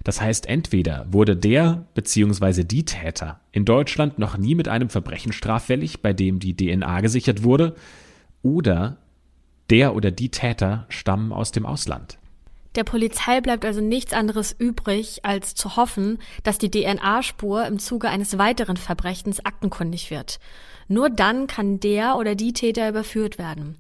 Das 0.05 0.21
heißt, 0.21 0.47
entweder 0.47 1.07
wurde 1.11 1.37
der 1.37 1.87
bzw. 1.95 2.65
die 2.65 2.85
Täter 2.85 3.41
in 3.53 3.65
Deutschland 3.65 4.19
noch 4.19 4.37
nie 4.37 4.55
mit 4.55 4.69
einem 4.69 4.89
Verbrechen 4.89 5.33
straffällig, 5.33 6.01
bei 6.03 6.13
dem 6.13 6.41
die 6.41 6.57
DNA 6.57 7.01
gesichert 7.01 7.43
wurde, 7.43 7.75
oder 8.43 8.99
der 9.69 9.95
oder 9.95 10.11
die 10.11 10.31
Täter 10.31 10.87
stammen 10.89 11.33
aus 11.33 11.53
dem 11.53 11.67
Ausland. 11.67 12.20
Der 12.77 12.85
Polizei 12.85 13.41
bleibt 13.41 13.65
also 13.65 13.81
nichts 13.81 14.13
anderes 14.13 14.55
übrig, 14.57 15.25
als 15.25 15.55
zu 15.55 15.77
hoffen, 15.77 16.19
dass 16.45 16.59
die 16.59 16.71
DNA-Spur 16.71 17.67
im 17.67 17.79
Zuge 17.79 18.09
eines 18.09 18.39
weiteren 18.39 18.77
Verbrechens 18.77 19.45
aktenkundig 19.45 20.11
wird. 20.11 20.39
Nur 20.87 21.11
dann 21.11 21.47
kann 21.47 21.81
der 21.81 22.17
oder 22.17 22.35
die 22.35 22.53
Täter 22.53 22.89
überführt 22.89 23.39
werden. 23.39 23.79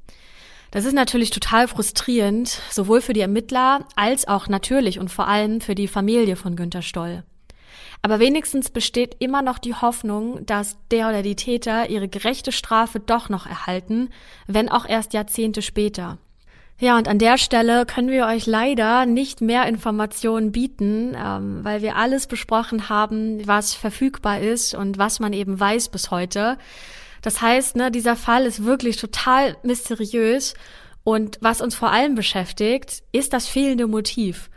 Das 0.72 0.84
ist 0.84 0.92
natürlich 0.92 1.30
total 1.30 1.66
frustrierend, 1.68 2.60
sowohl 2.70 3.00
für 3.00 3.12
die 3.12 3.20
Ermittler 3.20 3.86
als 3.96 4.26
auch 4.28 4.48
natürlich 4.48 4.98
und 4.98 5.10
vor 5.10 5.26
allem 5.26 5.60
für 5.60 5.74
die 5.74 5.88
Familie 5.88 6.36
von 6.36 6.54
Günter 6.56 6.82
Stoll. 6.82 7.24
Aber 8.02 8.18
wenigstens 8.18 8.70
besteht 8.70 9.16
immer 9.18 9.42
noch 9.42 9.58
die 9.58 9.74
Hoffnung, 9.74 10.46
dass 10.46 10.78
der 10.90 11.08
oder 11.08 11.22
die 11.22 11.36
Täter 11.36 11.90
ihre 11.90 12.08
gerechte 12.08 12.52
Strafe 12.52 12.98
doch 12.98 13.28
noch 13.28 13.46
erhalten, 13.46 14.10
wenn 14.46 14.68
auch 14.68 14.86
erst 14.86 15.12
Jahrzehnte 15.12 15.60
später. 15.62 16.18
Ja, 16.82 16.96
und 16.96 17.08
an 17.08 17.18
der 17.18 17.36
Stelle 17.36 17.84
können 17.84 18.08
wir 18.08 18.24
euch 18.24 18.46
leider 18.46 19.04
nicht 19.04 19.42
mehr 19.42 19.66
Informationen 19.66 20.50
bieten, 20.50 21.14
ähm, 21.14 21.62
weil 21.62 21.82
wir 21.82 21.96
alles 21.96 22.26
besprochen 22.26 22.88
haben, 22.88 23.46
was 23.46 23.74
verfügbar 23.74 24.40
ist 24.40 24.74
und 24.74 24.96
was 24.96 25.20
man 25.20 25.34
eben 25.34 25.60
weiß 25.60 25.90
bis 25.90 26.10
heute. 26.10 26.56
Das 27.20 27.42
heißt, 27.42 27.76
ne, 27.76 27.90
dieser 27.90 28.16
Fall 28.16 28.46
ist 28.46 28.64
wirklich 28.64 28.96
total 28.96 29.58
mysteriös 29.62 30.54
und 31.04 31.36
was 31.42 31.60
uns 31.60 31.74
vor 31.74 31.92
allem 31.92 32.14
beschäftigt, 32.14 33.02
ist 33.12 33.34
das 33.34 33.46
fehlende 33.46 33.86
Motiv. 33.86 34.48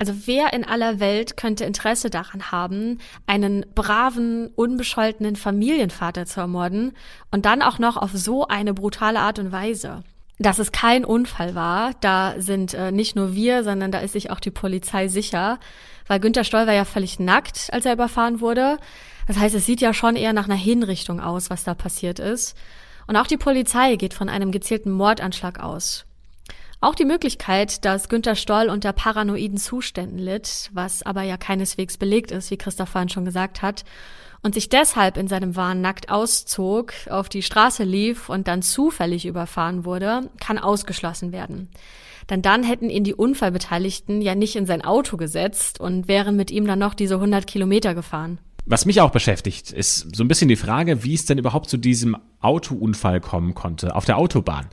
Also 0.00 0.12
wer 0.26 0.52
in 0.54 0.64
aller 0.64 0.98
Welt 0.98 1.36
könnte 1.36 1.64
Interesse 1.64 2.10
daran 2.10 2.50
haben, 2.50 2.98
einen 3.28 3.64
braven, 3.76 4.48
unbescholtenen 4.56 5.36
Familienvater 5.36 6.26
zu 6.26 6.40
ermorden 6.40 6.96
und 7.30 7.46
dann 7.46 7.62
auch 7.62 7.78
noch 7.78 7.96
auf 7.96 8.10
so 8.14 8.48
eine 8.48 8.74
brutale 8.74 9.20
Art 9.20 9.38
und 9.38 9.52
Weise? 9.52 10.02
Dass 10.38 10.58
es 10.58 10.70
kein 10.70 11.04
Unfall 11.04 11.54
war, 11.54 11.92
da 12.00 12.34
sind 12.38 12.74
äh, 12.74 12.92
nicht 12.92 13.16
nur 13.16 13.34
wir, 13.34 13.64
sondern 13.64 13.90
da 13.90 13.98
ist 13.98 14.12
sich 14.12 14.30
auch 14.30 14.40
die 14.40 14.52
Polizei 14.52 15.08
sicher, 15.08 15.58
weil 16.06 16.20
Günter 16.20 16.44
Stoll 16.44 16.66
war 16.66 16.74
ja 16.74 16.84
völlig 16.84 17.18
nackt, 17.18 17.68
als 17.72 17.86
er 17.86 17.92
überfahren 17.92 18.40
wurde. 18.40 18.78
Das 19.26 19.36
heißt, 19.36 19.54
es 19.54 19.66
sieht 19.66 19.80
ja 19.80 19.92
schon 19.92 20.16
eher 20.16 20.32
nach 20.32 20.44
einer 20.44 20.54
Hinrichtung 20.54 21.20
aus, 21.20 21.50
was 21.50 21.64
da 21.64 21.74
passiert 21.74 22.18
ist. 22.18 22.56
Und 23.06 23.16
auch 23.16 23.26
die 23.26 23.36
Polizei 23.36 23.96
geht 23.96 24.14
von 24.14 24.28
einem 24.28 24.52
gezielten 24.52 24.90
Mordanschlag 24.90 25.60
aus. 25.60 26.04
Auch 26.80 26.94
die 26.94 27.04
Möglichkeit, 27.04 27.84
dass 27.84 28.08
Günter 28.08 28.36
Stoll 28.36 28.68
unter 28.68 28.92
paranoiden 28.92 29.58
Zuständen 29.58 30.18
litt, 30.18 30.70
was 30.72 31.02
aber 31.02 31.22
ja 31.22 31.36
keineswegs 31.36 31.96
belegt 31.96 32.30
ist, 32.30 32.52
wie 32.52 32.56
Christoph 32.56 32.90
vorhin 32.90 33.08
schon 33.08 33.24
gesagt 33.24 33.62
hat, 33.62 33.84
und 34.42 34.54
sich 34.54 34.68
deshalb 34.68 35.16
in 35.16 35.28
seinem 35.28 35.56
Wahn 35.56 35.80
nackt 35.80 36.10
auszog, 36.10 36.92
auf 37.10 37.28
die 37.28 37.42
Straße 37.42 37.84
lief 37.84 38.28
und 38.28 38.48
dann 38.48 38.62
zufällig 38.62 39.26
überfahren 39.26 39.84
wurde, 39.84 40.30
kann 40.40 40.58
ausgeschlossen 40.58 41.32
werden. 41.32 41.68
Denn 42.30 42.42
dann 42.42 42.62
hätten 42.62 42.90
ihn 42.90 43.04
die 43.04 43.14
Unfallbeteiligten 43.14 44.20
ja 44.20 44.34
nicht 44.34 44.56
in 44.56 44.66
sein 44.66 44.82
Auto 44.82 45.16
gesetzt 45.16 45.80
und 45.80 46.08
wären 46.08 46.36
mit 46.36 46.50
ihm 46.50 46.66
dann 46.66 46.78
noch 46.78 46.94
diese 46.94 47.14
100 47.14 47.46
Kilometer 47.46 47.94
gefahren. 47.94 48.38
Was 48.66 48.84
mich 48.84 49.00
auch 49.00 49.10
beschäftigt, 49.10 49.72
ist 49.72 50.14
so 50.14 50.22
ein 50.22 50.28
bisschen 50.28 50.48
die 50.48 50.56
Frage, 50.56 51.02
wie 51.02 51.14
es 51.14 51.24
denn 51.24 51.38
überhaupt 51.38 51.70
zu 51.70 51.78
diesem 51.78 52.18
Autounfall 52.40 53.20
kommen 53.20 53.54
konnte 53.54 53.96
auf 53.96 54.04
der 54.04 54.18
Autobahn. 54.18 54.66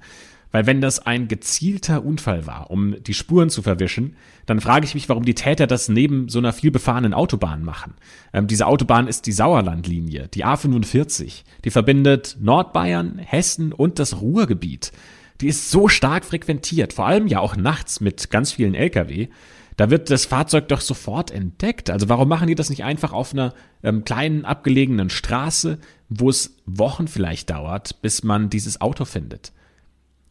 Weil 0.55 0.67
wenn 0.67 0.79
das 0.79 1.05
ein 1.05 1.27
gezielter 1.27 2.05
Unfall 2.05 2.47
war, 2.47 2.71
um 2.71 2.95
die 3.03 3.13
Spuren 3.13 3.49
zu 3.49 3.61
verwischen, 3.61 4.15
dann 4.45 4.61
frage 4.61 4.85
ich 4.85 4.95
mich, 4.95 5.09
warum 5.09 5.25
die 5.25 5.33
Täter 5.33 5.67
das 5.67 5.89
neben 5.89 6.29
so 6.29 6.39
einer 6.39 6.53
vielbefahrenen 6.53 7.13
Autobahn 7.13 7.61
machen. 7.61 7.95
Ähm, 8.31 8.47
diese 8.47 8.65
Autobahn 8.65 9.09
ist 9.09 9.25
die 9.25 9.33
Sauerlandlinie, 9.33 10.29
die 10.33 10.45
A45. 10.45 11.43
Die 11.65 11.71
verbindet 11.71 12.37
Nordbayern, 12.39 13.17
Hessen 13.17 13.73
und 13.73 13.99
das 13.99 14.21
Ruhrgebiet. 14.21 14.93
Die 15.41 15.49
ist 15.49 15.71
so 15.71 15.89
stark 15.89 16.23
frequentiert, 16.23 16.93
vor 16.93 17.05
allem 17.05 17.27
ja 17.27 17.41
auch 17.41 17.57
nachts 17.57 17.99
mit 17.99 18.29
ganz 18.29 18.53
vielen 18.53 18.75
Lkw. 18.75 19.27
Da 19.75 19.89
wird 19.89 20.09
das 20.09 20.25
Fahrzeug 20.25 20.69
doch 20.69 20.79
sofort 20.79 21.31
entdeckt. 21.31 21.89
Also 21.89 22.07
warum 22.07 22.29
machen 22.29 22.47
die 22.47 22.55
das 22.55 22.69
nicht 22.69 22.85
einfach 22.85 23.11
auf 23.11 23.33
einer 23.33 23.53
ähm, 23.83 24.05
kleinen 24.05 24.45
abgelegenen 24.45 25.09
Straße, 25.09 25.79
wo 26.07 26.29
es 26.29 26.55
Wochen 26.65 27.09
vielleicht 27.09 27.49
dauert, 27.49 28.01
bis 28.01 28.23
man 28.23 28.49
dieses 28.49 28.79
Auto 28.79 29.03
findet? 29.03 29.51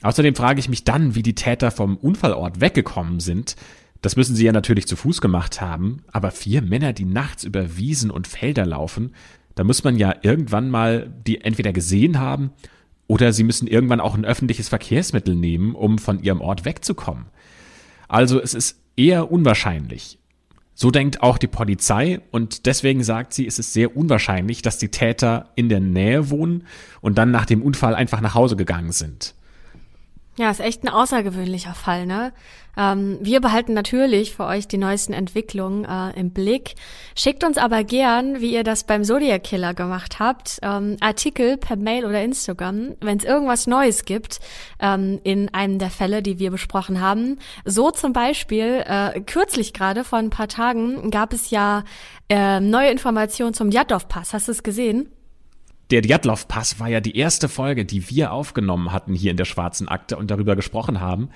Außerdem 0.03 0.35
frage 0.35 0.61
ich 0.61 0.69
mich 0.69 0.85
dann, 0.85 1.15
wie 1.15 1.23
die 1.23 1.35
Täter 1.35 1.71
vom 1.71 1.97
Unfallort 1.97 2.61
weggekommen 2.61 3.21
sind. 3.21 3.57
Das 4.03 4.17
müssen 4.17 4.37
sie 4.37 4.45
ja 4.45 4.53
natürlich 4.53 4.87
zu 4.87 4.97
Fuß 4.97 5.21
gemacht 5.21 5.61
haben, 5.61 6.03
aber 6.13 6.31
vier 6.31 6.61
Männer, 6.61 6.93
die 6.93 7.07
nachts 7.07 7.45
über 7.45 7.77
Wiesen 7.77 8.11
und 8.11 8.27
Felder 8.27 8.67
laufen, 8.67 9.15
da 9.55 9.65
muss 9.65 9.85
man 9.85 9.97
ja 9.97 10.15
irgendwann 10.23 10.69
mal 10.69 11.13
die 11.27 11.41
entweder 11.41 11.73
gesehen 11.73 12.19
haben 12.21 12.51
oder 13.07 13.33
sie 13.33 13.45
müssen 13.45 13.67
irgendwann 13.67 14.01
auch 14.01 14.15
ein 14.15 14.25
öffentliches 14.25 14.69
Verkehrsmittel 14.69 15.35
nehmen, 15.35 15.75
um 15.75 15.99
von 15.99 16.23
ihrem 16.23 16.41
Ort 16.41 16.65
wegzukommen. 16.65 17.27
Also 18.09 18.41
es 18.41 18.55
ist 18.55 18.79
eher 18.97 19.31
unwahrscheinlich. 19.31 20.19
So 20.75 20.91
denkt 20.91 21.23
auch 21.23 21.39
die 21.39 21.47
Polizei 21.47 22.21
und 22.33 22.67
deswegen 22.67 23.05
sagt 23.05 23.33
sie, 23.33 23.47
es 23.47 23.61
ist 23.61 23.73
sehr 23.73 23.97
unwahrscheinlich, 23.97 24.61
dass 24.61 24.79
die 24.79 24.91
Täter 24.91 25.51
in 25.55 25.69
der 25.69 25.81
Nähe 25.81 26.31
wohnen 26.31 26.67
und 27.01 27.17
dann 27.17 27.31
nach 27.31 27.47
dem 27.47 27.63
Unfall 27.63 27.95
einfach 27.95 28.21
nach 28.21 28.35
Hause 28.35 28.57
gegangen 28.57 28.91
sind. 28.91 29.35
Ja, 30.37 30.51
ist 30.51 30.61
echt 30.61 30.83
ein 30.83 30.89
außergewöhnlicher 30.89 31.75
Fall, 31.75 32.07
ne? 32.07 32.33
Ähm, 32.77 33.19
wir 33.21 33.41
behalten 33.41 33.73
natürlich 33.73 34.35
für 34.35 34.47
euch 34.47 34.67
die 34.67 34.79
neuesten 34.79 35.13
Entwicklungen 35.13 35.85
äh, 35.85 36.19
im 36.19 36.31
Blick. 36.31 36.75
Schickt 37.15 37.45
uns 37.45 37.57
aber 37.57 37.85
gern, 37.85 38.41
wie 38.41 38.53
ihr 38.53 38.65
das 38.65 38.83
beim 38.83 39.05
Zodiac 39.05 39.45
Killer 39.45 39.75
gemacht 39.75 40.19
habt, 40.19 40.59
ähm, 40.63 40.97
Artikel 40.99 41.57
per 41.57 41.77
Mail 41.77 42.05
oder 42.05 42.21
Instagram, 42.21 42.97
wenn 43.01 43.19
es 43.19 43.25
irgendwas 43.25 43.69
Neues 43.69 44.05
gibt 44.05 44.41
ähm, 44.81 45.21
in 45.23 45.55
einem 45.55 45.79
der 45.79 45.91
Fälle, 45.91 46.21
die 46.21 46.41
wir 46.41 46.51
besprochen 46.51 47.01
haben. 47.01 47.39
So 47.65 47.93
zum 47.93 48.13
Beispiel, 48.13 48.83
äh, 48.87 49.21
kürzlich 49.21 49.73
gerade, 49.73 50.03
vor 50.03 50.19
ein 50.19 50.31
paar 50.31 50.49
Tagen, 50.49 51.13
gab 51.13 51.33
es 51.33 51.51
ja 51.51 51.85
äh, 52.29 52.59
neue 52.59 52.91
Informationen 52.91 53.55
zum 53.55 53.71
Djatlov-Pass. 53.71 54.33
Hast 54.33 54.49
du 54.49 54.53
es 54.53 54.65
gesehen? 54.65 55.14
Der 55.91 56.01
Djatlov-Pass 56.01 56.81
war 56.81 56.89
ja 56.89 57.01
die 57.01 57.17
erste 57.17 57.49
Folge, 57.49 57.85
die 57.85 58.09
wir 58.11 58.33
aufgenommen 58.33 58.93
hatten 58.93 59.15
hier 59.15 59.31
in 59.31 59.37
der 59.37 59.45
Schwarzen 59.45 59.89
Akte 59.89 60.17
und 60.17 60.31
darüber 60.31 60.57
gesprochen 60.57 61.01
haben. 61.01 61.29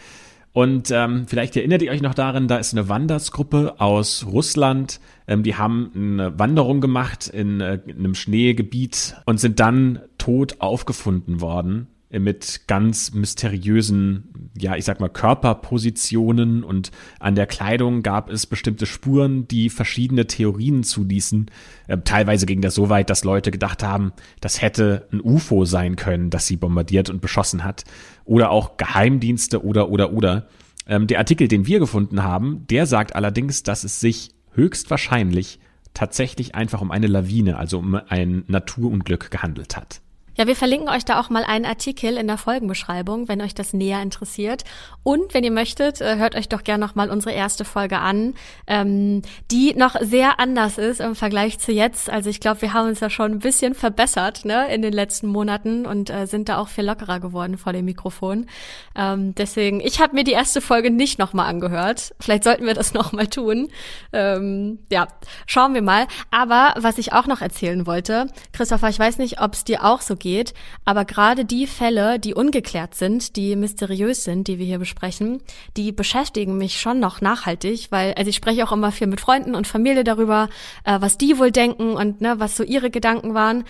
Und 0.53 0.91
ähm, 0.91 1.27
vielleicht 1.29 1.57
erinnert 1.57 1.83
ihr 1.83 1.93
euch 1.93 2.01
noch 2.01 2.15
daran, 2.15 2.49
da 2.49 2.57
ist 2.57 2.73
eine 2.73 2.89
Wandersgruppe 2.89 3.81
aus 3.81 4.27
Russland. 4.27 4.99
Ähm, 5.27 5.43
die 5.43 5.57
haben 5.57 5.93
eine 5.95 6.39
Wanderung 6.39 6.81
gemacht 6.81 7.29
in, 7.29 7.61
äh, 7.61 7.79
in 7.87 7.99
einem 7.99 8.15
Schneegebiet 8.15 9.17
und 9.27 9.39
sind 9.39 9.61
dann 9.61 10.01
tot 10.17 10.57
aufgefunden 10.61 11.41
worden 11.41 11.87
mit 12.11 12.63
ganz 12.67 13.13
mysteriösen, 13.13 14.51
ja, 14.57 14.77
ich 14.77 14.85
sag 14.85 14.99
mal, 14.99 15.11
Körperpositionen 15.11 16.65
und 16.65 16.91
an 17.21 17.35
der 17.35 17.47
Kleidung 17.47 18.03
gab 18.03 18.31
es 18.31 18.47
bestimmte 18.47 18.87
Spuren, 18.87 19.47
die 19.47 19.69
verschiedene 19.69 20.27
Theorien 20.27 20.85
zuließen. 20.85 21.51
Äh, 21.87 21.99
teilweise 22.05 22.47
ging 22.47 22.63
das 22.63 22.75
so 22.75 22.89
weit, 22.89 23.11
dass 23.11 23.25
Leute 23.25 23.51
gedacht 23.51 23.83
haben, 23.83 24.13
das 24.41 24.63
hätte 24.63 25.07
ein 25.13 25.21
UFO 25.21 25.67
sein 25.67 25.97
können, 25.97 26.31
das 26.31 26.47
sie 26.47 26.57
bombardiert 26.57 27.11
und 27.11 27.21
beschossen 27.21 27.63
hat. 27.63 27.85
Oder 28.25 28.51
auch 28.51 28.79
Geheimdienste 28.79 29.63
oder, 29.63 29.91
oder, 29.91 30.13
oder. 30.13 30.49
Ähm, 30.87 31.07
der 31.07 31.19
Artikel, 31.19 31.47
den 31.47 31.67
wir 31.67 31.79
gefunden 31.79 32.23
haben, 32.23 32.67
der 32.69 32.87
sagt 32.87 33.15
allerdings, 33.15 33.63
dass 33.63 33.85
es 33.85 34.01
sich 34.01 34.31
höchstwahrscheinlich 34.53 35.61
tatsächlich 35.93 36.55
einfach 36.55 36.81
um 36.81 36.91
eine 36.91 37.07
Lawine, 37.07 37.59
also 37.59 37.79
um 37.79 37.95
ein 37.95 38.45
Naturunglück 38.47 39.31
gehandelt 39.31 39.77
hat. 39.77 40.01
Ja, 40.39 40.47
wir 40.47 40.55
verlinken 40.55 40.89
euch 40.89 41.05
da 41.05 41.19
auch 41.19 41.31
mal 41.31 41.43
einen 41.43 41.65
Artikel 41.65 42.17
in 42.17 42.29
der 42.29 42.39
Folgenbeschreibung, 42.39 43.27
wenn 43.27 43.41
euch 43.41 43.57
das 43.57 43.73
näher 43.73 44.01
interessiert. 44.01 44.63
Und 45.03 45.35
wenn 45.35 45.43
ihr 45.43 45.51
möchtet, 45.51 46.01
äh, 46.01 46.15
hört 46.17 46.37
euch 46.37 46.49
doch 46.49 46.63
gerne 46.63 46.87
noch 46.87 46.95
mal 46.95 47.11
unsere 47.11 47.35
erste 47.35 47.65
Folge 47.65 47.99
an, 47.99 48.35
ähm, 48.69 49.23
die 49.51 49.75
noch 49.75 49.97
sehr 50.01 50.39
anders 50.39 50.79
ist 50.79 51.01
im 51.01 51.17
Vergleich 51.17 51.59
zu 51.59 51.73
jetzt. 51.73 52.09
Also 52.09 52.31
ich 52.31 52.39
glaube, 52.39 52.63
wir 52.63 52.73
haben 52.73 52.89
uns 52.89 53.01
da 53.01 53.11
schon 53.11 53.33
ein 53.33 53.39
bisschen 53.41 53.75
verbessert 53.75 54.45
ne, 54.45 54.73
in 54.73 54.81
den 54.81 54.93
letzten 54.93 55.27
Monaten 55.27 55.87
und 55.87 56.09
äh, 56.09 56.27
sind 56.27 56.49
da 56.49 56.59
auch 56.59 56.69
viel 56.69 56.85
lockerer 56.85 57.19
geworden 57.19 57.59
vor 57.59 57.73
dem 57.73 57.87
Mikrofon. 57.87 58.47
Ähm, 58.95 59.35
deswegen, 59.35 59.81
ich 59.81 60.01
habe 60.01 60.15
mir 60.15 60.23
die 60.23 60.33
erste 60.33 60.61
Folge 60.61 60.93
nicht 60.93 61.19
noch 61.19 61.33
mal 61.33 61.47
angehört. 61.47 62.15
Vielleicht 62.21 62.45
sollten 62.45 62.65
wir 62.65 62.75
das 62.75 62.95
noch 62.95 63.11
mal 63.11 63.27
tun. 63.27 63.71
Ähm, 64.13 64.79
ja, 64.89 65.09
schauen 65.47 65.75
wir 65.75 65.83
mal. 65.83 66.07
Aber 66.31 66.75
was 66.79 66.97
ich 66.97 67.13
auch 67.13 67.27
noch 67.27 67.41
erzählen 67.41 67.89
wollte, 67.89 68.29
Christopher, 68.53 68.89
ich 68.89 69.01
weiß 69.01 69.19
nicht, 69.19 69.41
ob 69.41 69.55
es 69.55 69.65
dir 69.65 69.85
auch 69.85 70.01
so 70.01 70.15
geht 70.15 70.28
geht. 70.29 70.53
Aber 70.85 71.05
gerade 71.05 71.45
die 71.45 71.67
Fälle, 71.67 72.19
die 72.19 72.35
ungeklärt 72.35 72.95
sind, 72.95 73.37
die 73.37 73.57
mysteriös 73.57 74.25
sind, 74.25 74.47
die 74.47 74.59
wir 74.59 74.67
hier 74.67 74.79
besprechen, 74.79 75.41
die 75.77 75.93
beschäftigen 75.93 76.59
mich 76.59 76.81
schon 76.81 77.01
noch 77.01 77.21
nachhaltig, 77.21 77.89
weil, 77.91 78.15
also 78.15 78.29
ich 78.29 78.37
spreche 78.37 78.65
auch 78.65 78.73
immer 78.73 78.93
viel 78.93 79.07
mit 79.07 79.21
Freunden 79.21 79.55
und 79.55 79.67
Familie 79.67 80.05
darüber, 80.05 80.49
äh, 80.85 80.99
was 81.01 81.17
die 81.17 81.39
wohl 81.39 81.51
denken 81.51 81.93
und 81.93 82.21
ne, 82.21 82.35
was 82.39 82.57
so 82.57 82.63
ihre 82.63 82.91
Gedanken 82.91 83.33
waren. 83.35 83.65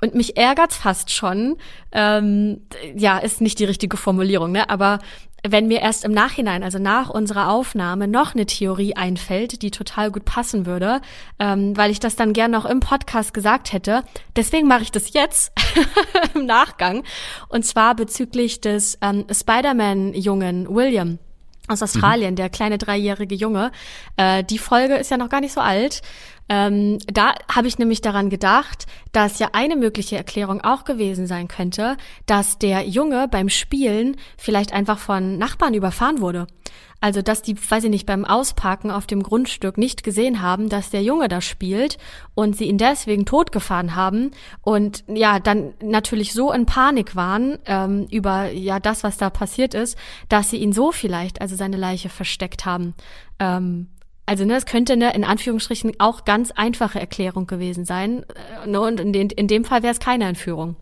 Und 0.00 0.14
mich 0.14 0.36
ärgert's 0.36 0.76
fast 0.76 1.10
schon. 1.10 1.56
Ähm, 1.92 2.60
ja, 2.94 3.18
ist 3.18 3.40
nicht 3.40 3.58
die 3.58 3.64
richtige 3.64 3.96
Formulierung, 3.96 4.52
ne? 4.52 4.68
Aber 4.68 4.98
wenn 5.46 5.66
mir 5.66 5.80
erst 5.80 6.04
im 6.04 6.12
Nachhinein, 6.12 6.62
also 6.62 6.78
nach 6.78 7.10
unserer 7.10 7.50
Aufnahme, 7.50 8.08
noch 8.08 8.34
eine 8.34 8.46
Theorie 8.46 8.96
einfällt, 8.96 9.62
die 9.62 9.70
total 9.70 10.10
gut 10.10 10.24
passen 10.24 10.64
würde, 10.64 11.00
ähm, 11.38 11.76
weil 11.76 11.90
ich 11.90 12.00
das 12.00 12.16
dann 12.16 12.32
gern 12.32 12.50
noch 12.50 12.64
im 12.64 12.80
Podcast 12.80 13.34
gesagt 13.34 13.72
hätte. 13.72 14.04
Deswegen 14.36 14.66
mache 14.66 14.82
ich 14.82 14.92
das 14.92 15.12
jetzt 15.12 15.52
im 16.34 16.46
Nachgang. 16.46 17.04
Und 17.48 17.66
zwar 17.66 17.94
bezüglich 17.94 18.62
des 18.62 18.98
ähm, 19.02 19.26
Spider-Man-Jungen 19.30 20.74
William 20.74 21.18
aus 21.66 21.82
Australien, 21.82 22.32
mhm. 22.32 22.36
der 22.36 22.50
kleine 22.50 22.78
dreijährige 22.78 23.34
Junge. 23.34 23.72
Äh, 24.16 24.44
die 24.44 24.58
Folge 24.58 24.96
ist 24.96 25.10
ja 25.10 25.16
noch 25.16 25.30
gar 25.30 25.40
nicht 25.40 25.52
so 25.52 25.60
alt. 25.60 26.02
Ähm, 26.48 26.98
da 27.06 27.34
habe 27.50 27.68
ich 27.68 27.78
nämlich 27.78 28.02
daran 28.02 28.28
gedacht, 28.28 28.86
dass 29.12 29.38
ja 29.38 29.50
eine 29.52 29.76
mögliche 29.76 30.16
Erklärung 30.16 30.60
auch 30.60 30.84
gewesen 30.84 31.26
sein 31.26 31.48
könnte, 31.48 31.96
dass 32.26 32.58
der 32.58 32.86
Junge 32.86 33.28
beim 33.28 33.48
Spielen 33.48 34.16
vielleicht 34.36 34.72
einfach 34.72 34.98
von 34.98 35.38
Nachbarn 35.38 35.74
überfahren 35.74 36.20
wurde. 36.20 36.46
Also, 37.00 37.20
dass 37.20 37.42
die, 37.42 37.54
weiß 37.54 37.84
ich 37.84 37.90
nicht, 37.90 38.06
beim 38.06 38.24
Ausparken 38.24 38.90
auf 38.90 39.06
dem 39.06 39.22
Grundstück 39.22 39.76
nicht 39.76 40.04
gesehen 40.04 40.40
haben, 40.40 40.70
dass 40.70 40.88
der 40.88 41.02
Junge 41.02 41.28
da 41.28 41.42
spielt 41.42 41.98
und 42.34 42.56
sie 42.56 42.64
ihn 42.64 42.78
deswegen 42.78 43.26
totgefahren 43.26 43.94
haben 43.94 44.30
und 44.62 45.04
ja, 45.06 45.38
dann 45.38 45.74
natürlich 45.82 46.32
so 46.32 46.50
in 46.50 46.64
Panik 46.64 47.14
waren 47.14 47.58
ähm, 47.66 48.06
über 48.10 48.50
ja 48.50 48.80
das, 48.80 49.04
was 49.04 49.18
da 49.18 49.28
passiert 49.28 49.74
ist, 49.74 49.98
dass 50.30 50.48
sie 50.48 50.56
ihn 50.56 50.72
so 50.72 50.92
vielleicht, 50.92 51.42
also 51.42 51.56
seine 51.56 51.76
Leiche 51.76 52.08
versteckt 52.08 52.64
haben. 52.64 52.94
Ähm, 53.38 53.88
also 54.26 54.44
ne, 54.44 54.56
es 54.56 54.66
könnte 54.66 54.94
eine 54.94 55.14
in 55.14 55.24
Anführungsstrichen 55.24 55.92
auch 55.98 56.24
ganz 56.24 56.50
einfache 56.50 56.98
Erklärung 56.98 57.46
gewesen 57.46 57.84
sein. 57.84 58.24
Äh, 58.64 58.68
ne, 58.68 58.80
und 58.80 59.00
in, 59.00 59.12
den, 59.12 59.30
in 59.30 59.48
dem 59.48 59.64
Fall 59.64 59.82
wäre 59.82 59.92
es 59.92 60.00
keine 60.00 60.26
Entführung. 60.26 60.76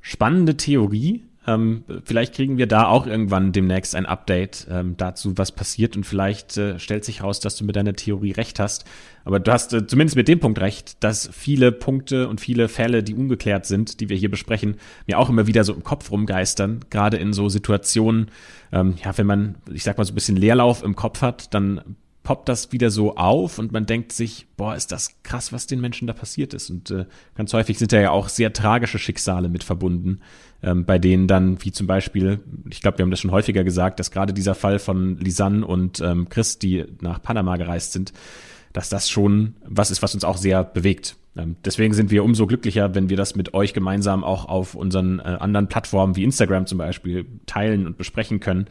Spannende 0.00 0.56
Theorie. 0.56 1.22
Ähm, 1.48 1.84
vielleicht 2.04 2.34
kriegen 2.34 2.58
wir 2.58 2.66
da 2.66 2.88
auch 2.88 3.06
irgendwann 3.06 3.52
demnächst 3.52 3.94
ein 3.94 4.04
Update 4.04 4.66
ähm, 4.68 4.96
dazu, 4.96 5.38
was 5.38 5.52
passiert 5.52 5.96
und 5.96 6.04
vielleicht 6.04 6.56
äh, 6.56 6.80
stellt 6.80 7.04
sich 7.04 7.20
heraus, 7.20 7.38
dass 7.38 7.54
du 7.56 7.64
mit 7.64 7.76
deiner 7.76 7.92
Theorie 7.92 8.32
recht 8.32 8.58
hast. 8.58 8.84
Aber 9.24 9.38
du 9.38 9.52
hast 9.52 9.72
äh, 9.72 9.86
zumindest 9.86 10.16
mit 10.16 10.26
dem 10.26 10.40
Punkt 10.40 10.60
recht, 10.60 11.02
dass 11.04 11.30
viele 11.32 11.70
Punkte 11.70 12.28
und 12.28 12.40
viele 12.40 12.68
Fälle, 12.68 13.04
die 13.04 13.14
ungeklärt 13.14 13.64
sind, 13.66 14.00
die 14.00 14.08
wir 14.08 14.16
hier 14.16 14.30
besprechen, 14.30 14.76
mir 15.06 15.20
auch 15.20 15.28
immer 15.28 15.46
wieder 15.46 15.62
so 15.62 15.72
im 15.72 15.84
Kopf 15.84 16.10
rumgeistern. 16.10 16.80
Gerade 16.90 17.16
in 17.16 17.32
so 17.32 17.48
Situationen, 17.48 18.32
ähm, 18.72 18.94
ja, 19.04 19.16
wenn 19.16 19.26
man, 19.26 19.54
ich 19.72 19.84
sag 19.84 19.98
mal 19.98 20.04
so 20.04 20.12
ein 20.12 20.16
bisschen 20.16 20.36
Leerlauf 20.36 20.82
im 20.82 20.96
Kopf 20.96 21.22
hat, 21.22 21.54
dann 21.54 21.96
poppt 22.26 22.48
das 22.48 22.72
wieder 22.72 22.90
so 22.90 23.14
auf 23.14 23.60
und 23.60 23.70
man 23.70 23.86
denkt 23.86 24.10
sich, 24.10 24.48
boah, 24.56 24.74
ist 24.74 24.90
das 24.90 25.22
krass, 25.22 25.52
was 25.52 25.68
den 25.68 25.80
Menschen 25.80 26.08
da 26.08 26.12
passiert 26.12 26.54
ist. 26.54 26.70
Und 26.70 26.90
äh, 26.90 27.04
ganz 27.36 27.52
häufig 27.52 27.78
sind 27.78 27.92
da 27.92 28.00
ja 28.00 28.10
auch 28.10 28.28
sehr 28.28 28.52
tragische 28.52 28.98
Schicksale 28.98 29.48
mit 29.48 29.62
verbunden, 29.62 30.18
ähm, 30.60 30.84
bei 30.84 30.98
denen 30.98 31.28
dann, 31.28 31.64
wie 31.64 31.70
zum 31.70 31.86
Beispiel, 31.86 32.40
ich 32.68 32.80
glaube, 32.80 32.98
wir 32.98 33.04
haben 33.04 33.12
das 33.12 33.20
schon 33.20 33.30
häufiger 33.30 33.62
gesagt, 33.62 34.00
dass 34.00 34.10
gerade 34.10 34.32
dieser 34.32 34.56
Fall 34.56 34.80
von 34.80 35.18
Lisanne 35.18 35.64
und 35.64 36.00
ähm, 36.00 36.28
Chris, 36.28 36.58
die 36.58 36.86
nach 37.00 37.22
Panama 37.22 37.58
gereist 37.58 37.92
sind, 37.92 38.12
dass 38.72 38.88
das 38.88 39.08
schon 39.08 39.54
was 39.64 39.92
ist, 39.92 40.02
was 40.02 40.12
uns 40.12 40.24
auch 40.24 40.36
sehr 40.36 40.64
bewegt. 40.64 41.14
Ähm, 41.36 41.54
deswegen 41.64 41.94
sind 41.94 42.10
wir 42.10 42.24
umso 42.24 42.48
glücklicher, 42.48 42.96
wenn 42.96 43.08
wir 43.08 43.16
das 43.16 43.36
mit 43.36 43.54
euch 43.54 43.72
gemeinsam 43.72 44.24
auch 44.24 44.46
auf 44.48 44.74
unseren 44.74 45.20
äh, 45.20 45.36
anderen 45.38 45.68
Plattformen 45.68 46.16
wie 46.16 46.24
Instagram 46.24 46.66
zum 46.66 46.78
Beispiel 46.78 47.24
teilen 47.46 47.86
und 47.86 47.96
besprechen 47.96 48.40
können. 48.40 48.66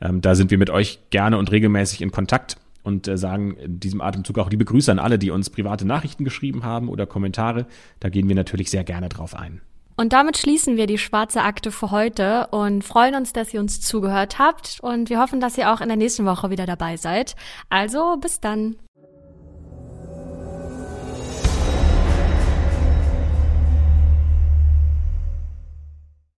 Ähm, 0.00 0.20
da 0.20 0.36
sind 0.36 0.52
wir 0.52 0.58
mit 0.58 0.70
euch 0.70 1.00
gerne 1.10 1.36
und 1.36 1.50
regelmäßig 1.50 2.00
in 2.00 2.12
Kontakt 2.12 2.58
und 2.82 3.08
äh, 3.08 3.16
sagen 3.16 3.56
in 3.56 3.80
diesem 3.80 4.00
Atemzug 4.00 4.38
auch 4.38 4.50
liebe 4.50 4.64
Grüße 4.64 4.90
an 4.90 4.98
alle, 4.98 5.18
die 5.18 5.30
uns 5.30 5.50
private 5.50 5.86
Nachrichten 5.86 6.24
geschrieben 6.24 6.64
haben 6.64 6.88
oder 6.88 7.06
Kommentare. 7.06 7.66
Da 8.00 8.08
gehen 8.08 8.28
wir 8.28 8.34
natürlich 8.34 8.70
sehr 8.70 8.84
gerne 8.84 9.08
drauf 9.08 9.34
ein. 9.34 9.60
Und 9.96 10.12
damit 10.12 10.38
schließen 10.38 10.76
wir 10.76 10.86
die 10.86 10.98
schwarze 10.98 11.42
Akte 11.42 11.70
für 11.70 11.90
heute 11.90 12.46
und 12.48 12.82
freuen 12.82 13.14
uns, 13.14 13.32
dass 13.32 13.52
ihr 13.52 13.60
uns 13.60 13.80
zugehört 13.80 14.38
habt 14.38 14.80
und 14.80 15.10
wir 15.10 15.20
hoffen, 15.20 15.40
dass 15.40 15.58
ihr 15.58 15.72
auch 15.72 15.80
in 15.80 15.88
der 15.88 15.98
nächsten 15.98 16.24
Woche 16.24 16.50
wieder 16.50 16.66
dabei 16.66 16.96
seid. 16.96 17.36
Also 17.68 18.16
bis 18.16 18.40
dann. 18.40 18.76